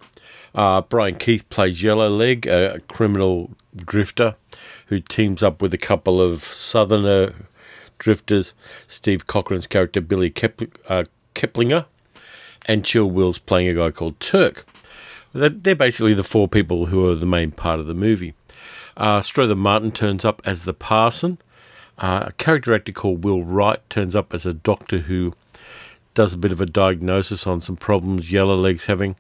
Uh, 0.55 0.81
Brian 0.83 1.16
Keith 1.16 1.49
plays 1.51 1.83
Yellow 1.83 2.09
Leg, 2.09 2.47
a 2.47 2.81
criminal 2.89 3.51
drifter 3.77 4.37
who 4.87 5.01
teams 5.01 5.43
up 5.43 5.62
with 5.62 5.73
a 5.73 5.79
couple 5.79 6.20
of 6.20 6.45
southerner 6.45 7.35
drifters, 7.99 8.55
Steve 8.89 9.27
Cochran's 9.27 9.66
character 9.66 10.01
Billy 10.01 10.31
Kep- 10.31 10.79
uh, 10.89 11.05
Keplinger, 11.35 11.87
and 12.66 12.85
Chill 12.85 13.11
Wills 13.11 13.39
playing 13.39 13.68
a 13.68 13.75
guy 13.75 13.91
called 13.91 14.20
Turk. 14.20 14.66
They're 15.33 15.49
they're 15.49 15.75
basically 15.75 16.14
the 16.14 16.25
four 16.25 16.49
people 16.49 16.87
who 16.87 17.09
are 17.09 17.14
the 17.14 17.27
main 17.27 17.53
part 17.53 17.81
of 17.81 17.87
the 17.87 17.95
movie. 17.95 18.35
Uh, 18.97 19.20
Strother 19.20 19.55
Martin 19.55 19.93
turns 19.93 20.25
up 20.25 20.43
as 20.45 20.64
the 20.64 20.75
parson. 20.75 21.39
Uh, 21.99 22.24
a 22.28 22.32
character 22.32 22.74
actor 22.74 22.93
called 22.93 23.24
Will 23.24 23.45
Wright 23.45 23.78
turns 23.90 24.16
up 24.16 24.34
as 24.34 24.47
a 24.47 24.55
doctor 24.55 24.99
who 24.99 25.34
does 26.14 26.32
a 26.32 26.38
bit 26.38 26.53
of 26.53 26.61
a 26.61 26.66
diagnosis 26.66 27.47
on 27.47 27.61
some 27.61 27.76
problems 27.76 28.32
Yellow 28.32 28.57
Leg's 28.57 28.86
having. 28.86 29.16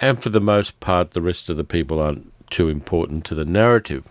And 0.00 0.22
for 0.22 0.28
the 0.28 0.40
most 0.40 0.78
part, 0.80 1.10
the 1.10 1.22
rest 1.22 1.48
of 1.48 1.56
the 1.56 1.64
people 1.64 2.00
aren't 2.00 2.32
too 2.50 2.68
important 2.68 3.24
to 3.26 3.34
the 3.34 3.44
narrative. 3.44 4.04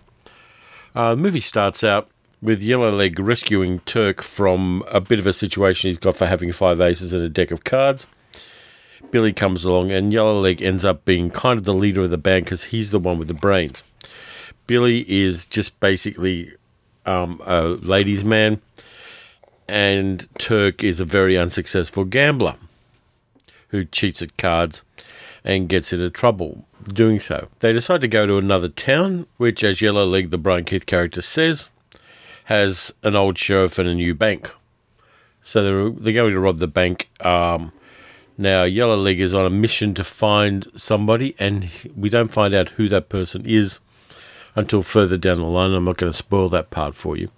Uh, 0.94 1.10
the 1.10 1.16
movie 1.16 1.40
starts 1.40 1.82
out 1.82 2.10
with 2.40 2.62
Yellow 2.62 2.90
Leg 2.90 3.18
rescuing 3.18 3.80
Turk 3.80 4.22
from 4.22 4.84
a 4.90 5.00
bit 5.00 5.18
of 5.18 5.26
a 5.26 5.32
situation 5.32 5.88
he's 5.88 5.98
got 5.98 6.16
for 6.16 6.26
having 6.26 6.52
five 6.52 6.80
aces 6.80 7.12
and 7.12 7.22
a 7.22 7.28
deck 7.28 7.50
of 7.50 7.64
cards. 7.64 8.06
Billy 9.10 9.32
comes 9.32 9.64
along, 9.64 9.90
and 9.90 10.12
Yellow 10.12 10.38
Leg 10.38 10.60
ends 10.60 10.84
up 10.84 11.04
being 11.04 11.30
kind 11.30 11.58
of 11.58 11.64
the 11.64 11.72
leader 11.72 12.02
of 12.02 12.10
the 12.10 12.18
band 12.18 12.44
because 12.44 12.64
he's 12.64 12.90
the 12.90 12.98
one 12.98 13.18
with 13.18 13.28
the 13.28 13.34
brains. 13.34 13.82
Billy 14.66 15.10
is 15.10 15.46
just 15.46 15.78
basically 15.80 16.52
um, 17.08 17.40
a 17.46 17.62
ladies' 17.62 18.24
man, 18.24 18.60
and 19.66 20.28
Turk 20.38 20.84
is 20.84 21.00
a 21.00 21.04
very 21.04 21.36
unsuccessful 21.36 22.04
gambler 22.04 22.56
who 23.68 23.84
cheats 23.84 24.22
at 24.22 24.36
cards 24.36 24.82
and 25.44 25.68
gets 25.68 25.92
into 25.92 26.10
trouble 26.10 26.66
doing 26.86 27.18
so. 27.20 27.48
They 27.60 27.72
decide 27.72 28.00
to 28.02 28.08
go 28.08 28.26
to 28.26 28.36
another 28.36 28.68
town, 28.68 29.26
which, 29.36 29.64
as 29.64 29.80
Yellow 29.80 30.06
Leg, 30.06 30.30
the 30.30 30.38
Brian 30.38 30.64
Keith 30.64 30.86
character, 30.86 31.22
says, 31.22 31.68
has 32.44 32.92
an 33.02 33.16
old 33.16 33.38
sheriff 33.38 33.78
and 33.78 33.88
a 33.88 33.94
new 33.94 34.14
bank. 34.14 34.54
So 35.42 35.62
they're, 35.62 35.90
they're 35.90 36.12
going 36.12 36.32
to 36.32 36.40
rob 36.40 36.58
the 36.58 36.68
bank. 36.68 37.08
Um, 37.20 37.72
now, 38.36 38.64
Yellow 38.64 38.96
Leg 38.96 39.20
is 39.20 39.34
on 39.34 39.46
a 39.46 39.50
mission 39.50 39.94
to 39.94 40.04
find 40.04 40.66
somebody, 40.74 41.34
and 41.38 41.70
we 41.96 42.08
don't 42.08 42.32
find 42.32 42.54
out 42.54 42.70
who 42.70 42.88
that 42.88 43.08
person 43.08 43.44
is 43.46 43.80
until 44.54 44.82
further 44.82 45.16
down 45.16 45.38
the 45.38 45.44
line. 45.44 45.72
I'm 45.72 45.84
not 45.84 45.96
going 45.96 46.12
to 46.12 46.16
spoil 46.16 46.48
that 46.50 46.70
part 46.70 46.94
for 46.94 47.16
you. 47.16 47.30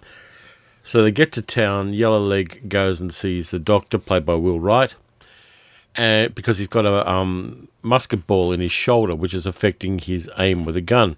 So 0.83 1.03
they 1.03 1.11
get 1.11 1.31
to 1.33 1.41
town. 1.41 1.93
Yellow 1.93 2.19
Leg 2.19 2.67
goes 2.67 3.01
and 3.01 3.13
sees 3.13 3.51
the 3.51 3.59
doctor, 3.59 3.97
played 3.97 4.25
by 4.25 4.35
Will 4.35 4.59
Wright, 4.59 4.95
and 5.95 6.33
because 6.33 6.57
he's 6.57 6.67
got 6.67 6.85
a 6.85 7.09
um, 7.09 7.67
musket 7.83 8.25
ball 8.25 8.51
in 8.51 8.59
his 8.59 8.71
shoulder, 8.71 9.15
which 9.15 9.33
is 9.33 9.45
affecting 9.45 9.99
his 9.99 10.29
aim 10.37 10.65
with 10.65 10.75
a 10.75 10.81
gun. 10.81 11.17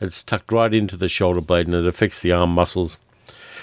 It's 0.00 0.22
tucked 0.22 0.52
right 0.52 0.72
into 0.72 0.96
the 0.96 1.08
shoulder 1.08 1.40
blade, 1.40 1.66
and 1.66 1.74
it 1.74 1.86
affects 1.86 2.20
the 2.20 2.32
arm 2.32 2.50
muscles. 2.50 2.98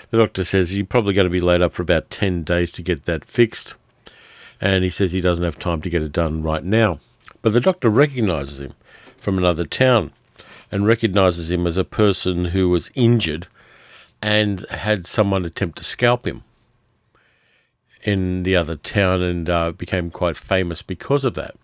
The 0.10 0.18
doctor 0.18 0.44
says 0.44 0.76
you're 0.76 0.86
probably 0.86 1.14
going 1.14 1.26
to 1.26 1.32
be 1.32 1.42
laid 1.42 1.62
up 1.62 1.74
for 1.74 1.82
about 1.82 2.10
10 2.10 2.44
days 2.44 2.72
to 2.74 2.82
get 2.82 3.06
that 3.06 3.26
fixed. 3.26 3.76
And 4.60 4.84
he 4.84 4.90
says 4.90 5.12
he 5.12 5.22
doesn't 5.22 5.44
have 5.44 5.60
time 5.60 5.82
to 5.82 5.90
get 5.90 6.02
it 6.02 6.12
done 6.12 6.42
right 6.42 6.64
now. 6.64 7.00
But 7.42 7.54
the 7.54 7.60
doctor 7.60 7.90
recognizes 7.90 8.60
him 8.60 8.74
from 9.18 9.38
another 9.38 9.66
town 9.66 10.12
and 10.72 10.86
recognizes 10.86 11.50
him 11.50 11.66
as 11.66 11.78
a 11.78 11.84
person 11.84 12.46
who 12.46 12.70
was 12.70 12.92
injured 12.96 13.48
and 14.22 14.62
had 14.70 15.06
someone 15.06 15.46
attempt 15.46 15.78
to 15.78 15.84
scalp 15.84 16.26
him 16.26 16.44
in 18.04 18.44
the 18.44 18.56
other 18.56 18.76
town 18.76 19.22
and 19.22 19.50
uh, 19.50 19.72
became 19.72 20.10
quite 20.10 20.38
famous 20.38 20.82
because 20.82 21.24
of 21.24 21.34
that. 21.36 21.56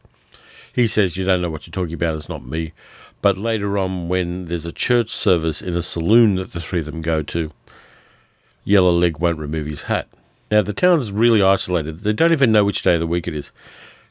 He 0.74 0.88
says, 0.88 1.18
You 1.18 1.26
don't 1.26 1.42
know 1.42 1.50
what 1.50 1.68
you're 1.68 1.72
talking 1.72 1.94
about, 1.94 2.16
it's 2.16 2.30
not 2.30 2.46
me. 2.46 2.74
But 3.22 3.38
later 3.38 3.78
on, 3.78 4.10
when 4.10 4.46
there's 4.46 4.66
a 4.66 4.72
church 4.72 5.10
service 5.10 5.62
in 5.62 5.78
a 5.78 5.82
saloon 5.82 6.36
that 6.36 6.52
the 6.52 6.60
three 6.60 6.80
of 6.80 6.86
them 6.86 7.02
go 7.02 7.22
to, 7.24 7.52
Yellow 8.66 8.92
Leg 8.92 9.20
won't 9.20 9.40
remove 9.40 9.66
his 9.66 9.84
hat. 9.84 10.08
Now, 10.52 10.62
the 10.62 10.74
town's 10.74 11.12
really 11.12 11.42
isolated. 11.42 12.00
They 12.00 12.14
don't 12.14 12.32
even 12.32 12.52
know 12.52 12.66
which 12.66 12.84
day 12.84 12.96
of 12.96 13.00
the 13.00 13.08
week 13.08 13.28
it 13.28 13.36
is. 13.36 13.52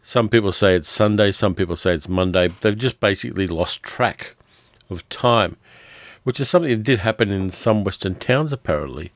Some 0.03 0.29
people 0.29 0.51
say 0.51 0.75
it's 0.75 0.89
Sunday, 0.89 1.31
some 1.31 1.55
people 1.55 1.77
say 1.77 1.95
it's 1.95 2.09
Monday. 2.09 2.49
They've 2.61 2.77
just 2.77 3.01
basically 3.01 3.47
lost 3.47 3.83
track 3.83 4.35
of 4.93 5.09
time, 5.09 5.57
which 6.23 6.39
is 6.39 6.49
something 6.49 6.71
that 6.71 6.83
did 6.85 7.01
happen 7.01 7.31
in 7.31 7.51
some 7.51 7.83
Western 7.83 8.15
towns, 8.15 8.53
apparently. 8.53 9.11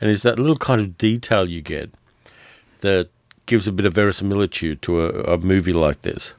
And 0.00 0.10
is 0.10 0.22
that 0.22 0.38
little 0.38 0.56
kind 0.56 0.80
of 0.80 0.96
detail 0.96 1.48
you 1.48 1.60
get 1.60 1.90
that 2.80 3.08
gives 3.46 3.68
a 3.68 3.72
bit 3.72 3.86
of 3.86 3.94
verisimilitude 3.94 4.82
to 4.82 5.00
a, 5.00 5.34
a 5.34 5.38
movie 5.38 5.72
like 5.72 6.02
this. 6.02 6.34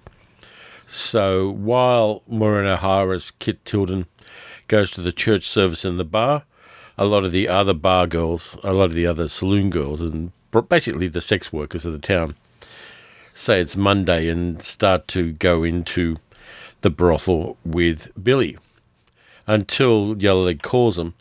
So 0.86 1.50
while 1.50 2.22
Maureen 2.28 2.66
O'Hara's 2.66 3.32
Kit 3.32 3.64
Tilden 3.66 4.06
goes 4.68 4.92
to 4.92 5.02
the 5.02 5.12
church 5.12 5.44
service 5.44 5.86
in 5.86 5.98
the 5.98 6.06
bar, 6.06 6.44
a 6.98 7.06
lot 7.06 7.24
of 7.24 7.32
the 7.32 7.48
other 7.48 7.74
bar 7.74 8.08
girls, 8.08 8.58
a 8.64 8.74
lot 8.74 8.86
of 8.86 8.94
the 8.94 9.06
other 9.06 9.28
saloon 9.28 9.70
girls, 9.70 10.02
and 10.02 10.32
basically 10.70 11.08
the 11.08 11.22
sex 11.22 11.54
workers 11.54 11.86
of 11.86 11.94
the 11.94 12.00
town 12.00 12.36
say 13.34 13.62
it's 13.62 13.76
Monday 13.76 14.28
and 14.28 14.62
start 14.62 15.08
to 15.10 15.32
go 15.34 15.64
into 15.64 16.18
the 16.82 16.90
brothel 16.90 17.58
with 17.64 18.12
Billy 18.22 18.58
until 19.48 20.16
Yellowleg 20.16 20.62
calls 20.62 20.98
them 20.98 21.16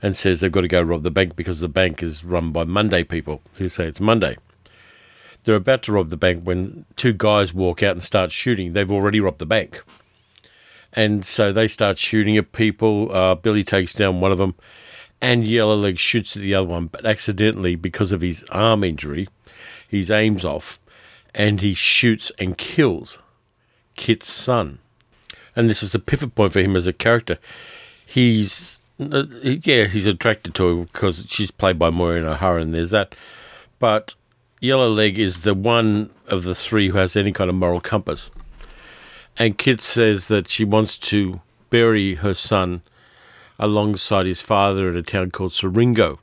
and 0.00 0.16
says 0.16 0.40
they've 0.40 0.50
got 0.50 0.62
to 0.62 0.68
go 0.68 0.80
rob 0.80 1.02
the 1.02 1.10
bank 1.10 1.36
because 1.36 1.60
the 1.60 1.68
bank 1.68 2.02
is 2.02 2.24
run 2.24 2.52
by 2.52 2.64
Monday 2.64 3.04
people 3.04 3.42
who 3.54 3.68
say 3.68 3.86
it's 3.86 4.00
Monday. 4.00 4.36
They're 5.44 5.56
about 5.56 5.82
to 5.84 5.92
rob 5.92 6.10
the 6.10 6.16
bank 6.16 6.44
when 6.44 6.84
two 6.96 7.12
guys 7.12 7.52
walk 7.52 7.82
out 7.82 7.92
and 7.92 8.02
start 8.02 8.30
shooting. 8.30 8.72
They've 8.72 8.90
already 8.90 9.20
robbed 9.20 9.40
the 9.40 9.46
bank. 9.46 9.82
And 10.92 11.24
so 11.24 11.52
they 11.52 11.68
start 11.68 11.98
shooting 11.98 12.36
at 12.36 12.52
people. 12.52 13.12
Uh, 13.12 13.34
Billy 13.34 13.64
takes 13.64 13.92
down 13.92 14.20
one 14.20 14.30
of 14.30 14.38
them, 14.38 14.54
and 15.20 15.44
Yellowleg 15.44 15.98
shoots 15.98 16.36
at 16.36 16.42
the 16.42 16.54
other 16.54 16.68
one, 16.68 16.86
but 16.86 17.06
accidentally, 17.06 17.76
because 17.76 18.12
of 18.12 18.20
his 18.20 18.44
arm 18.50 18.84
injury, 18.84 19.28
his 19.88 20.10
aim's 20.10 20.44
off, 20.44 20.78
and 21.34 21.60
he 21.60 21.74
shoots 21.74 22.30
and 22.38 22.58
kills 22.58 23.18
Kit's 23.96 24.28
son. 24.28 24.80
And 25.54 25.68
this 25.68 25.82
is 25.82 25.94
a 25.94 25.98
pivot 25.98 26.34
point 26.34 26.52
for 26.52 26.60
him 26.60 26.76
as 26.76 26.86
a 26.86 26.92
character. 26.92 27.38
He's, 28.06 28.80
uh, 28.98 29.24
yeah, 29.42 29.86
he's 29.86 30.06
attracted 30.06 30.54
to 30.54 30.66
her 30.66 30.84
because 30.84 31.26
she's 31.28 31.50
played 31.50 31.78
by 31.78 31.90
Maureen 31.90 32.24
O'Hara, 32.24 32.60
and 32.60 32.74
there's 32.74 32.90
that. 32.90 33.14
But 33.78 34.14
Yellow 34.60 34.88
Leg 34.88 35.18
is 35.18 35.40
the 35.40 35.54
one 35.54 36.10
of 36.28 36.44
the 36.44 36.54
three 36.54 36.88
who 36.88 36.98
has 36.98 37.16
any 37.16 37.32
kind 37.32 37.50
of 37.50 37.56
moral 37.56 37.80
compass. 37.80 38.30
And 39.36 39.58
Kit 39.58 39.80
says 39.80 40.28
that 40.28 40.48
she 40.48 40.64
wants 40.64 40.98
to 40.98 41.40
bury 41.70 42.16
her 42.16 42.34
son 42.34 42.82
alongside 43.58 44.26
his 44.26 44.42
father 44.42 44.88
in 44.88 44.96
a 44.96 45.02
town 45.02 45.30
called 45.30 45.52
Siringo, 45.52 46.18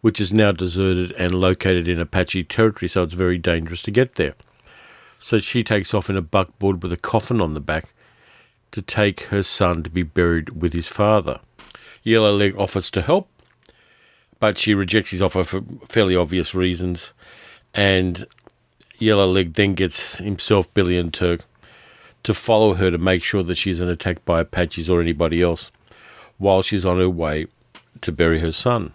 which 0.00 0.20
is 0.20 0.32
now 0.32 0.52
deserted 0.52 1.12
and 1.12 1.34
located 1.34 1.88
in 1.88 1.98
Apache 1.98 2.44
territory, 2.44 2.88
so 2.88 3.02
it's 3.02 3.14
very 3.14 3.38
dangerous 3.38 3.82
to 3.82 3.90
get 3.90 4.14
there. 4.14 4.34
So 5.18 5.38
she 5.38 5.62
takes 5.62 5.94
off 5.94 6.10
in 6.10 6.16
a 6.16 6.22
buckboard 6.22 6.82
with 6.82 6.92
a 6.92 6.96
coffin 6.96 7.40
on 7.40 7.54
the 7.54 7.60
back 7.60 7.92
to 8.72 8.82
take 8.82 9.22
her 9.24 9.42
son 9.42 9.82
to 9.82 9.90
be 9.90 10.02
buried 10.02 10.60
with 10.60 10.72
his 10.72 10.88
father. 10.88 11.40
Yellowleg 12.04 12.56
offers 12.58 12.90
to 12.92 13.02
help, 13.02 13.28
but 14.38 14.58
she 14.58 14.74
rejects 14.74 15.10
his 15.10 15.22
offer 15.22 15.44
for 15.44 15.62
fairly 15.88 16.14
obvious 16.14 16.54
reasons, 16.54 17.12
and 17.74 18.26
Yellowleg 19.00 19.54
then 19.54 19.74
gets 19.74 20.18
himself, 20.18 20.72
Billy, 20.72 20.98
and 20.98 21.12
Turk 21.12 21.42
to 22.22 22.34
follow 22.34 22.74
her 22.74 22.90
to 22.90 22.98
make 22.98 23.22
sure 23.22 23.42
that 23.42 23.54
she 23.54 23.70
isn't 23.70 23.88
attacked 23.88 24.24
by 24.24 24.40
Apaches 24.40 24.90
or 24.90 25.00
anybody 25.00 25.42
else 25.42 25.70
while 26.38 26.62
she's 26.62 26.84
on 26.84 26.98
her 26.98 27.08
way 27.08 27.46
to 28.00 28.12
bury 28.12 28.40
her 28.40 28.52
son. 28.52 28.92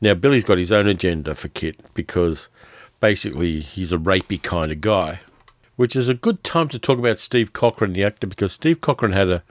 Now, 0.00 0.14
Billy's 0.14 0.44
got 0.44 0.58
his 0.58 0.72
own 0.72 0.86
agenda 0.86 1.34
for 1.34 1.48
Kit 1.48 1.76
because 1.94 2.48
basically 3.00 3.60
he's 3.60 3.92
a 3.92 3.98
rapey 3.98 4.42
kind 4.42 4.72
of 4.72 4.80
guy, 4.80 5.20
which 5.76 5.96
is 5.96 6.08
a 6.08 6.14
good 6.14 6.42
time 6.44 6.68
to 6.68 6.78
talk 6.78 6.98
about 6.98 7.18
Steve 7.18 7.52
Cochran, 7.52 7.92
the 7.92 8.04
actor, 8.04 8.26
because 8.26 8.52
Steve 8.52 8.80
Cochran 8.80 9.12
had 9.12 9.30
a 9.30 9.42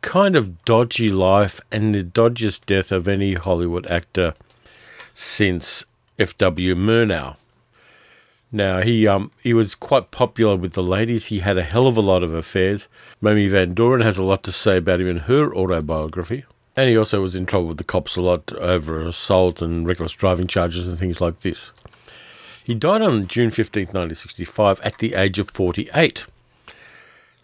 kind 0.00 0.36
of 0.36 0.64
dodgy 0.64 1.10
life 1.10 1.60
and 1.72 1.94
the 1.94 2.04
dodgiest 2.04 2.66
death 2.66 2.92
of 2.92 3.08
any 3.08 3.34
Hollywood 3.34 3.86
actor 3.86 4.34
since 5.14 5.84
F.W. 6.18 6.74
Murnau. 6.74 7.36
Now 8.52 8.80
he 8.80 9.06
um 9.06 9.32
he 9.42 9.52
was 9.52 9.74
quite 9.74 10.10
popular 10.10 10.56
with 10.56 10.74
the 10.74 10.82
ladies. 10.82 11.26
He 11.26 11.40
had 11.40 11.58
a 11.58 11.62
hell 11.62 11.86
of 11.86 11.96
a 11.96 12.00
lot 12.00 12.22
of 12.22 12.32
affairs. 12.32 12.88
Mamie 13.20 13.48
Van 13.48 13.74
Doren 13.74 14.02
has 14.02 14.18
a 14.18 14.22
lot 14.22 14.42
to 14.44 14.52
say 14.52 14.78
about 14.78 15.00
him 15.00 15.08
in 15.08 15.18
her 15.20 15.54
autobiography. 15.54 16.44
And 16.76 16.88
he 16.88 16.96
also 16.96 17.22
was 17.22 17.34
in 17.34 17.46
trouble 17.46 17.68
with 17.68 17.78
the 17.78 17.84
cops 17.84 18.16
a 18.16 18.22
lot 18.22 18.52
over 18.52 19.00
assault 19.00 19.62
and 19.62 19.86
reckless 19.86 20.12
driving 20.12 20.46
charges 20.46 20.86
and 20.86 20.98
things 20.98 21.20
like 21.20 21.40
this. 21.40 21.72
He 22.66 22.74
died 22.74 23.00
on 23.00 23.28
June 23.28 23.52
15, 23.52 23.82
1965, 23.82 24.80
at 24.80 24.98
the 24.98 25.14
age 25.14 25.38
of 25.38 25.50
48. 25.50 26.26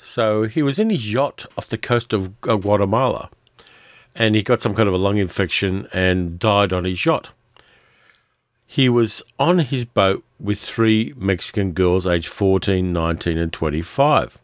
So 0.01 0.45
he 0.45 0.63
was 0.63 0.81
in 0.81 0.91
his 0.91 1.13
yacht 1.13 1.47
off 1.57 1.69
the 1.69 1.79
coast 1.79 2.13
of 2.13 2.33
uh, 2.43 2.57
Guatemala 2.57 3.31
and 4.17 4.35
he 4.35 4.43
got 4.43 4.61
some 4.61 4.75
kind 4.75 4.89
of 4.89 4.95
a 4.95 4.99
lung 4.99 5.17
infection 5.19 5.87
and 5.93 6.41
died 6.41 6.73
on 6.73 6.85
his 6.85 7.05
yacht. 7.05 7.31
He 8.67 8.89
was 8.89 9.23
on 9.39 9.61
his 9.61 9.85
boat 9.85 10.25
with 10.41 10.59
three 10.59 11.15
Mexican 11.17 11.71
girls 11.71 12.05
aged 12.05 12.27
14, 12.27 12.93
19, 12.93 13.39
and 13.39 13.53
25. 13.53 14.39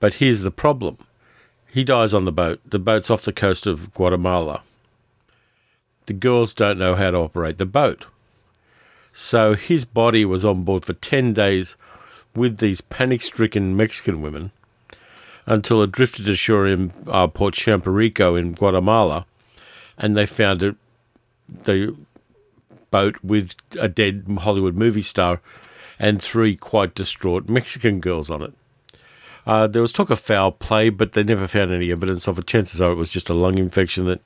But 0.00 0.14
here's 0.14 0.40
the 0.40 0.50
problem 0.50 0.96
he 1.70 1.84
dies 1.84 2.14
on 2.14 2.24
the 2.24 2.32
boat. 2.32 2.60
The 2.64 2.78
boat's 2.78 3.10
off 3.10 3.22
the 3.22 3.32
coast 3.32 3.66
of 3.66 3.92
Guatemala. 3.92 4.62
The 6.06 6.14
girls 6.14 6.54
don't 6.54 6.78
know 6.78 6.94
how 6.94 7.10
to 7.10 7.18
operate 7.18 7.58
the 7.58 7.66
boat. 7.66 8.06
So 9.20 9.54
his 9.56 9.84
body 9.84 10.24
was 10.24 10.44
on 10.44 10.62
board 10.62 10.84
for 10.84 10.92
10 10.92 11.32
days 11.34 11.76
with 12.36 12.58
these 12.58 12.80
panic 12.80 13.20
stricken 13.20 13.76
Mexican 13.76 14.22
women 14.22 14.52
until 15.44 15.82
it 15.82 15.90
drifted 15.90 16.28
ashore 16.28 16.68
in 16.68 16.92
uh, 17.08 17.26
Port 17.26 17.54
Champerico 17.54 18.38
in 18.38 18.52
Guatemala 18.52 19.26
and 19.98 20.16
they 20.16 20.24
found 20.24 20.62
it. 20.62 20.76
The 21.48 21.96
boat 22.92 23.16
with 23.20 23.56
a 23.76 23.88
dead 23.88 24.24
Hollywood 24.42 24.76
movie 24.76 25.02
star 25.02 25.40
and 25.98 26.22
three 26.22 26.54
quite 26.54 26.94
distraught 26.94 27.48
Mexican 27.48 27.98
girls 27.98 28.30
on 28.30 28.42
it. 28.42 28.52
Uh, 29.44 29.66
there 29.66 29.82
was 29.82 29.90
talk 29.90 30.10
of 30.10 30.20
foul 30.20 30.52
play, 30.52 30.90
but 30.90 31.14
they 31.14 31.24
never 31.24 31.48
found 31.48 31.72
any 31.72 31.90
evidence 31.90 32.28
of 32.28 32.38
it. 32.38 32.46
Chances 32.46 32.80
are 32.80 32.92
it 32.92 32.94
was 32.94 33.10
just 33.10 33.28
a 33.28 33.34
lung 33.34 33.58
infection 33.58 34.06
that 34.06 34.20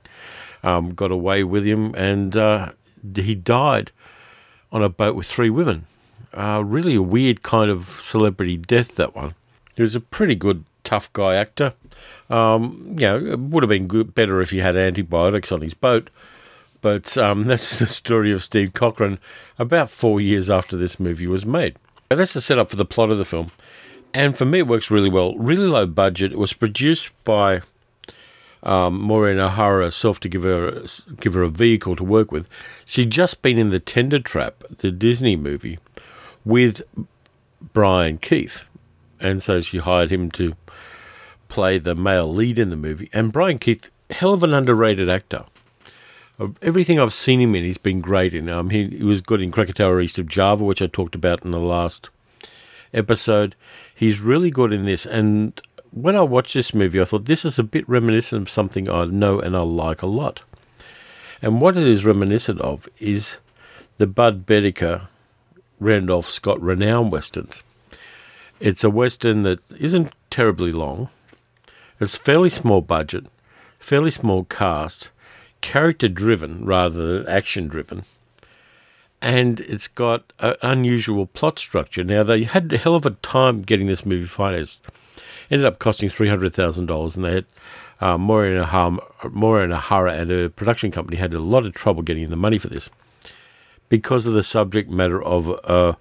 um, 0.63 0.93
got 0.93 1.11
away 1.11 1.45
with 1.45 1.65
him, 1.65 1.95
and 1.95 2.37
uh, 2.37 2.73
he 3.17 3.35
died 3.35 3.91
on 4.73 4.83
a 4.83 4.89
boat 4.89 5.15
with 5.15 5.27
three 5.27 5.51
women. 5.51 5.87
Uh, 6.35 6.63
really 6.65 6.95
a 6.95 7.03
weird 7.03 7.43
kind 7.43 7.71
of 7.71 8.01
celebrity 8.01 8.57
death, 8.57 8.97
that 8.97 9.15
one. 9.15 9.35
He 9.77 9.83
was 9.83 9.95
a 9.95 10.01
pretty 10.01 10.35
good 10.35 10.65
tough 10.83 11.13
guy 11.13 11.35
actor. 11.35 11.75
Um, 12.31 12.97
you 12.99 13.07
know, 13.07 13.19
it 13.19 13.39
would 13.39 13.63
have 13.63 13.69
been 13.69 13.87
good, 13.87 14.15
better 14.15 14.41
if 14.41 14.51
he 14.51 14.59
had 14.59 14.77
antibiotics 14.77 15.53
on 15.53 15.61
his 15.61 15.75
boat, 15.75 16.09
but 16.81 17.17
um, 17.19 17.45
that's 17.47 17.79
the 17.79 17.87
story 17.87 18.33
of 18.33 18.43
Steve 18.43 18.73
Cochran 18.73 19.19
about 19.59 19.91
four 19.91 20.21
years 20.21 20.49
after 20.49 20.77
this 20.77 20.99
movie 20.99 21.27
was 21.27 21.45
made. 21.45 21.77
Now, 22.11 22.17
that's 22.17 22.35
the 22.35 22.41
setup 22.41 22.71
for 22.71 22.77
the 22.77 22.85
plot 22.85 23.11
of 23.11 23.19
the 23.19 23.25
film. 23.25 23.53
And 24.15 24.37
for 24.37 24.45
me, 24.45 24.59
it 24.59 24.67
works 24.67 24.91
really 24.91 25.09
well. 25.09 25.35
Really 25.37 25.67
low 25.67 25.87
budget. 25.87 26.33
It 26.33 26.39
was 26.39 26.53
produced 26.53 27.11
by 27.25 27.63
um, 28.63 29.01
Maureen 29.01 29.39
O'Hara 29.39 29.85
herself 29.85 30.21
to 30.21 30.29
give 30.29 30.43
her 30.43 30.85
give 31.21 31.35
her 31.35 31.43
a 31.43 31.49
vehicle 31.49 31.97
to 31.97 32.05
work 32.05 32.31
with. 32.31 32.49
She'd 32.85 33.11
just 33.11 33.43
been 33.43 33.59
in 33.59 33.71
the 33.71 33.81
Tender 33.81 34.19
Trap, 34.19 34.65
the 34.79 34.91
Disney 34.91 35.37
movie, 35.37 35.79
with 36.45 36.83
Brian 37.73 38.19
Keith, 38.19 38.69
and 39.21 39.43
so 39.43 39.61
she 39.61 39.79
hired 39.79 40.13
him 40.13 40.31
to 40.33 40.55
play 41.49 41.79
the 41.79 41.95
male 41.95 42.33
lead 42.33 42.59
in 42.59 42.71
the 42.71 42.77
movie. 42.77 43.11
And 43.13 43.33
Brian 43.33 43.59
Keith, 43.59 43.91
hell 44.11 44.33
of 44.33 44.43
an 44.43 44.55
underrated 44.55 45.09
actor 45.09 45.45
everything 46.61 46.99
I've 46.99 47.13
seen 47.13 47.41
him 47.41 47.55
in, 47.55 47.65
he's 47.65 47.79
been 47.79 48.01
great 48.01 48.35
in. 48.35 48.49
Um, 48.49 48.71
he, 48.71 48.87
he 48.87 49.05
was 49.05 49.21
good 49.21 49.43
in 49.43 49.53
Krakatoa 49.53 50.01
East 50.01 50.19
of 50.19 50.27
Java, 50.27 50.65
which 50.65 50.83
I 50.83 50.87
talked 50.87 51.15
about 51.15 51.45
in 51.45 51.51
the 51.51 51.61
last 51.61 52.11
episode. 52.93 53.55
He's 53.95 54.21
really 54.21 54.51
good 54.51 54.73
in 54.73 54.85
this. 54.85 55.07
And 55.07 55.61
when 55.93 56.17
I 56.17 56.23
watched 56.23 56.55
this 56.55 56.75
movie, 56.75 57.01
I 57.01 57.05
thought 57.05 57.27
this 57.27 57.45
is 57.45 57.59
a 57.59 57.63
bit 57.63 57.89
reminiscent 57.89 58.43
of 58.43 58.51
something 58.51 58.89
I 58.89 59.05
know 59.05 59.39
and 59.39 59.55
I 59.57 59.61
like 59.61 60.03
a 60.03 60.09
lot. 60.09 60.43
And 61.43 61.61
what 61.61 61.77
it 61.77 61.87
is 61.87 62.05
reminiscent 62.05 62.61
of 62.61 62.89
is 62.99 63.39
the 63.99 64.07
Bud 64.07 64.47
Boetticher 64.47 65.09
Randolph 65.79 66.29
Scott 66.29 66.59
Ranown 66.59 67.11
westerns. 67.11 67.63
It's 68.59 68.85
a 68.85 68.91
western 68.91 69.43
that 69.43 69.61
isn't 69.79 70.13
terribly 70.31 70.73
long. 70.73 71.11
It's 72.01 72.17
fairly 72.17 72.49
small 72.49 72.81
budget, 72.81 73.27
fairly 73.79 74.11
small 74.11 74.45
cast, 74.45 75.11
character 75.61 76.09
driven 76.09 76.65
rather 76.65 77.19
than 77.19 77.29
action 77.29 77.69
driven. 77.69 78.05
And 79.21 79.61
it's 79.61 79.89
got 79.89 80.33
an 80.39 80.55
unusual 80.63 81.27
plot 81.27 81.59
structure. 81.59 82.03
Now, 82.03 82.23
they 82.23 82.45
had 82.45 82.73
a 82.73 82.79
hell 82.79 82.95
of 82.95 83.07
a 83.07 83.11
time 83.11 83.63
getting 83.63 83.89
this 83.89 84.07
movie 84.07 84.27
financed. 84.27 84.81
Ended 85.51 85.67
up 85.67 85.79
costing 85.79 86.09
$300,000, 86.09 87.17
and 87.17 87.25
they 87.25 87.35
had 87.35 87.47
uh, 88.01 88.15
O'Hara, 88.15 88.99
Maureen 89.31 89.71
and 89.71 90.31
her 90.31 90.49
production 90.49 90.91
company 90.91 91.17
had 91.17 91.33
a 91.35 91.39
lot 91.39 91.65
of 91.65 91.73
trouble 91.73 92.03
getting 92.03 92.29
the 92.31 92.37
money 92.37 92.59
for 92.59 92.69
this 92.69 92.91
because 93.89 94.27
of 94.27 94.33
the 94.33 94.43
subject 94.43 94.91
matter 94.91 95.23
of 95.23 95.49
a 95.49 95.97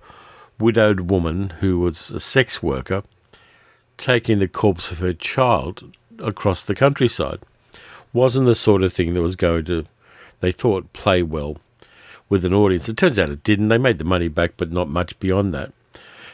widowed 0.57 1.11
woman 1.11 1.49
who 1.59 1.79
was 1.79 2.09
a 2.09 2.19
sex 2.19 2.63
worker 2.63 3.03
taking 3.97 4.39
the 4.39 4.47
corpse 4.47 4.91
of 4.91 4.99
her 4.99 5.13
child 5.13 5.95
across 6.19 6.63
the 6.63 6.73
countryside 6.73 7.39
wasn't 8.13 8.45
the 8.45 8.55
sort 8.55 8.81
of 8.83 8.93
thing 8.93 9.13
that 9.13 9.21
was 9.21 9.35
going 9.35 9.65
to, 9.65 9.85
they 10.39 10.51
thought, 10.51 10.93
play 10.93 11.21
well 11.21 11.57
with 12.29 12.43
an 12.45 12.53
audience. 12.53 12.89
It 12.89 12.97
turns 12.97 13.19
out 13.19 13.29
it 13.29 13.43
didn't. 13.43 13.67
They 13.67 13.77
made 13.77 13.97
the 13.97 14.03
money 14.03 14.27
back, 14.27 14.53
but 14.57 14.71
not 14.71 14.89
much 14.89 15.19
beyond 15.19 15.53
that. 15.53 15.71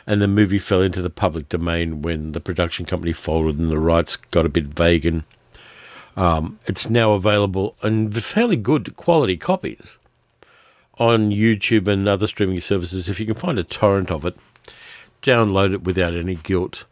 And 0.08 0.22
the 0.22 0.28
movie 0.28 0.58
fell 0.58 0.82
into 0.82 1.02
the 1.02 1.10
public 1.10 1.50
domain 1.50 2.02
when 2.02 2.32
the 2.32 2.40
production 2.40 2.86
company 2.86 3.14
folded 3.14 3.60
and 3.60 3.70
the 3.70 3.78
rights 3.78 4.16
got 4.16 4.46
a 4.46 4.50
bit 4.50 4.66
vague 4.66 5.06
and 5.06 5.24
Um, 6.16 6.58
it's 6.66 6.90
now 6.90 7.12
available 7.12 7.76
in 7.84 8.12
fairly 8.12 8.56
good 8.56 8.96
quality 8.96 9.38
copies 9.38 10.00
on 10.98 11.30
YouTube 11.30 11.88
and 11.88 12.08
other 12.08 12.26
streaming 12.26 12.60
services. 12.60 13.08
If 13.08 13.20
you 13.20 13.28
can 13.28 13.36
find 13.36 13.60
a 13.60 13.64
torrent 13.64 14.10
of 14.10 14.26
it, 14.26 14.36
download 15.22 15.74
it 15.74 15.84
without 15.84 16.16
any 16.16 16.34
guilt. 16.34 16.86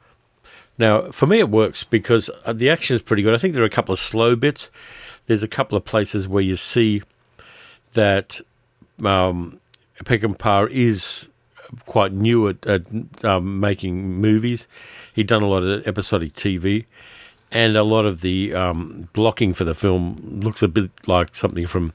Now, 0.78 1.09
for 1.11 1.26
me, 1.26 1.39
it 1.39 1.49
works 1.49 1.84
because 1.84 2.30
uh, 2.45 2.53
the 2.53 2.70
action 2.70 2.95
is 2.95 3.01
pretty 3.01 3.24
good. 3.24 3.34
I 3.34 3.39
think 3.39 3.55
there 3.55 3.63
are 3.63 3.66
a 3.74 3.78
couple 3.78 3.93
of 3.93 3.99
slow 3.99 4.36
bits. 4.36 4.70
There's 5.26 5.41
a 5.41 5.47
couple 5.47 5.76
of 5.76 5.86
places 5.86 6.28
where 6.28 6.43
you 6.43 6.55
see 6.55 7.01
that 7.93 8.41
um, 9.03 9.59
Peckinpah 10.03 10.70
is 10.70 11.30
quite 11.86 12.11
new 12.11 12.47
at, 12.47 12.66
at 12.66 12.84
um, 13.24 13.59
making 13.59 14.20
movies. 14.22 14.68
He'd 15.13 15.28
done 15.28 15.41
a 15.41 15.47
lot 15.47 15.63
of 15.63 15.88
episodic 15.88 16.34
TV, 16.34 16.86
and 17.51 17.76
a 17.76 17.84
lot 17.84 18.05
of 18.05 18.22
the 18.22 18.53
um, 18.53 19.09
blocking 19.13 19.53
for 19.53 19.63
the 19.63 19.76
film 19.76 20.39
looks 20.43 20.61
a 20.61 20.68
bit 20.68 20.91
like 21.07 21.36
something 21.36 21.68
from 21.68 21.93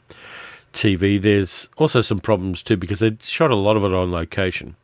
TV. 0.73 1.21
There's 1.21 1.69
also 1.77 2.01
some 2.01 2.21
problems 2.21 2.63
too 2.63 2.77
because 2.77 3.01
they 3.01 3.17
shot 3.21 3.51
a 3.51 3.57
lot 3.57 3.77
of 3.77 3.85
it 3.85 3.95
on 3.95 4.11
location. 4.11 4.77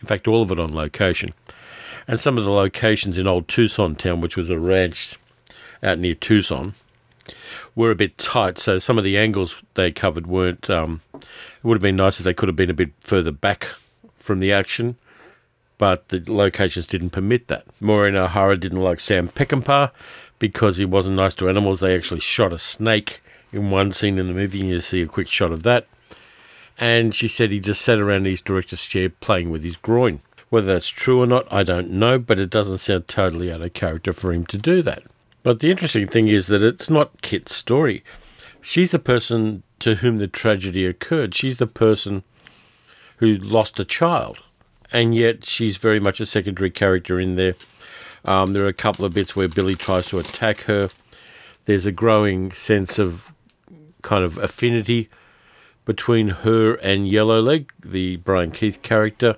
In 0.00 0.06
fact, 0.06 0.28
all 0.28 0.42
of 0.42 0.50
it 0.50 0.58
on 0.58 0.74
location. 0.74 1.32
And 2.08 2.18
some 2.18 2.36
of 2.36 2.44
the 2.44 2.50
locations 2.50 3.18
in 3.18 3.28
old 3.28 3.48
Tucson 3.48 3.94
town, 3.94 4.20
which 4.20 4.36
was 4.36 4.50
a 4.50 4.58
ranch 4.58 5.16
out 5.82 5.98
near 5.98 6.14
Tucson, 6.14 6.74
were 7.74 7.90
a 7.90 7.96
bit 7.96 8.18
tight. 8.18 8.58
So 8.58 8.78
some 8.78 8.98
of 8.98 9.04
the 9.04 9.16
angles 9.16 9.62
they 9.74 9.92
covered 9.92 10.26
weren't. 10.26 10.68
Um, 10.68 11.00
it 11.14 11.26
would 11.62 11.76
have 11.76 11.82
been 11.82 11.96
nice 11.96 12.18
if 12.18 12.24
they 12.24 12.34
could 12.34 12.48
have 12.48 12.56
been 12.56 12.70
a 12.70 12.74
bit 12.74 12.90
further 13.00 13.30
back 13.30 13.68
from 14.22 14.40
the 14.40 14.52
action, 14.52 14.96
but 15.78 16.08
the 16.08 16.22
locations 16.26 16.86
didn't 16.86 17.10
permit 17.10 17.48
that. 17.48 17.64
Maureen 17.80 18.16
O'Hara 18.16 18.56
didn't 18.56 18.80
like 18.80 19.00
Sam 19.00 19.28
Peckinpah 19.28 19.90
because 20.38 20.76
he 20.76 20.84
wasn't 20.84 21.16
nice 21.16 21.34
to 21.34 21.48
animals. 21.48 21.80
They 21.80 21.94
actually 21.94 22.20
shot 22.20 22.52
a 22.52 22.58
snake 22.58 23.22
in 23.52 23.70
one 23.70 23.92
scene 23.92 24.18
in 24.18 24.28
the 24.28 24.32
movie, 24.32 24.60
and 24.60 24.70
you 24.70 24.80
see 24.80 25.02
a 25.02 25.06
quick 25.06 25.28
shot 25.28 25.52
of 25.52 25.62
that. 25.64 25.86
And 26.78 27.14
she 27.14 27.28
said 27.28 27.50
he 27.50 27.60
just 27.60 27.82
sat 27.82 27.98
around 27.98 28.24
his 28.24 28.40
director's 28.40 28.86
chair 28.86 29.10
playing 29.10 29.50
with 29.50 29.62
his 29.62 29.76
groin. 29.76 30.20
Whether 30.48 30.72
that's 30.74 30.88
true 30.88 31.20
or 31.20 31.26
not, 31.26 31.50
I 31.52 31.62
don't 31.62 31.90
know, 31.90 32.18
but 32.18 32.38
it 32.38 32.50
doesn't 32.50 32.78
sound 32.78 33.08
totally 33.08 33.52
out 33.52 33.62
of 33.62 33.72
character 33.72 34.12
for 34.12 34.32
him 34.32 34.44
to 34.46 34.58
do 34.58 34.82
that. 34.82 35.02
But 35.42 35.60
the 35.60 35.70
interesting 35.70 36.06
thing 36.06 36.28
is 36.28 36.46
that 36.46 36.62
it's 36.62 36.90
not 36.90 37.22
Kit's 37.22 37.54
story. 37.54 38.04
She's 38.60 38.92
the 38.92 38.98
person 38.98 39.62
to 39.80 39.96
whom 39.96 40.18
the 40.18 40.28
tragedy 40.28 40.86
occurred. 40.86 41.34
She's 41.34 41.58
the 41.58 41.66
person 41.66 42.22
who 43.22 43.36
lost 43.36 43.78
a 43.78 43.84
child, 43.84 44.42
and 44.92 45.14
yet 45.14 45.44
she's 45.44 45.76
very 45.76 46.00
much 46.00 46.18
a 46.18 46.26
secondary 46.26 46.70
character 46.70 47.20
in 47.20 47.36
there. 47.36 47.54
Um, 48.24 48.52
there 48.52 48.64
are 48.64 48.68
a 48.68 48.72
couple 48.72 49.04
of 49.04 49.14
bits 49.14 49.36
where 49.36 49.46
Billy 49.46 49.76
tries 49.76 50.06
to 50.06 50.18
attack 50.18 50.62
her. 50.62 50.88
There's 51.66 51.86
a 51.86 51.92
growing 51.92 52.50
sense 52.50 52.98
of 52.98 53.32
kind 54.02 54.24
of 54.24 54.38
affinity 54.38 55.08
between 55.84 56.30
her 56.42 56.74
and 56.74 57.08
Yellowleg, 57.08 57.70
the 57.80 58.16
Brian 58.16 58.50
Keith 58.50 58.82
character. 58.82 59.36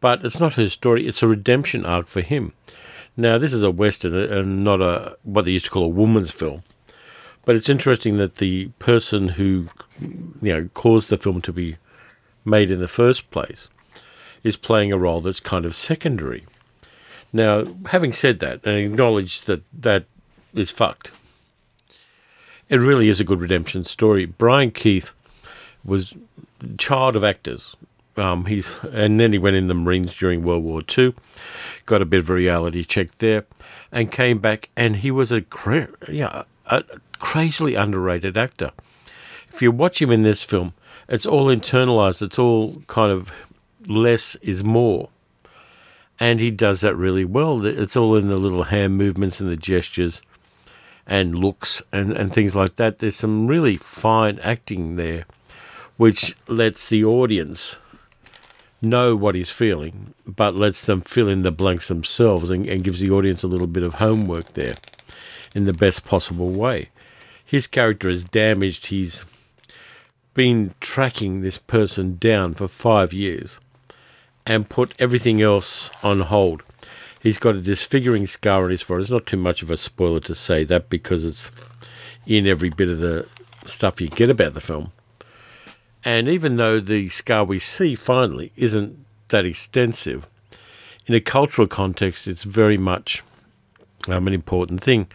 But 0.00 0.24
it's 0.24 0.40
not 0.40 0.54
her 0.54 0.68
story, 0.68 1.06
it's 1.06 1.22
a 1.22 1.28
redemption 1.28 1.86
arc 1.86 2.08
for 2.08 2.20
him. 2.20 2.52
Now, 3.16 3.38
this 3.38 3.52
is 3.52 3.62
a 3.62 3.70
Western 3.70 4.16
and 4.16 4.64
not 4.64 4.82
a 4.82 5.16
what 5.22 5.44
they 5.44 5.52
used 5.52 5.66
to 5.66 5.70
call 5.70 5.84
a 5.84 5.88
woman's 5.88 6.32
film. 6.32 6.64
But 7.44 7.54
it's 7.54 7.68
interesting 7.68 8.16
that 8.16 8.38
the 8.38 8.70
person 8.80 9.28
who 9.28 9.68
you 10.00 10.52
know 10.52 10.68
caused 10.74 11.10
the 11.10 11.16
film 11.16 11.40
to 11.42 11.52
be 11.52 11.76
made 12.48 12.70
in 12.70 12.80
the 12.80 12.88
first 12.88 13.30
place 13.30 13.68
is 14.42 14.56
playing 14.56 14.92
a 14.92 14.98
role 14.98 15.20
that's 15.20 15.40
kind 15.40 15.64
of 15.64 15.74
secondary. 15.74 16.46
Now, 17.32 17.64
having 17.86 18.12
said 18.12 18.38
that, 18.40 18.64
and 18.64 18.76
acknowledged 18.76 19.46
that 19.46 19.62
that 19.72 20.04
is 20.54 20.70
fucked, 20.70 21.10
it 22.68 22.80
really 22.80 23.08
is 23.08 23.20
a 23.20 23.24
good 23.24 23.40
redemption 23.40 23.84
story. 23.84 24.24
Brian 24.24 24.70
Keith 24.70 25.12
was 25.84 26.16
child 26.78 27.16
of 27.16 27.24
actors. 27.24 27.76
Um, 28.16 28.46
he's 28.46 28.82
and 28.84 29.20
then 29.20 29.32
he 29.32 29.38
went 29.38 29.56
in 29.56 29.68
the 29.68 29.74
Marines 29.74 30.14
during 30.16 30.42
World 30.42 30.64
War 30.64 30.82
II, 30.96 31.14
got 31.86 32.02
a 32.02 32.06
bit 32.06 32.20
of 32.20 32.30
a 32.30 32.34
reality 32.34 32.84
check 32.84 33.16
there, 33.18 33.46
and 33.92 34.10
came 34.10 34.38
back. 34.38 34.70
And 34.76 34.96
he 34.96 35.10
was 35.10 35.30
a 35.30 35.44
yeah 36.08 36.42
a 36.66 36.84
crazily 37.18 37.74
underrated 37.74 38.36
actor. 38.36 38.72
If 39.50 39.62
you 39.62 39.70
watch 39.70 40.02
him 40.02 40.10
in 40.10 40.24
this 40.24 40.42
film, 40.42 40.74
it's 41.08 41.26
all 41.26 41.46
internalized. 41.46 42.22
It's 42.22 42.38
all 42.38 42.82
kind 42.86 43.10
of 43.10 43.32
less 43.86 44.34
is 44.36 44.62
more, 44.62 45.08
and 46.20 46.40
he 46.40 46.50
does 46.50 46.82
that 46.82 46.94
really 46.94 47.24
well. 47.24 47.64
It's 47.64 47.96
all 47.96 48.16
in 48.16 48.28
the 48.28 48.36
little 48.36 48.64
hand 48.64 48.96
movements 48.96 49.40
and 49.40 49.50
the 49.50 49.56
gestures, 49.56 50.22
and 51.06 51.34
looks 51.34 51.82
and 51.92 52.12
and 52.12 52.32
things 52.32 52.54
like 52.54 52.76
that. 52.76 52.98
There's 52.98 53.16
some 53.16 53.46
really 53.46 53.76
fine 53.76 54.38
acting 54.40 54.96
there, 54.96 55.24
which 55.96 56.36
lets 56.46 56.88
the 56.88 57.04
audience 57.04 57.78
know 58.80 59.16
what 59.16 59.34
he's 59.34 59.50
feeling, 59.50 60.14
but 60.26 60.54
lets 60.54 60.84
them 60.86 61.00
fill 61.00 61.28
in 61.28 61.42
the 61.42 61.50
blanks 61.50 61.88
themselves 61.88 62.50
and, 62.50 62.68
and 62.68 62.84
gives 62.84 63.00
the 63.00 63.10
audience 63.10 63.42
a 63.42 63.48
little 63.48 63.66
bit 63.66 63.82
of 63.82 63.94
homework 63.94 64.52
there 64.52 64.74
in 65.54 65.64
the 65.64 65.72
best 65.72 66.04
possible 66.04 66.50
way. 66.50 66.88
His 67.44 67.66
character 67.66 68.08
is 68.08 68.24
damaged. 68.24 68.86
He's 68.86 69.24
been 70.38 70.72
tracking 70.78 71.40
this 71.40 71.58
person 71.58 72.16
down 72.16 72.54
for 72.54 72.68
five 72.68 73.12
years 73.12 73.58
and 74.46 74.70
put 74.70 74.94
everything 74.96 75.42
else 75.42 75.90
on 76.04 76.20
hold. 76.20 76.62
He's 77.20 77.40
got 77.40 77.56
a 77.56 77.60
disfiguring 77.60 78.28
scar 78.28 78.62
on 78.62 78.70
his 78.70 78.80
forehead. 78.80 79.02
It's 79.02 79.10
not 79.10 79.26
too 79.26 79.36
much 79.36 79.62
of 79.62 79.70
a 79.72 79.76
spoiler 79.76 80.20
to 80.20 80.36
say 80.36 80.62
that 80.62 80.88
because 80.88 81.24
it's 81.24 81.50
in 82.24 82.46
every 82.46 82.70
bit 82.70 82.88
of 82.88 82.98
the 82.98 83.28
stuff 83.66 84.00
you 84.00 84.06
get 84.06 84.30
about 84.30 84.54
the 84.54 84.60
film. 84.60 84.92
And 86.04 86.28
even 86.28 86.56
though 86.56 86.78
the 86.78 87.08
scar 87.08 87.42
we 87.42 87.58
see 87.58 87.96
finally 87.96 88.52
isn't 88.54 88.96
that 89.30 89.44
extensive, 89.44 90.28
in 91.08 91.16
a 91.16 91.20
cultural 91.20 91.66
context, 91.66 92.28
it's 92.28 92.44
very 92.44 92.78
much 92.78 93.24
um, 94.06 94.28
an 94.28 94.34
important 94.34 94.84
thing 94.84 95.08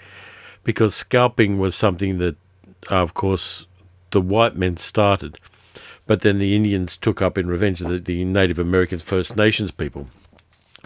because 0.65 0.93
scalping 0.93 1.59
was 1.59 1.75
something 1.75 2.17
that, 2.17 2.35
uh, 2.91 2.95
of 2.95 3.13
course, 3.13 3.67
the 4.13 4.21
white 4.21 4.55
men 4.55 4.77
started, 4.77 5.37
but 6.07 6.21
then 6.21 6.39
the 6.39 6.55
Indians 6.55 6.97
took 6.97 7.21
up 7.21 7.37
in 7.37 7.47
revenge, 7.47 7.79
the, 7.79 7.97
the 7.99 8.23
Native 8.23 8.59
Americans, 8.59 9.03
First 9.03 9.35
Nations 9.35 9.71
people 9.71 10.07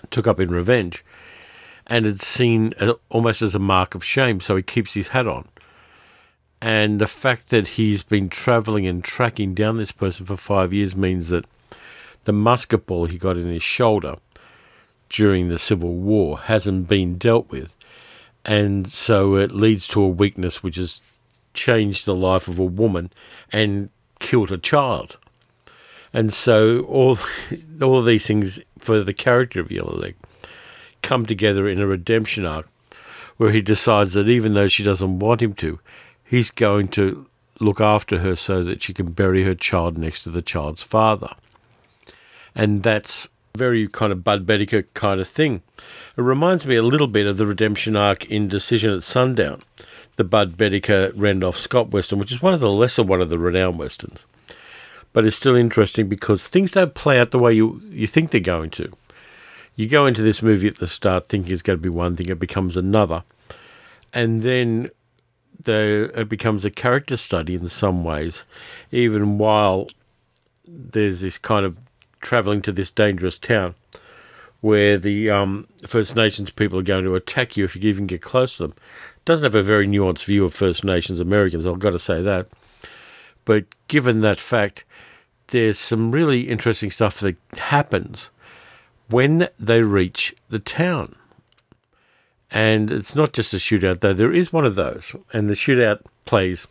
took 0.09 0.27
up 0.27 0.39
in 0.39 0.49
revenge, 0.49 1.03
and 1.85 2.05
it's 2.05 2.25
seen 2.25 2.73
almost 3.09 3.41
as 3.41 3.53
a 3.53 3.59
mark 3.59 3.95
of 3.95 4.03
shame, 4.03 4.39
so 4.39 4.55
he 4.55 4.63
keeps 4.63 4.93
his 4.93 5.09
hat 5.09 5.27
on. 5.27 5.47
And 6.61 6.99
the 6.99 7.07
fact 7.07 7.49
that 7.49 7.69
he's 7.69 8.03
been 8.03 8.29
traveling 8.29 8.87
and 8.87 9.03
tracking 9.03 9.53
down 9.53 9.77
this 9.77 9.91
person 9.91 10.25
for 10.25 10.37
five 10.37 10.73
years 10.73 10.95
means 10.95 11.29
that 11.29 11.45
the 12.23 12.33
musket 12.33 12.85
ball 12.85 13.05
he 13.05 13.17
got 13.17 13.37
in 13.37 13.47
his 13.47 13.63
shoulder 13.63 14.15
during 15.09 15.49
the 15.49 15.59
Civil 15.59 15.93
War 15.93 16.39
hasn't 16.39 16.87
been 16.87 17.17
dealt 17.17 17.49
with. 17.49 17.75
And 18.43 18.87
so 18.87 19.35
it 19.35 19.51
leads 19.51 19.87
to 19.89 20.01
a 20.01 20.07
weakness 20.07 20.63
which 20.63 20.77
has 20.77 21.01
changed 21.57 22.05
the 22.05 22.15
life 22.15 22.47
of 22.47 22.59
a 22.59 22.63
woman 22.63 23.11
and 23.51 23.89
killed 24.19 24.51
a 24.51 24.57
child. 24.57 25.17
And 26.13 26.31
so 26.31 26.81
all 26.81 27.17
all 27.81 28.01
these 28.01 28.25
things 28.25 28.61
for 28.79 29.03
the 29.03 29.13
character 29.13 29.59
of 29.59 29.67
Yellowleg 29.67 30.15
come 31.01 31.25
together 31.25 31.67
in 31.67 31.81
a 31.81 31.87
redemption 31.87 32.45
arc 32.45 32.69
where 33.37 33.51
he 33.51 33.61
decides 33.61 34.13
that 34.13 34.29
even 34.29 34.53
though 34.53 34.67
she 34.67 34.83
doesn't 34.83 35.19
want 35.19 35.41
him 35.41 35.53
to, 35.53 35.79
he's 36.23 36.51
going 36.51 36.87
to 36.87 37.27
look 37.59 37.81
after 37.81 38.19
her 38.19 38.35
so 38.35 38.63
that 38.63 38.81
she 38.81 38.93
can 38.93 39.11
bury 39.11 39.43
her 39.43 39.55
child 39.55 39.97
next 39.97 40.23
to 40.23 40.29
the 40.29 40.41
child's 40.41 40.83
father. 40.83 41.29
And 42.55 42.83
that's 42.83 43.29
very 43.55 43.87
kind 43.87 44.11
of 44.11 44.23
Bud 44.23 44.45
Boetticher 44.45 44.85
kind 44.93 45.19
of 45.19 45.27
thing. 45.27 45.61
It 46.15 46.21
reminds 46.21 46.65
me 46.65 46.75
a 46.75 46.83
little 46.83 47.07
bit 47.07 47.27
of 47.27 47.37
the 47.37 47.45
redemption 47.45 47.95
arc 47.95 48.25
in 48.25 48.47
Decision 48.47 48.93
at 48.93 49.03
Sundown, 49.03 49.61
the 50.17 50.23
Bud 50.23 50.57
Boetticher 50.57 51.13
Randolph 51.15 51.57
Scott 51.57 51.91
Western, 51.91 52.19
which 52.19 52.31
is 52.31 52.41
one 52.41 52.53
of 52.53 52.59
the 52.59 52.71
lesser 52.71 53.03
one 53.03 53.21
of 53.21 53.29
the 53.29 53.37
Ranown 53.37 53.75
Westerns. 53.77 54.25
But 55.13 55.25
it's 55.25 55.37
still 55.37 55.55
interesting 55.55 56.09
because 56.09 56.47
things 56.47 56.73
don't 56.73 56.93
play 56.93 57.19
out 57.19 57.31
the 57.31 57.39
way 57.39 57.53
you, 57.53 57.81
you 57.89 58.07
think 58.07 58.31
they're 58.31 58.41
going 58.41 58.71
to. 58.71 58.91
You 59.75 59.87
go 59.87 60.05
into 60.05 60.21
this 60.21 60.41
movie 60.41 60.67
at 60.67 60.77
the 60.77 60.87
start 60.87 61.27
thinking 61.27 61.53
it's 61.53 61.61
going 61.61 61.79
to 61.79 61.81
be 61.81 61.89
one 61.89 62.15
thing, 62.15 62.29
it 62.29 62.39
becomes 62.39 62.75
another. 62.75 63.23
And 64.13 64.41
then 64.41 64.89
the, 65.63 66.11
it 66.15 66.29
becomes 66.29 66.65
a 66.65 66.71
character 66.71 67.15
study 67.15 67.53
in 67.53 67.67
some 67.67 68.03
ways, 68.03 68.43
even 68.91 69.37
while 69.37 69.87
there's 70.67 71.21
this 71.21 71.37
kind 71.37 71.65
of 71.65 71.77
traveling 72.21 72.61
to 72.63 72.71
this 72.71 72.91
dangerous 72.91 73.37
town 73.37 73.75
where 74.61 74.97
the 74.97 75.29
um, 75.29 75.67
First 75.85 76.15
Nations 76.15 76.49
people 76.49 76.79
are 76.79 76.83
going 76.83 77.03
to 77.03 77.15
attack 77.15 77.55
you 77.55 77.63
if 77.63 77.75
you 77.75 77.81
even 77.83 78.07
get 78.07 78.21
close 78.21 78.57
to 78.57 78.63
them. 78.63 78.73
Doesn't 79.27 79.43
have 79.43 79.55
a 79.55 79.61
very 79.61 79.85
nuanced 79.85 80.23
view 80.23 80.45
of 80.45 80.53
First 80.53 80.85
Nations 80.85 81.19
Americans, 81.19 81.67
I've 81.67 81.79
got 81.79 81.89
to 81.89 81.99
say 81.99 82.21
that. 82.21 82.47
But 83.43 83.65
given 83.89 84.21
that 84.21 84.39
fact, 84.39 84.85
there's 85.47 85.77
some 85.77 86.11
really 86.13 86.47
interesting 86.47 86.89
stuff 86.91 87.19
that 87.19 87.35
happens 87.57 88.29
when 89.09 89.49
they 89.59 89.81
reach 89.81 90.33
the 90.47 90.59
town. 90.59 91.17
And 92.49 92.89
it's 92.89 93.17
not 93.17 93.33
just 93.33 93.53
a 93.53 93.57
shootout, 93.57 93.99
though. 93.99 94.13
There 94.13 94.33
is 94.33 94.53
one 94.53 94.65
of 94.65 94.75
those. 94.75 95.13
And 95.33 95.49
the 95.49 95.55
shootout 95.55 96.03
plays 96.23 96.65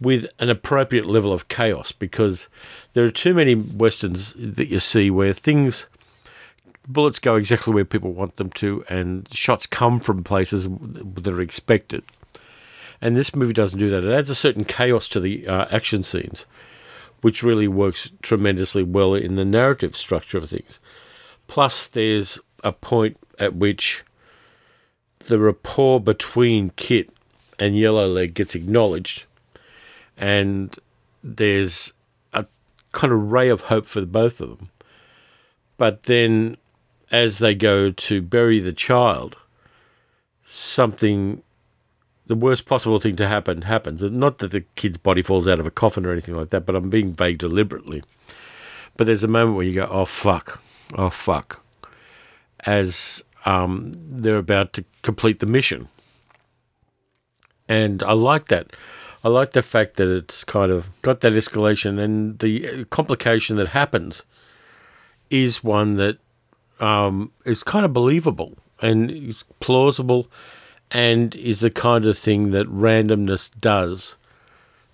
with 0.00 0.26
an 0.38 0.50
appropriate 0.50 1.06
level 1.06 1.32
of 1.32 1.48
chaos 1.48 1.90
because 1.90 2.46
there 2.92 3.02
are 3.02 3.10
too 3.10 3.34
many 3.34 3.56
westerns 3.56 4.32
that 4.38 4.68
you 4.68 4.78
see 4.78 5.10
where 5.10 5.32
things 5.32 5.86
bullets 6.88 7.18
go 7.18 7.36
exactly 7.36 7.72
where 7.72 7.84
people 7.84 8.12
want 8.12 8.36
them 8.36 8.50
to 8.50 8.84
and 8.88 9.32
shots 9.32 9.66
come 9.66 10.00
from 10.00 10.24
places 10.24 10.66
that 10.68 11.28
are 11.28 11.40
expected. 11.40 12.02
And 13.00 13.16
this 13.16 13.34
movie 13.36 13.52
doesn't 13.52 13.78
do 13.78 13.90
that. 13.90 14.04
It 14.04 14.12
adds 14.12 14.30
a 14.30 14.34
certain 14.34 14.64
chaos 14.64 15.08
to 15.10 15.20
the 15.20 15.46
uh, 15.46 15.66
action 15.70 16.02
scenes 16.02 16.46
which 17.20 17.42
really 17.42 17.68
works 17.68 18.12
tremendously 18.22 18.82
well 18.82 19.14
in 19.14 19.36
the 19.36 19.44
narrative 19.44 19.96
structure 19.96 20.38
of 20.38 20.48
things. 20.48 20.78
Plus 21.46 21.86
there's 21.86 22.38
a 22.62 22.72
point 22.72 23.16
at 23.38 23.54
which 23.54 24.04
the 25.26 25.38
rapport 25.38 26.00
between 26.00 26.70
kit 26.70 27.10
and 27.58 27.74
yellowleg 27.74 28.34
gets 28.34 28.54
acknowledged 28.54 29.24
and 30.16 30.76
there's 31.22 31.92
a 32.32 32.46
kind 32.92 33.12
of 33.12 33.32
ray 33.32 33.48
of 33.48 33.62
hope 33.62 33.86
for 33.86 34.04
both 34.04 34.40
of 34.40 34.58
them. 34.58 34.70
But 35.76 36.04
then, 36.04 36.56
as 37.10 37.38
they 37.38 37.54
go 37.54 37.90
to 37.90 38.22
bury 38.22 38.60
the 38.60 38.72
child, 38.72 39.36
something, 40.44 41.42
the 42.26 42.34
worst 42.34 42.66
possible 42.66 42.98
thing 43.00 43.16
to 43.16 43.28
happen 43.28 43.62
happens. 43.62 44.02
Not 44.02 44.38
that 44.38 44.50
the 44.50 44.62
kid's 44.76 44.98
body 44.98 45.22
falls 45.22 45.48
out 45.48 45.60
of 45.60 45.66
a 45.66 45.70
coffin 45.70 46.04
or 46.04 46.12
anything 46.12 46.34
like 46.34 46.50
that, 46.50 46.66
but 46.66 46.74
I'm 46.74 46.90
being 46.90 47.12
vague 47.12 47.38
deliberately. 47.38 48.02
But 48.96 49.06
there's 49.06 49.24
a 49.24 49.28
moment 49.28 49.56
where 49.56 49.66
you 49.66 49.74
go, 49.74 49.88
oh 49.90 50.04
fuck, 50.04 50.60
oh 50.94 51.10
fuck, 51.10 51.62
as 52.60 53.22
um, 53.44 53.92
they're 53.94 54.36
about 54.36 54.72
to 54.74 54.84
complete 55.02 55.40
the 55.40 55.46
mission. 55.46 55.88
And 57.68 58.02
I 58.02 58.12
like 58.12 58.48
that. 58.48 58.72
I 59.24 59.28
like 59.28 59.52
the 59.52 59.62
fact 59.62 59.96
that 59.96 60.08
it's 60.08 60.44
kind 60.44 60.70
of 60.70 60.88
got 61.02 61.20
that 61.20 61.32
escalation 61.32 61.98
and 61.98 62.38
the 62.38 62.84
complication 62.86 63.56
that 63.56 63.68
happens 63.68 64.22
is 65.28 65.62
one 65.62 65.96
that 65.96 66.18
um, 66.80 67.32
is 67.44 67.62
kind 67.62 67.84
of 67.84 67.92
believable 67.92 68.54
and 68.80 69.10
is 69.10 69.44
plausible 69.60 70.28
and 70.90 71.34
is 71.36 71.60
the 71.60 71.70
kind 71.70 72.04
of 72.06 72.16
thing 72.16 72.50
that 72.52 72.66
randomness 72.66 73.50
does 73.60 74.16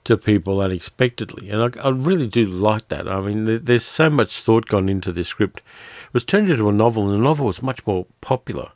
to 0.05 0.16
people 0.16 0.61
unexpectedly. 0.61 1.49
And 1.51 1.62
I, 1.62 1.87
I 1.87 1.89
really 1.91 2.26
do 2.26 2.43
like 2.43 2.89
that. 2.89 3.09
I 3.09 3.20
mean, 3.20 3.47
there, 3.47 3.59
there's 3.59 3.85
so 3.85 4.11
much 4.11 4.41
thought 4.41 4.66
gone 4.66 4.89
into 4.89 5.12
this 5.12 5.28
script. 5.28 5.59
It 5.59 6.14
was 6.14 6.24
turned 6.24 6.51
into 6.51 6.68
a 6.68 6.72
novel, 6.72 7.05
and 7.05 7.14
the 7.14 7.24
novel 7.24 7.47
was 7.47 7.62
much 7.62 7.87
more 7.87 8.07
popular 8.20 8.72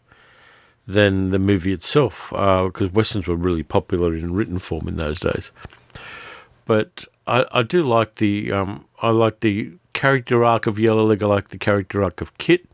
than 0.87 1.31
the 1.31 1.39
movie 1.39 1.73
itself, 1.73 2.31
because 2.31 2.89
uh, 2.89 2.93
westerns 2.95 3.27
were 3.27 3.37
really 3.37 3.63
popular 3.63 4.15
in 4.15 4.33
written 4.33 4.59
form 4.59 4.89
in 4.89 4.97
those 4.97 5.21
days. 5.21 5.53
But 6.65 7.05
I, 7.27 7.45
I 7.53 7.63
do 7.63 7.83
like 7.83 8.17
the 8.17 8.53
um, 8.53 8.87
I 9.03 9.11
like 9.11 9.41
the 9.41 9.73
character 9.93 10.45
arc 10.45 10.67
of 10.67 10.77
Yellowleg. 10.77 11.23
I 11.23 11.27
like 11.27 11.49
the 11.49 11.59
character 11.59 12.03
arc 12.03 12.23
of 12.23 12.37
Kit, 12.39 12.67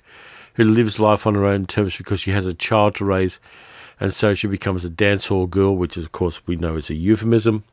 who 0.55 0.65
lives 0.65 1.01
life 1.01 1.27
on 1.27 1.35
her 1.35 1.45
own 1.45 1.67
terms 1.67 1.97
because 1.97 2.21
she 2.21 2.31
has 2.31 2.47
a 2.47 2.55
child 2.55 2.95
to 2.97 3.05
raise, 3.05 3.39
and 4.01 4.13
so 4.13 4.35
she 4.35 4.47
becomes 4.47 4.85
a 4.85 4.91
dance 4.91 5.29
hall 5.29 5.47
girl, 5.47 5.77
which 5.77 5.97
is 5.97 6.05
of 6.05 6.13
course 6.13 6.47
we 6.47 6.57
know 6.57 6.77
is 6.77 6.91
a 6.91 6.95
euphemism, 6.95 7.65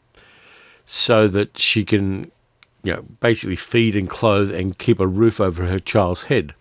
so 0.85 1.27
that 1.27 1.57
she 1.57 1.83
can, 1.83 2.31
you 2.83 2.93
know, 2.93 3.05
basically 3.19 3.55
feed 3.55 3.95
and 3.95 4.09
clothe 4.09 4.51
and 4.51 4.77
keep 4.77 4.99
a 4.99 5.07
roof 5.07 5.39
over 5.39 5.65
her 5.67 5.79
child's 5.79 6.23
head. 6.23 6.53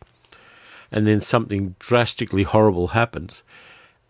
And 0.93 1.07
then 1.07 1.21
something 1.21 1.77
drastically 1.79 2.43
horrible 2.43 2.89
happens 2.89 3.43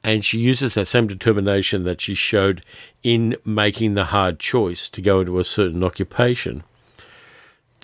and 0.02 0.24
she 0.24 0.38
uses 0.38 0.74
that 0.74 0.86
same 0.86 1.06
determination 1.06 1.84
that 1.84 2.00
she 2.00 2.14
showed 2.14 2.64
in 3.02 3.36
making 3.44 3.94
the 3.94 4.06
hard 4.06 4.38
choice 4.38 4.88
to 4.90 5.02
go 5.02 5.20
into 5.20 5.38
a 5.38 5.44
certain 5.44 5.84
occupation 5.84 6.62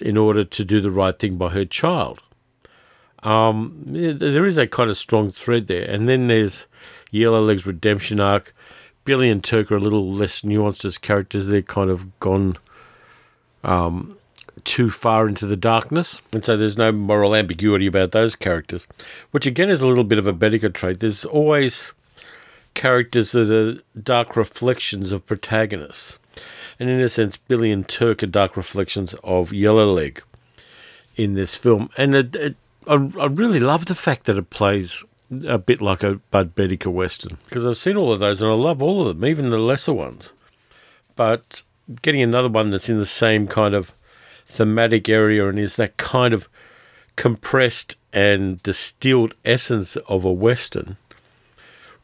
in 0.01 0.17
order 0.17 0.45
to 0.45 0.65
do 0.65 0.81
the 0.81 0.91
right 0.91 1.19
thing 1.19 1.37
by 1.37 1.51
her 1.51 1.65
child. 1.65 2.23
Um, 3.27 3.83
there 3.85 4.47
is 4.47 4.55
that 4.55 4.71
kind 4.71 4.89
of 4.89 4.97
strong 4.97 5.31
thread 5.31 5.67
there. 5.67 5.83
And 5.83 6.09
then 6.09 6.29
there's 6.29 6.67
Yellowleg's 7.13 7.67
redemption 7.67 8.21
arc. 8.21 8.55
Billy 9.05 9.29
and 9.29 9.43
Turk 9.43 9.73
are 9.73 9.77
a 9.77 9.81
little 9.81 10.13
less 10.13 10.43
nuanced 10.43 10.85
as 10.85 10.97
characters. 10.97 11.49
They're 11.49 11.63
kind 11.63 11.91
of 11.91 12.19
gone 12.21 12.57
um, 13.65 14.17
too 14.63 14.91
far 14.91 15.27
into 15.27 15.45
the 15.45 15.57
darkness. 15.57 16.23
And 16.33 16.45
so 16.45 16.57
there's 16.57 16.79
no 16.79 16.93
moral 16.93 17.35
ambiguity 17.35 17.89
about 17.89 18.13
those 18.13 18.37
characters, 18.37 18.87
which 19.33 19.45
again 19.45 19.71
is 19.71 19.83
a 19.83 19.89
little 19.89 20.05
bit 20.05 20.19
of 20.19 20.29
a 20.29 20.33
Boetticher 20.33 20.73
trait. 20.73 21.01
There's 21.01 21.25
always 21.25 21.93
characters 22.75 23.33
that 23.33 23.51
are 23.51 23.83
dark 24.01 24.37
reflections 24.37 25.11
of 25.11 25.27
protagonists. 25.27 26.21
And 26.79 26.89
in 26.89 27.01
a 27.01 27.09
sense, 27.09 27.37
Billy 27.37 27.73
and 27.73 27.89
Turk 27.89 28.23
are 28.23 28.27
dark 28.27 28.57
reflections 28.57 29.15
of 29.25 29.51
Yellowleg 29.51 30.21
in 31.17 31.35
this 31.35 31.57
film. 31.57 31.91
And 31.97 32.15
it, 32.15 32.37
it, 32.37 32.57
I, 32.87 32.95
I, 32.95 33.27
really 33.27 33.61
love 33.61 33.87
the 33.87 33.95
fact 33.95 34.25
that 34.25 34.39
it 34.39 34.51
plays 34.51 35.05
a 35.47 35.59
bit 35.59 35.83
like 35.83 36.03
a 36.03 36.17
Bud 36.31 36.55
Boetticher 36.55 36.93
Western, 36.93 37.39
because 37.47 37.67
I've 37.67 37.77
seen 37.77 37.97
all 37.97 38.13
of 38.13 38.21
those 38.21 38.41
and 38.41 38.51
I 38.51 38.55
love 38.55 38.83
all 38.83 39.07
of 39.07 39.19
them, 39.19 39.29
even 39.29 39.51
the 39.51 39.59
lesser 39.59 39.93
ones. 39.93 40.33
But 41.17 41.63
getting 42.03 42.23
another 42.23 42.49
one 42.49 42.71
that's 42.71 42.89
in 42.89 42.99
the 42.99 43.07
same 43.07 43.47
kind 43.49 43.75
of 43.75 43.93
thematic 44.47 45.09
area 45.09 45.49
and 45.49 45.59
is 45.59 45.77
that 45.77 45.97
kind 45.97 46.33
of 46.33 46.49
compressed 47.17 47.97
and 48.13 48.63
distilled 48.63 49.35
essence 49.45 49.97
of 49.97 50.25
a 50.25 50.33
Western 50.33 50.97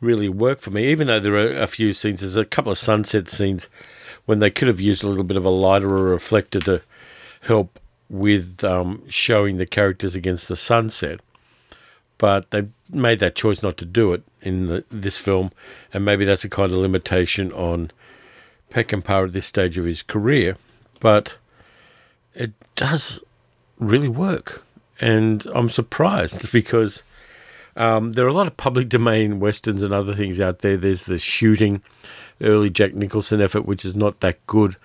really 0.00 0.28
work 0.28 0.60
for 0.60 0.70
me, 0.70 0.88
even 0.88 1.06
though 1.06 1.20
there 1.20 1.36
are 1.36 1.62
a 1.62 1.66
few 1.66 1.92
scenes. 1.92 2.20
There's 2.20 2.36
a 2.36 2.44
couple 2.44 2.72
of 2.72 2.78
sunset 2.78 3.28
scenes 3.28 3.68
when 4.26 4.40
they 4.40 4.50
could 4.50 4.68
have 4.68 4.80
used 4.80 5.04
a 5.04 5.08
little 5.08 5.24
bit 5.24 5.36
of 5.36 5.46
a 5.46 5.50
lighter 5.50 5.88
or 5.88 6.08
a 6.08 6.10
reflector 6.10 6.60
to 6.60 6.82
help 7.42 7.78
with 8.12 8.62
um, 8.62 9.02
showing 9.08 9.56
the 9.56 9.66
characters 9.66 10.14
against 10.14 10.46
the 10.46 10.54
sunset. 10.54 11.20
But 12.18 12.50
they 12.50 12.68
made 12.90 13.18
that 13.18 13.34
choice 13.34 13.62
not 13.62 13.76
to 13.78 13.84
do 13.84 14.12
it 14.12 14.22
in 14.42 14.66
the, 14.66 14.84
this 14.90 15.16
film, 15.16 15.50
and 15.92 16.04
maybe 16.04 16.24
that's 16.24 16.44
a 16.44 16.48
kind 16.48 16.70
of 16.70 16.78
limitation 16.78 17.50
on 17.52 17.90
Peckinpah 18.70 19.28
at 19.28 19.32
this 19.32 19.46
stage 19.46 19.78
of 19.78 19.86
his 19.86 20.02
career. 20.02 20.56
But 21.00 21.36
it 22.34 22.52
does 22.76 23.20
really 23.80 24.08
work, 24.08 24.64
and 25.00 25.44
I'm 25.54 25.70
surprised 25.70 26.52
because 26.52 27.02
um, 27.76 28.12
there 28.12 28.26
are 28.26 28.28
a 28.28 28.34
lot 28.34 28.46
of 28.46 28.56
public 28.58 28.90
domain 28.90 29.40
westerns 29.40 29.82
and 29.82 29.94
other 29.94 30.14
things 30.14 30.38
out 30.38 30.58
there. 30.58 30.76
There's 30.76 31.06
the 31.06 31.18
shooting, 31.18 31.82
early 32.42 32.68
Jack 32.70 32.94
Nicholson 32.94 33.40
effort, 33.40 33.64
which 33.64 33.84
is 33.84 33.96
not 33.96 34.20
that 34.20 34.46
good. 34.46 34.76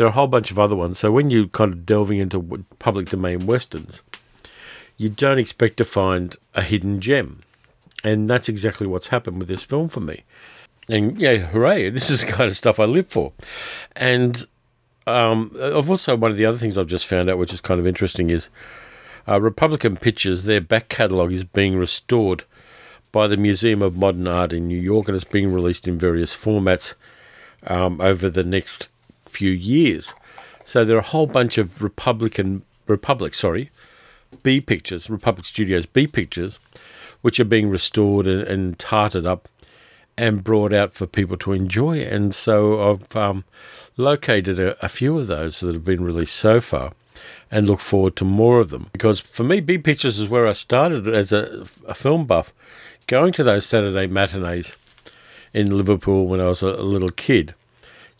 There 0.00 0.06
are 0.06 0.08
a 0.08 0.12
whole 0.12 0.28
bunch 0.28 0.50
of 0.50 0.58
other 0.58 0.74
ones. 0.74 0.98
So 0.98 1.12
when 1.12 1.28
you're 1.28 1.48
kind 1.48 1.74
of 1.74 1.84
delving 1.84 2.20
into 2.20 2.64
public 2.78 3.10
domain 3.10 3.44
westerns, 3.44 4.00
you 4.96 5.10
don't 5.10 5.38
expect 5.38 5.76
to 5.76 5.84
find 5.84 6.36
a 6.54 6.62
hidden 6.62 7.02
gem. 7.02 7.40
And 8.02 8.30
that's 8.30 8.48
exactly 8.48 8.86
what's 8.86 9.08
happened 9.08 9.38
with 9.38 9.48
this 9.48 9.62
film 9.62 9.90
for 9.90 10.00
me. 10.00 10.22
And 10.88 11.20
yeah, 11.20 11.36
hooray, 11.36 11.90
this 11.90 12.08
is 12.08 12.22
the 12.22 12.28
kind 12.28 12.50
of 12.50 12.56
stuff 12.56 12.80
I 12.80 12.86
live 12.86 13.08
for. 13.08 13.34
And 13.94 14.46
um, 15.06 15.54
I've 15.60 15.90
also, 15.90 16.16
one 16.16 16.30
of 16.30 16.38
the 16.38 16.46
other 16.46 16.56
things 16.56 16.78
I've 16.78 16.86
just 16.86 17.06
found 17.06 17.28
out, 17.28 17.36
which 17.36 17.52
is 17.52 17.60
kind 17.60 17.78
of 17.78 17.86
interesting, 17.86 18.30
is 18.30 18.48
uh, 19.28 19.38
Republican 19.38 19.98
Pictures, 19.98 20.44
their 20.44 20.62
back 20.62 20.88
catalogue 20.88 21.30
is 21.30 21.44
being 21.44 21.76
restored 21.76 22.44
by 23.12 23.26
the 23.26 23.36
Museum 23.36 23.82
of 23.82 23.98
Modern 23.98 24.26
Art 24.26 24.54
in 24.54 24.66
New 24.66 24.80
York 24.80 25.08
and 25.08 25.14
it's 25.14 25.24
being 25.24 25.52
released 25.52 25.86
in 25.86 25.98
various 25.98 26.34
formats 26.34 26.94
um, 27.66 28.00
over 28.00 28.30
the 28.30 28.44
next 28.44 28.88
few 29.30 29.50
years. 29.50 30.14
So 30.64 30.84
there 30.84 30.96
are 30.96 31.00
a 31.00 31.02
whole 31.02 31.26
bunch 31.26 31.58
of 31.58 31.82
Republican 31.82 32.62
Republic, 32.86 33.34
sorry, 33.34 33.70
B 34.42 34.60
pictures, 34.60 35.10
Republic 35.10 35.46
Studios 35.46 35.86
B 35.86 36.06
pictures, 36.06 36.58
which 37.22 37.40
are 37.40 37.44
being 37.44 37.70
restored 37.70 38.26
and, 38.26 38.42
and 38.42 38.78
tarted 38.78 39.26
up 39.26 39.48
and 40.16 40.44
brought 40.44 40.72
out 40.72 40.92
for 40.94 41.06
people 41.06 41.36
to 41.38 41.52
enjoy. 41.52 42.02
And 42.02 42.34
so 42.34 42.90
I've 42.90 43.16
um, 43.16 43.44
located 43.96 44.58
a, 44.58 44.84
a 44.84 44.88
few 44.88 45.18
of 45.18 45.26
those 45.26 45.60
that 45.60 45.74
have 45.74 45.84
been 45.84 46.04
released 46.04 46.36
so 46.36 46.60
far 46.60 46.92
and 47.50 47.66
look 47.66 47.80
forward 47.80 48.16
to 48.16 48.24
more 48.24 48.60
of 48.60 48.70
them. 48.70 48.88
Because 48.92 49.20
for 49.20 49.44
me, 49.44 49.60
B 49.60 49.78
Pictures 49.78 50.18
is 50.18 50.28
where 50.28 50.46
I 50.46 50.52
started 50.52 51.08
as 51.08 51.32
a, 51.32 51.66
a 51.86 51.94
film 51.94 52.26
buff, 52.26 52.52
going 53.06 53.32
to 53.34 53.42
those 53.42 53.66
Saturday 53.66 54.06
matinees 54.06 54.76
in 55.52 55.76
Liverpool 55.76 56.26
when 56.26 56.40
I 56.40 56.48
was 56.48 56.62
a, 56.62 56.68
a 56.68 56.82
little 56.82 57.08
kid. 57.08 57.54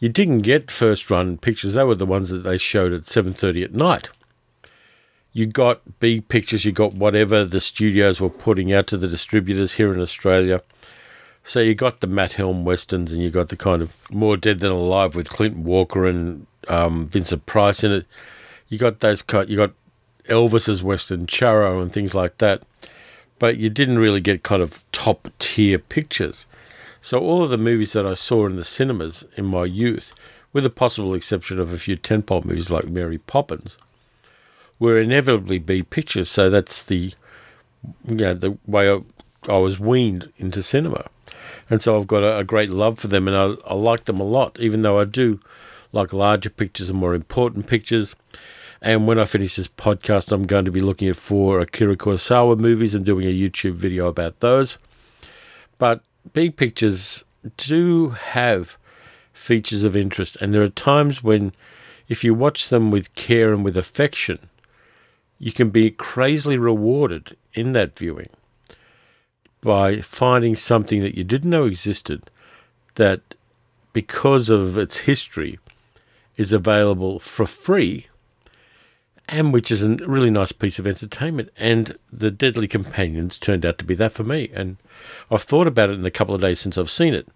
You 0.00 0.08
didn't 0.08 0.40
get 0.40 0.70
first 0.70 1.10
run 1.10 1.38
pictures; 1.38 1.74
they 1.74 1.84
were 1.84 1.94
the 1.94 2.06
ones 2.06 2.30
that 2.30 2.38
they 2.38 2.58
showed 2.58 2.92
at 2.92 3.06
seven 3.06 3.32
thirty 3.32 3.62
at 3.62 3.72
night. 3.72 4.10
You 5.32 5.46
got 5.46 6.00
B 6.00 6.20
pictures, 6.20 6.64
you 6.64 6.72
got 6.72 6.94
whatever 6.94 7.44
the 7.44 7.60
studios 7.60 8.20
were 8.20 8.28
putting 8.30 8.72
out 8.72 8.88
to 8.88 8.96
the 8.96 9.06
distributors 9.06 9.74
here 9.74 9.94
in 9.94 10.00
Australia. 10.00 10.62
So 11.44 11.60
you 11.60 11.76
got 11.76 12.00
the 12.00 12.08
Matt 12.08 12.32
Helm 12.32 12.64
westerns, 12.64 13.12
and 13.12 13.22
you 13.22 13.30
got 13.30 13.48
the 13.48 13.56
kind 13.56 13.80
of 13.80 13.94
more 14.10 14.36
Dead 14.36 14.58
Than 14.58 14.72
Alive 14.72 15.14
with 15.14 15.28
Clinton 15.30 15.62
Walker 15.62 16.04
and 16.06 16.46
um, 16.66 17.06
Vincent 17.08 17.46
Price 17.46 17.84
in 17.84 17.92
it 17.92 18.06
you 18.70 18.78
got 18.78 19.00
those 19.00 19.20
cut. 19.20 19.50
You 19.50 19.56
got 19.56 19.72
Elvis's 20.26 20.82
Western 20.82 21.26
Charro 21.26 21.82
and 21.82 21.92
things 21.92 22.14
like 22.14 22.38
that. 22.38 22.62
but 23.38 23.56
you 23.56 23.70
didn't 23.70 23.98
really 23.98 24.20
get 24.20 24.42
kind 24.42 24.62
of 24.62 24.84
top 24.92 25.28
tier 25.38 25.78
pictures. 25.78 26.46
So 27.00 27.18
all 27.18 27.42
of 27.42 27.50
the 27.50 27.58
movies 27.58 27.92
that 27.94 28.06
I 28.06 28.14
saw 28.14 28.46
in 28.46 28.56
the 28.56 28.64
cinemas 28.64 29.24
in 29.36 29.46
my 29.46 29.64
youth, 29.64 30.14
with 30.52 30.64
the 30.64 30.70
possible 30.70 31.14
exception 31.14 31.58
of 31.58 31.72
a 31.72 31.78
few 31.78 31.96
tentpole 31.96 32.44
movies 32.44 32.70
like 32.70 32.86
Mary 32.86 33.18
Poppins, 33.18 33.78
were 34.78 35.00
inevitably 35.00 35.58
B 35.58 35.82
pictures. 35.82 36.30
So 36.30 36.50
that's 36.50 36.82
the 36.82 37.14
you 38.06 38.14
know, 38.16 38.34
the 38.34 38.58
way 38.66 38.90
I, 38.90 39.00
I 39.48 39.56
was 39.58 39.80
weaned 39.80 40.32
into 40.36 40.62
cinema. 40.62 41.06
And 41.68 41.80
so 41.80 41.96
I've 41.96 42.06
got 42.06 42.22
a, 42.22 42.38
a 42.38 42.44
great 42.44 42.70
love 42.70 42.98
for 42.98 43.08
them 43.08 43.28
and 43.28 43.36
I, 43.36 43.70
I 43.70 43.74
like 43.74 44.04
them 44.04 44.20
a 44.20 44.24
lot, 44.24 44.58
even 44.60 44.82
though 44.82 44.98
I 44.98 45.04
do 45.04 45.40
like 45.92 46.12
larger 46.12 46.50
pictures 46.50 46.90
and 46.90 46.98
more 46.98 47.14
important 47.14 47.66
pictures. 47.66 48.14
And 48.82 49.06
when 49.06 49.18
I 49.18 49.24
finish 49.24 49.56
this 49.56 49.68
podcast, 49.68 50.32
I'm 50.32 50.46
going 50.46 50.64
to 50.64 50.70
be 50.70 50.80
looking 50.80 51.08
at 51.08 51.16
four 51.16 51.60
Akira 51.60 51.96
Kurosawa 51.96 52.58
movies 52.58 52.94
and 52.94 53.04
doing 53.04 53.26
a 53.26 53.32
YouTube 53.32 53.74
video 53.74 54.06
about 54.06 54.40
those. 54.40 54.78
But 55.78 56.02
big 56.32 56.56
pictures 56.56 57.24
do 57.56 58.10
have 58.10 58.76
features 59.32 59.84
of 59.84 59.96
interest, 59.96 60.36
and 60.40 60.52
there 60.52 60.62
are 60.62 60.68
times 60.68 61.22
when, 61.22 61.52
if 62.08 62.22
you 62.22 62.34
watch 62.34 62.68
them 62.68 62.90
with 62.90 63.14
care 63.14 63.52
and 63.52 63.64
with 63.64 63.76
affection, 63.76 64.50
you 65.38 65.52
can 65.52 65.70
be 65.70 65.90
crazily 65.90 66.58
rewarded 66.58 67.36
in 67.54 67.72
that 67.72 67.96
viewing 67.96 68.28
by 69.62 70.00
finding 70.00 70.54
something 70.54 71.00
that 71.00 71.16
you 71.16 71.24
didn't 71.24 71.50
know 71.50 71.64
existed 71.64 72.30
that, 72.96 73.34
because 73.92 74.48
of 74.48 74.76
its 74.76 74.98
history, 74.98 75.58
is 76.36 76.52
available 76.52 77.18
for 77.18 77.46
free 77.46 78.06
and 79.30 79.52
which 79.52 79.70
is 79.70 79.84
a 79.84 79.90
really 79.94 80.30
nice 80.30 80.52
piece 80.52 80.78
of 80.78 80.86
entertainment. 80.86 81.50
And 81.56 81.96
the 82.12 82.30
Deadly 82.30 82.66
Companions 82.66 83.38
turned 83.38 83.64
out 83.64 83.78
to 83.78 83.84
be 83.84 83.94
that 83.94 84.12
for 84.12 84.24
me. 84.24 84.50
And 84.52 84.76
I've 85.30 85.42
thought 85.42 85.68
about 85.68 85.88
it 85.88 85.98
in 85.98 86.04
a 86.04 86.10
couple 86.10 86.34
of 86.34 86.40
days 86.40 86.60
since 86.60 86.76
I've 86.76 86.90
seen 86.90 87.14
it, 87.14 87.28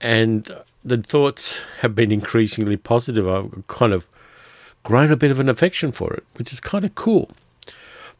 and 0.00 0.50
the 0.84 0.98
thoughts 0.98 1.62
have 1.80 1.94
been 1.94 2.12
increasingly 2.12 2.76
positive. 2.76 3.26
I've 3.26 3.66
kind 3.66 3.92
of 3.92 4.06
grown 4.84 5.10
a 5.10 5.16
bit 5.16 5.30
of 5.30 5.40
an 5.40 5.48
affection 5.48 5.92
for 5.92 6.12
it, 6.14 6.24
which 6.36 6.52
is 6.52 6.60
kind 6.60 6.84
of 6.84 6.94
cool. 6.94 7.30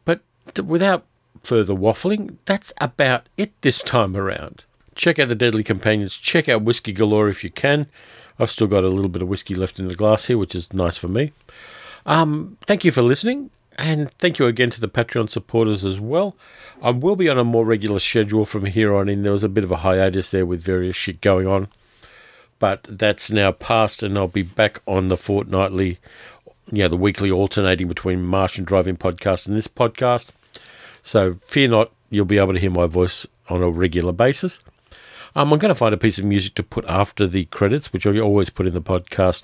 But 0.03 0.21
without 0.65 1.05
further 1.43 1.73
waffling, 1.73 2.35
that's 2.45 2.73
about 2.81 3.27
it 3.37 3.51
this 3.61 3.81
time 3.81 4.17
around. 4.17 4.65
Check 4.95 5.19
out 5.19 5.29
the 5.29 5.35
Deadly 5.35 5.63
Companions. 5.63 6.17
Check 6.17 6.49
out 6.49 6.63
Whiskey 6.63 6.91
Galore 6.91 7.29
if 7.29 7.43
you 7.43 7.49
can. 7.49 7.87
I've 8.37 8.51
still 8.51 8.67
got 8.67 8.83
a 8.83 8.89
little 8.89 9.09
bit 9.09 9.21
of 9.21 9.27
whiskey 9.27 9.55
left 9.55 9.79
in 9.79 9.87
the 9.87 9.95
glass 9.95 10.25
here, 10.25 10.37
which 10.37 10.55
is 10.55 10.73
nice 10.73 10.97
for 10.97 11.07
me. 11.07 11.31
Um, 12.05 12.57
thank 12.61 12.83
you 12.83 12.91
for 12.91 13.01
listening, 13.01 13.49
and 13.77 14.11
thank 14.13 14.39
you 14.39 14.45
again 14.45 14.69
to 14.71 14.81
the 14.81 14.87
Patreon 14.87 15.29
supporters 15.29 15.85
as 15.85 15.99
well. 15.99 16.35
I 16.81 16.91
will 16.91 17.15
be 17.15 17.29
on 17.29 17.37
a 17.37 17.43
more 17.43 17.65
regular 17.65 17.99
schedule 17.99 18.45
from 18.45 18.65
here 18.65 18.93
on 18.95 19.09
in. 19.09 19.23
There 19.23 19.31
was 19.31 19.43
a 19.43 19.49
bit 19.49 19.63
of 19.63 19.71
a 19.71 19.77
hiatus 19.77 20.31
there 20.31 20.45
with 20.45 20.61
various 20.61 20.95
shit 20.95 21.21
going 21.21 21.47
on, 21.47 21.67
but 22.57 22.83
that's 22.83 23.31
now 23.31 23.51
past, 23.51 24.01
and 24.03 24.17
I'll 24.17 24.27
be 24.27 24.43
back 24.43 24.81
on 24.87 25.09
the 25.09 25.17
fortnightly, 25.17 25.99
yeah, 26.71 26.87
the 26.87 26.97
weekly 26.97 27.31
alternating 27.31 27.87
between 27.87 28.23
Martian 28.23 28.65
Driving 28.65 28.97
Podcast 28.97 29.47
and 29.47 29.55
this 29.55 29.67
podcast. 29.67 30.27
So 31.03 31.37
fear 31.43 31.67
not, 31.67 31.91
you'll 32.09 32.25
be 32.25 32.37
able 32.39 32.53
to 32.53 32.59
hear 32.59 32.71
my 32.71 32.85
voice 32.85 33.25
on 33.49 33.61
a 33.61 33.69
regular 33.69 34.11
basis. 34.11 34.59
Um, 35.35 35.53
I'm 35.53 35.59
going 35.59 35.69
to 35.69 35.75
find 35.75 35.93
a 35.93 35.97
piece 35.97 36.17
of 36.17 36.25
music 36.25 36.55
to 36.55 36.63
put 36.63 36.85
after 36.85 37.27
the 37.27 37.45
credits, 37.45 37.93
which 37.93 38.07
I 38.07 38.17
always 38.19 38.49
put 38.49 38.67
in 38.67 38.73
the 38.73 38.81
podcast 38.81 39.43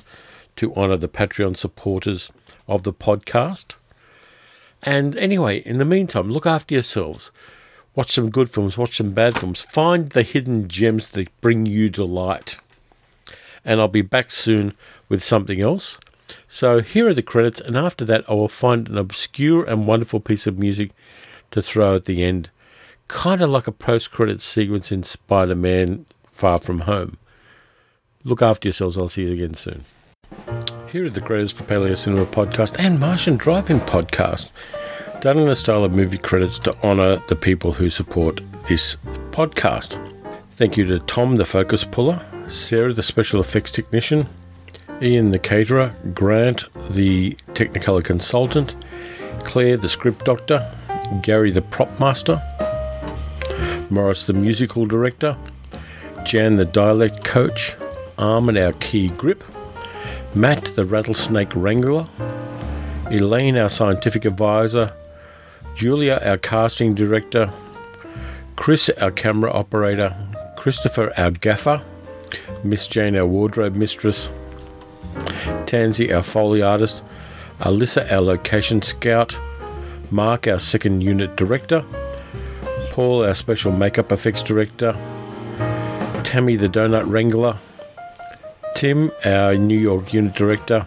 to 0.55 0.73
honour 0.75 0.97
the 0.97 1.07
Patreon 1.07 1.55
supporters 1.57 2.31
of 2.67 2.83
the 2.83 2.93
podcast. 2.93 3.75
And 4.81 5.15
anyway, 5.17 5.59
in 5.65 5.77
the 5.77 5.85
meantime, 5.85 6.29
look 6.29 6.45
after 6.45 6.75
yourselves. 6.75 7.31
Watch 7.95 8.11
some 8.11 8.29
good 8.29 8.49
films, 8.49 8.77
watch 8.77 8.97
some 8.97 9.11
bad 9.13 9.37
films. 9.37 9.61
Find 9.61 10.09
the 10.09 10.23
hidden 10.23 10.67
gems 10.67 11.09
that 11.11 11.29
bring 11.41 11.65
you 11.65 11.89
delight. 11.89 12.59
And 13.63 13.79
I'll 13.79 13.87
be 13.87 14.01
back 14.01 14.31
soon 14.31 14.73
with 15.09 15.23
something 15.23 15.61
else. 15.61 15.97
So 16.47 16.81
here 16.81 17.07
are 17.07 17.13
the 17.13 17.21
credits, 17.21 17.61
and 17.61 17.77
after 17.77 18.03
that, 18.05 18.25
I 18.29 18.33
will 18.33 18.47
find 18.47 18.87
an 18.87 18.97
obscure 18.97 19.63
and 19.63 19.87
wonderful 19.87 20.19
piece 20.19 20.47
of 20.47 20.57
music 20.57 20.91
to 21.51 21.61
throw 21.61 21.95
at 21.95 22.05
the 22.05 22.23
end, 22.23 22.49
kind 23.07 23.41
of 23.41 23.49
like 23.49 23.67
a 23.67 23.71
post 23.71 24.11
credit 24.11 24.41
sequence 24.41 24.91
in 24.91 25.03
Spider 25.03 25.55
Man 25.55 26.05
Far 26.31 26.59
From 26.59 26.81
Home. 26.81 27.17
Look 28.23 28.41
after 28.41 28.67
yourselves. 28.67 28.97
I'll 28.97 29.07
see 29.07 29.23
you 29.23 29.33
again 29.33 29.53
soon. 29.53 29.85
Here 30.95 31.03
are 31.03 31.09
the 31.09 31.19
credits 31.19 31.51
for 31.51 31.65
Paleo 31.65 31.97
Cinema 31.97 32.25
Podcast 32.25 32.79
and 32.79 32.97
Martian 32.97 33.35
Driving 33.35 33.79
Podcast, 33.81 34.53
done 35.19 35.37
in 35.37 35.49
the 35.49 35.53
style 35.53 35.83
of 35.83 35.93
movie 35.93 36.17
credits 36.17 36.57
to 36.59 36.83
honour 36.83 37.17
the 37.27 37.35
people 37.35 37.73
who 37.73 37.89
support 37.89 38.39
this 38.69 38.95
podcast. 39.31 39.99
Thank 40.51 40.77
you 40.77 40.85
to 40.85 40.99
Tom, 40.99 41.35
the 41.35 41.43
focus 41.43 41.83
puller, 41.83 42.25
Sarah, 42.47 42.93
the 42.93 43.03
special 43.03 43.41
effects 43.41 43.71
technician, 43.71 44.25
Ian, 45.01 45.31
the 45.31 45.37
caterer, 45.37 45.93
Grant, 46.13 46.63
the 46.89 47.33
Technicolor 47.47 48.01
consultant, 48.01 48.77
Claire, 49.43 49.75
the 49.75 49.89
script 49.89 50.23
doctor, 50.23 50.73
Gary, 51.21 51.51
the 51.51 51.61
prop 51.61 51.99
master, 51.99 52.41
Morris, 53.89 54.23
the 54.23 54.33
musical 54.33 54.85
director, 54.85 55.35
Jan, 56.23 56.55
the 56.55 56.63
dialect 56.63 57.25
coach, 57.25 57.75
Armin, 58.17 58.57
our 58.57 58.71
key 58.71 59.09
grip, 59.09 59.43
Matt, 60.35 60.65
the 60.75 60.83
rattlesnake 60.83 61.55
wrangler, 61.55 62.09
Elaine, 63.09 63.55
our 63.55 63.69
scientific 63.69 64.25
advisor, 64.25 64.93
Julia, 65.75 66.19
our 66.25 66.37
casting 66.37 66.93
director, 66.93 67.53
Chris, 68.57 68.89
our 68.99 69.11
camera 69.11 69.49
operator, 69.53 70.13
Christopher, 70.57 71.13
our 71.15 71.31
gaffer, 71.31 71.81
Miss 72.65 72.85
Jane, 72.85 73.15
our 73.15 73.25
wardrobe 73.25 73.77
mistress, 73.77 74.29
Tansy, 75.67 76.11
our 76.13 76.21
foley 76.21 76.61
artist, 76.61 77.01
Alyssa, 77.61 78.11
our 78.11 78.19
location 78.19 78.81
scout, 78.81 79.39
Mark, 80.11 80.49
our 80.49 80.59
second 80.59 80.99
unit 80.99 81.37
director, 81.37 81.85
Paul, 82.89 83.23
our 83.23 83.35
special 83.35 83.71
makeup 83.71 84.11
effects 84.11 84.43
director, 84.43 84.91
Tammy, 86.25 86.57
the 86.57 86.67
donut 86.67 87.09
wrangler, 87.09 87.57
Tim, 88.75 89.09
our 89.23 89.55
New 89.55 89.79
York 89.79 90.13
unit 90.13 90.35
director, 90.35 90.85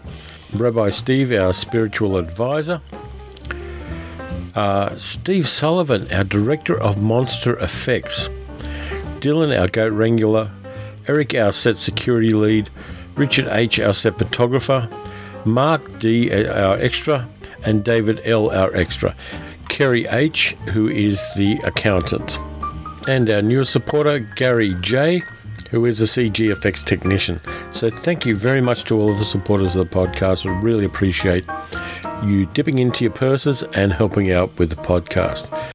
Rabbi 0.53 0.91
Steve, 0.91 1.31
our 1.31 1.53
spiritual 1.53 2.17
advisor, 2.17 2.81
uh, 4.53 4.95
Steve 4.95 5.49
Sullivan, 5.49 6.07
our 6.13 6.23
director 6.23 6.79
of 6.79 7.01
monster 7.01 7.57
effects, 7.57 8.29
Dylan, 9.21 9.59
our 9.59 9.67
goat 9.67 9.91
wrangler, 9.91 10.51
Eric, 11.07 11.33
our 11.33 11.51
set 11.51 11.79
security 11.79 12.31
lead, 12.31 12.69
Richard 13.15 13.47
H., 13.49 13.79
our 13.79 13.93
set 13.93 14.19
photographer, 14.19 14.87
Mark 15.43 15.97
D., 15.97 16.31
our 16.31 16.77
extra, 16.77 17.27
and 17.65 17.83
David 17.83 18.21
L., 18.23 18.51
our 18.51 18.73
extra, 18.75 19.15
Kerry 19.67 20.05
H., 20.05 20.51
who 20.73 20.87
is 20.87 21.23
the 21.35 21.59
accountant, 21.63 22.37
and 23.07 23.27
our 23.31 23.41
newest 23.41 23.71
supporter, 23.71 24.19
Gary 24.19 24.75
J., 24.79 25.23
who 25.71 25.85
is 25.85 26.01
a 26.01 26.05
CG 26.05 26.51
effects 26.51 26.83
technician. 26.83 27.39
So 27.71 27.89
thank 27.89 28.25
you 28.25 28.35
very 28.35 28.61
much 28.61 28.83
to 28.85 28.99
all 28.99 29.11
of 29.11 29.19
the 29.19 29.25
supporters 29.25 29.75
of 29.75 29.89
the 29.89 29.95
podcast. 29.95 30.45
I 30.45 30.59
really 30.61 30.85
appreciate 30.85 31.45
you 32.23 32.45
dipping 32.47 32.79
into 32.79 33.03
your 33.03 33.13
purses 33.13 33.63
and 33.73 33.93
helping 33.93 34.31
out 34.31 34.57
with 34.59 34.69
the 34.69 34.75
podcast. 34.75 35.73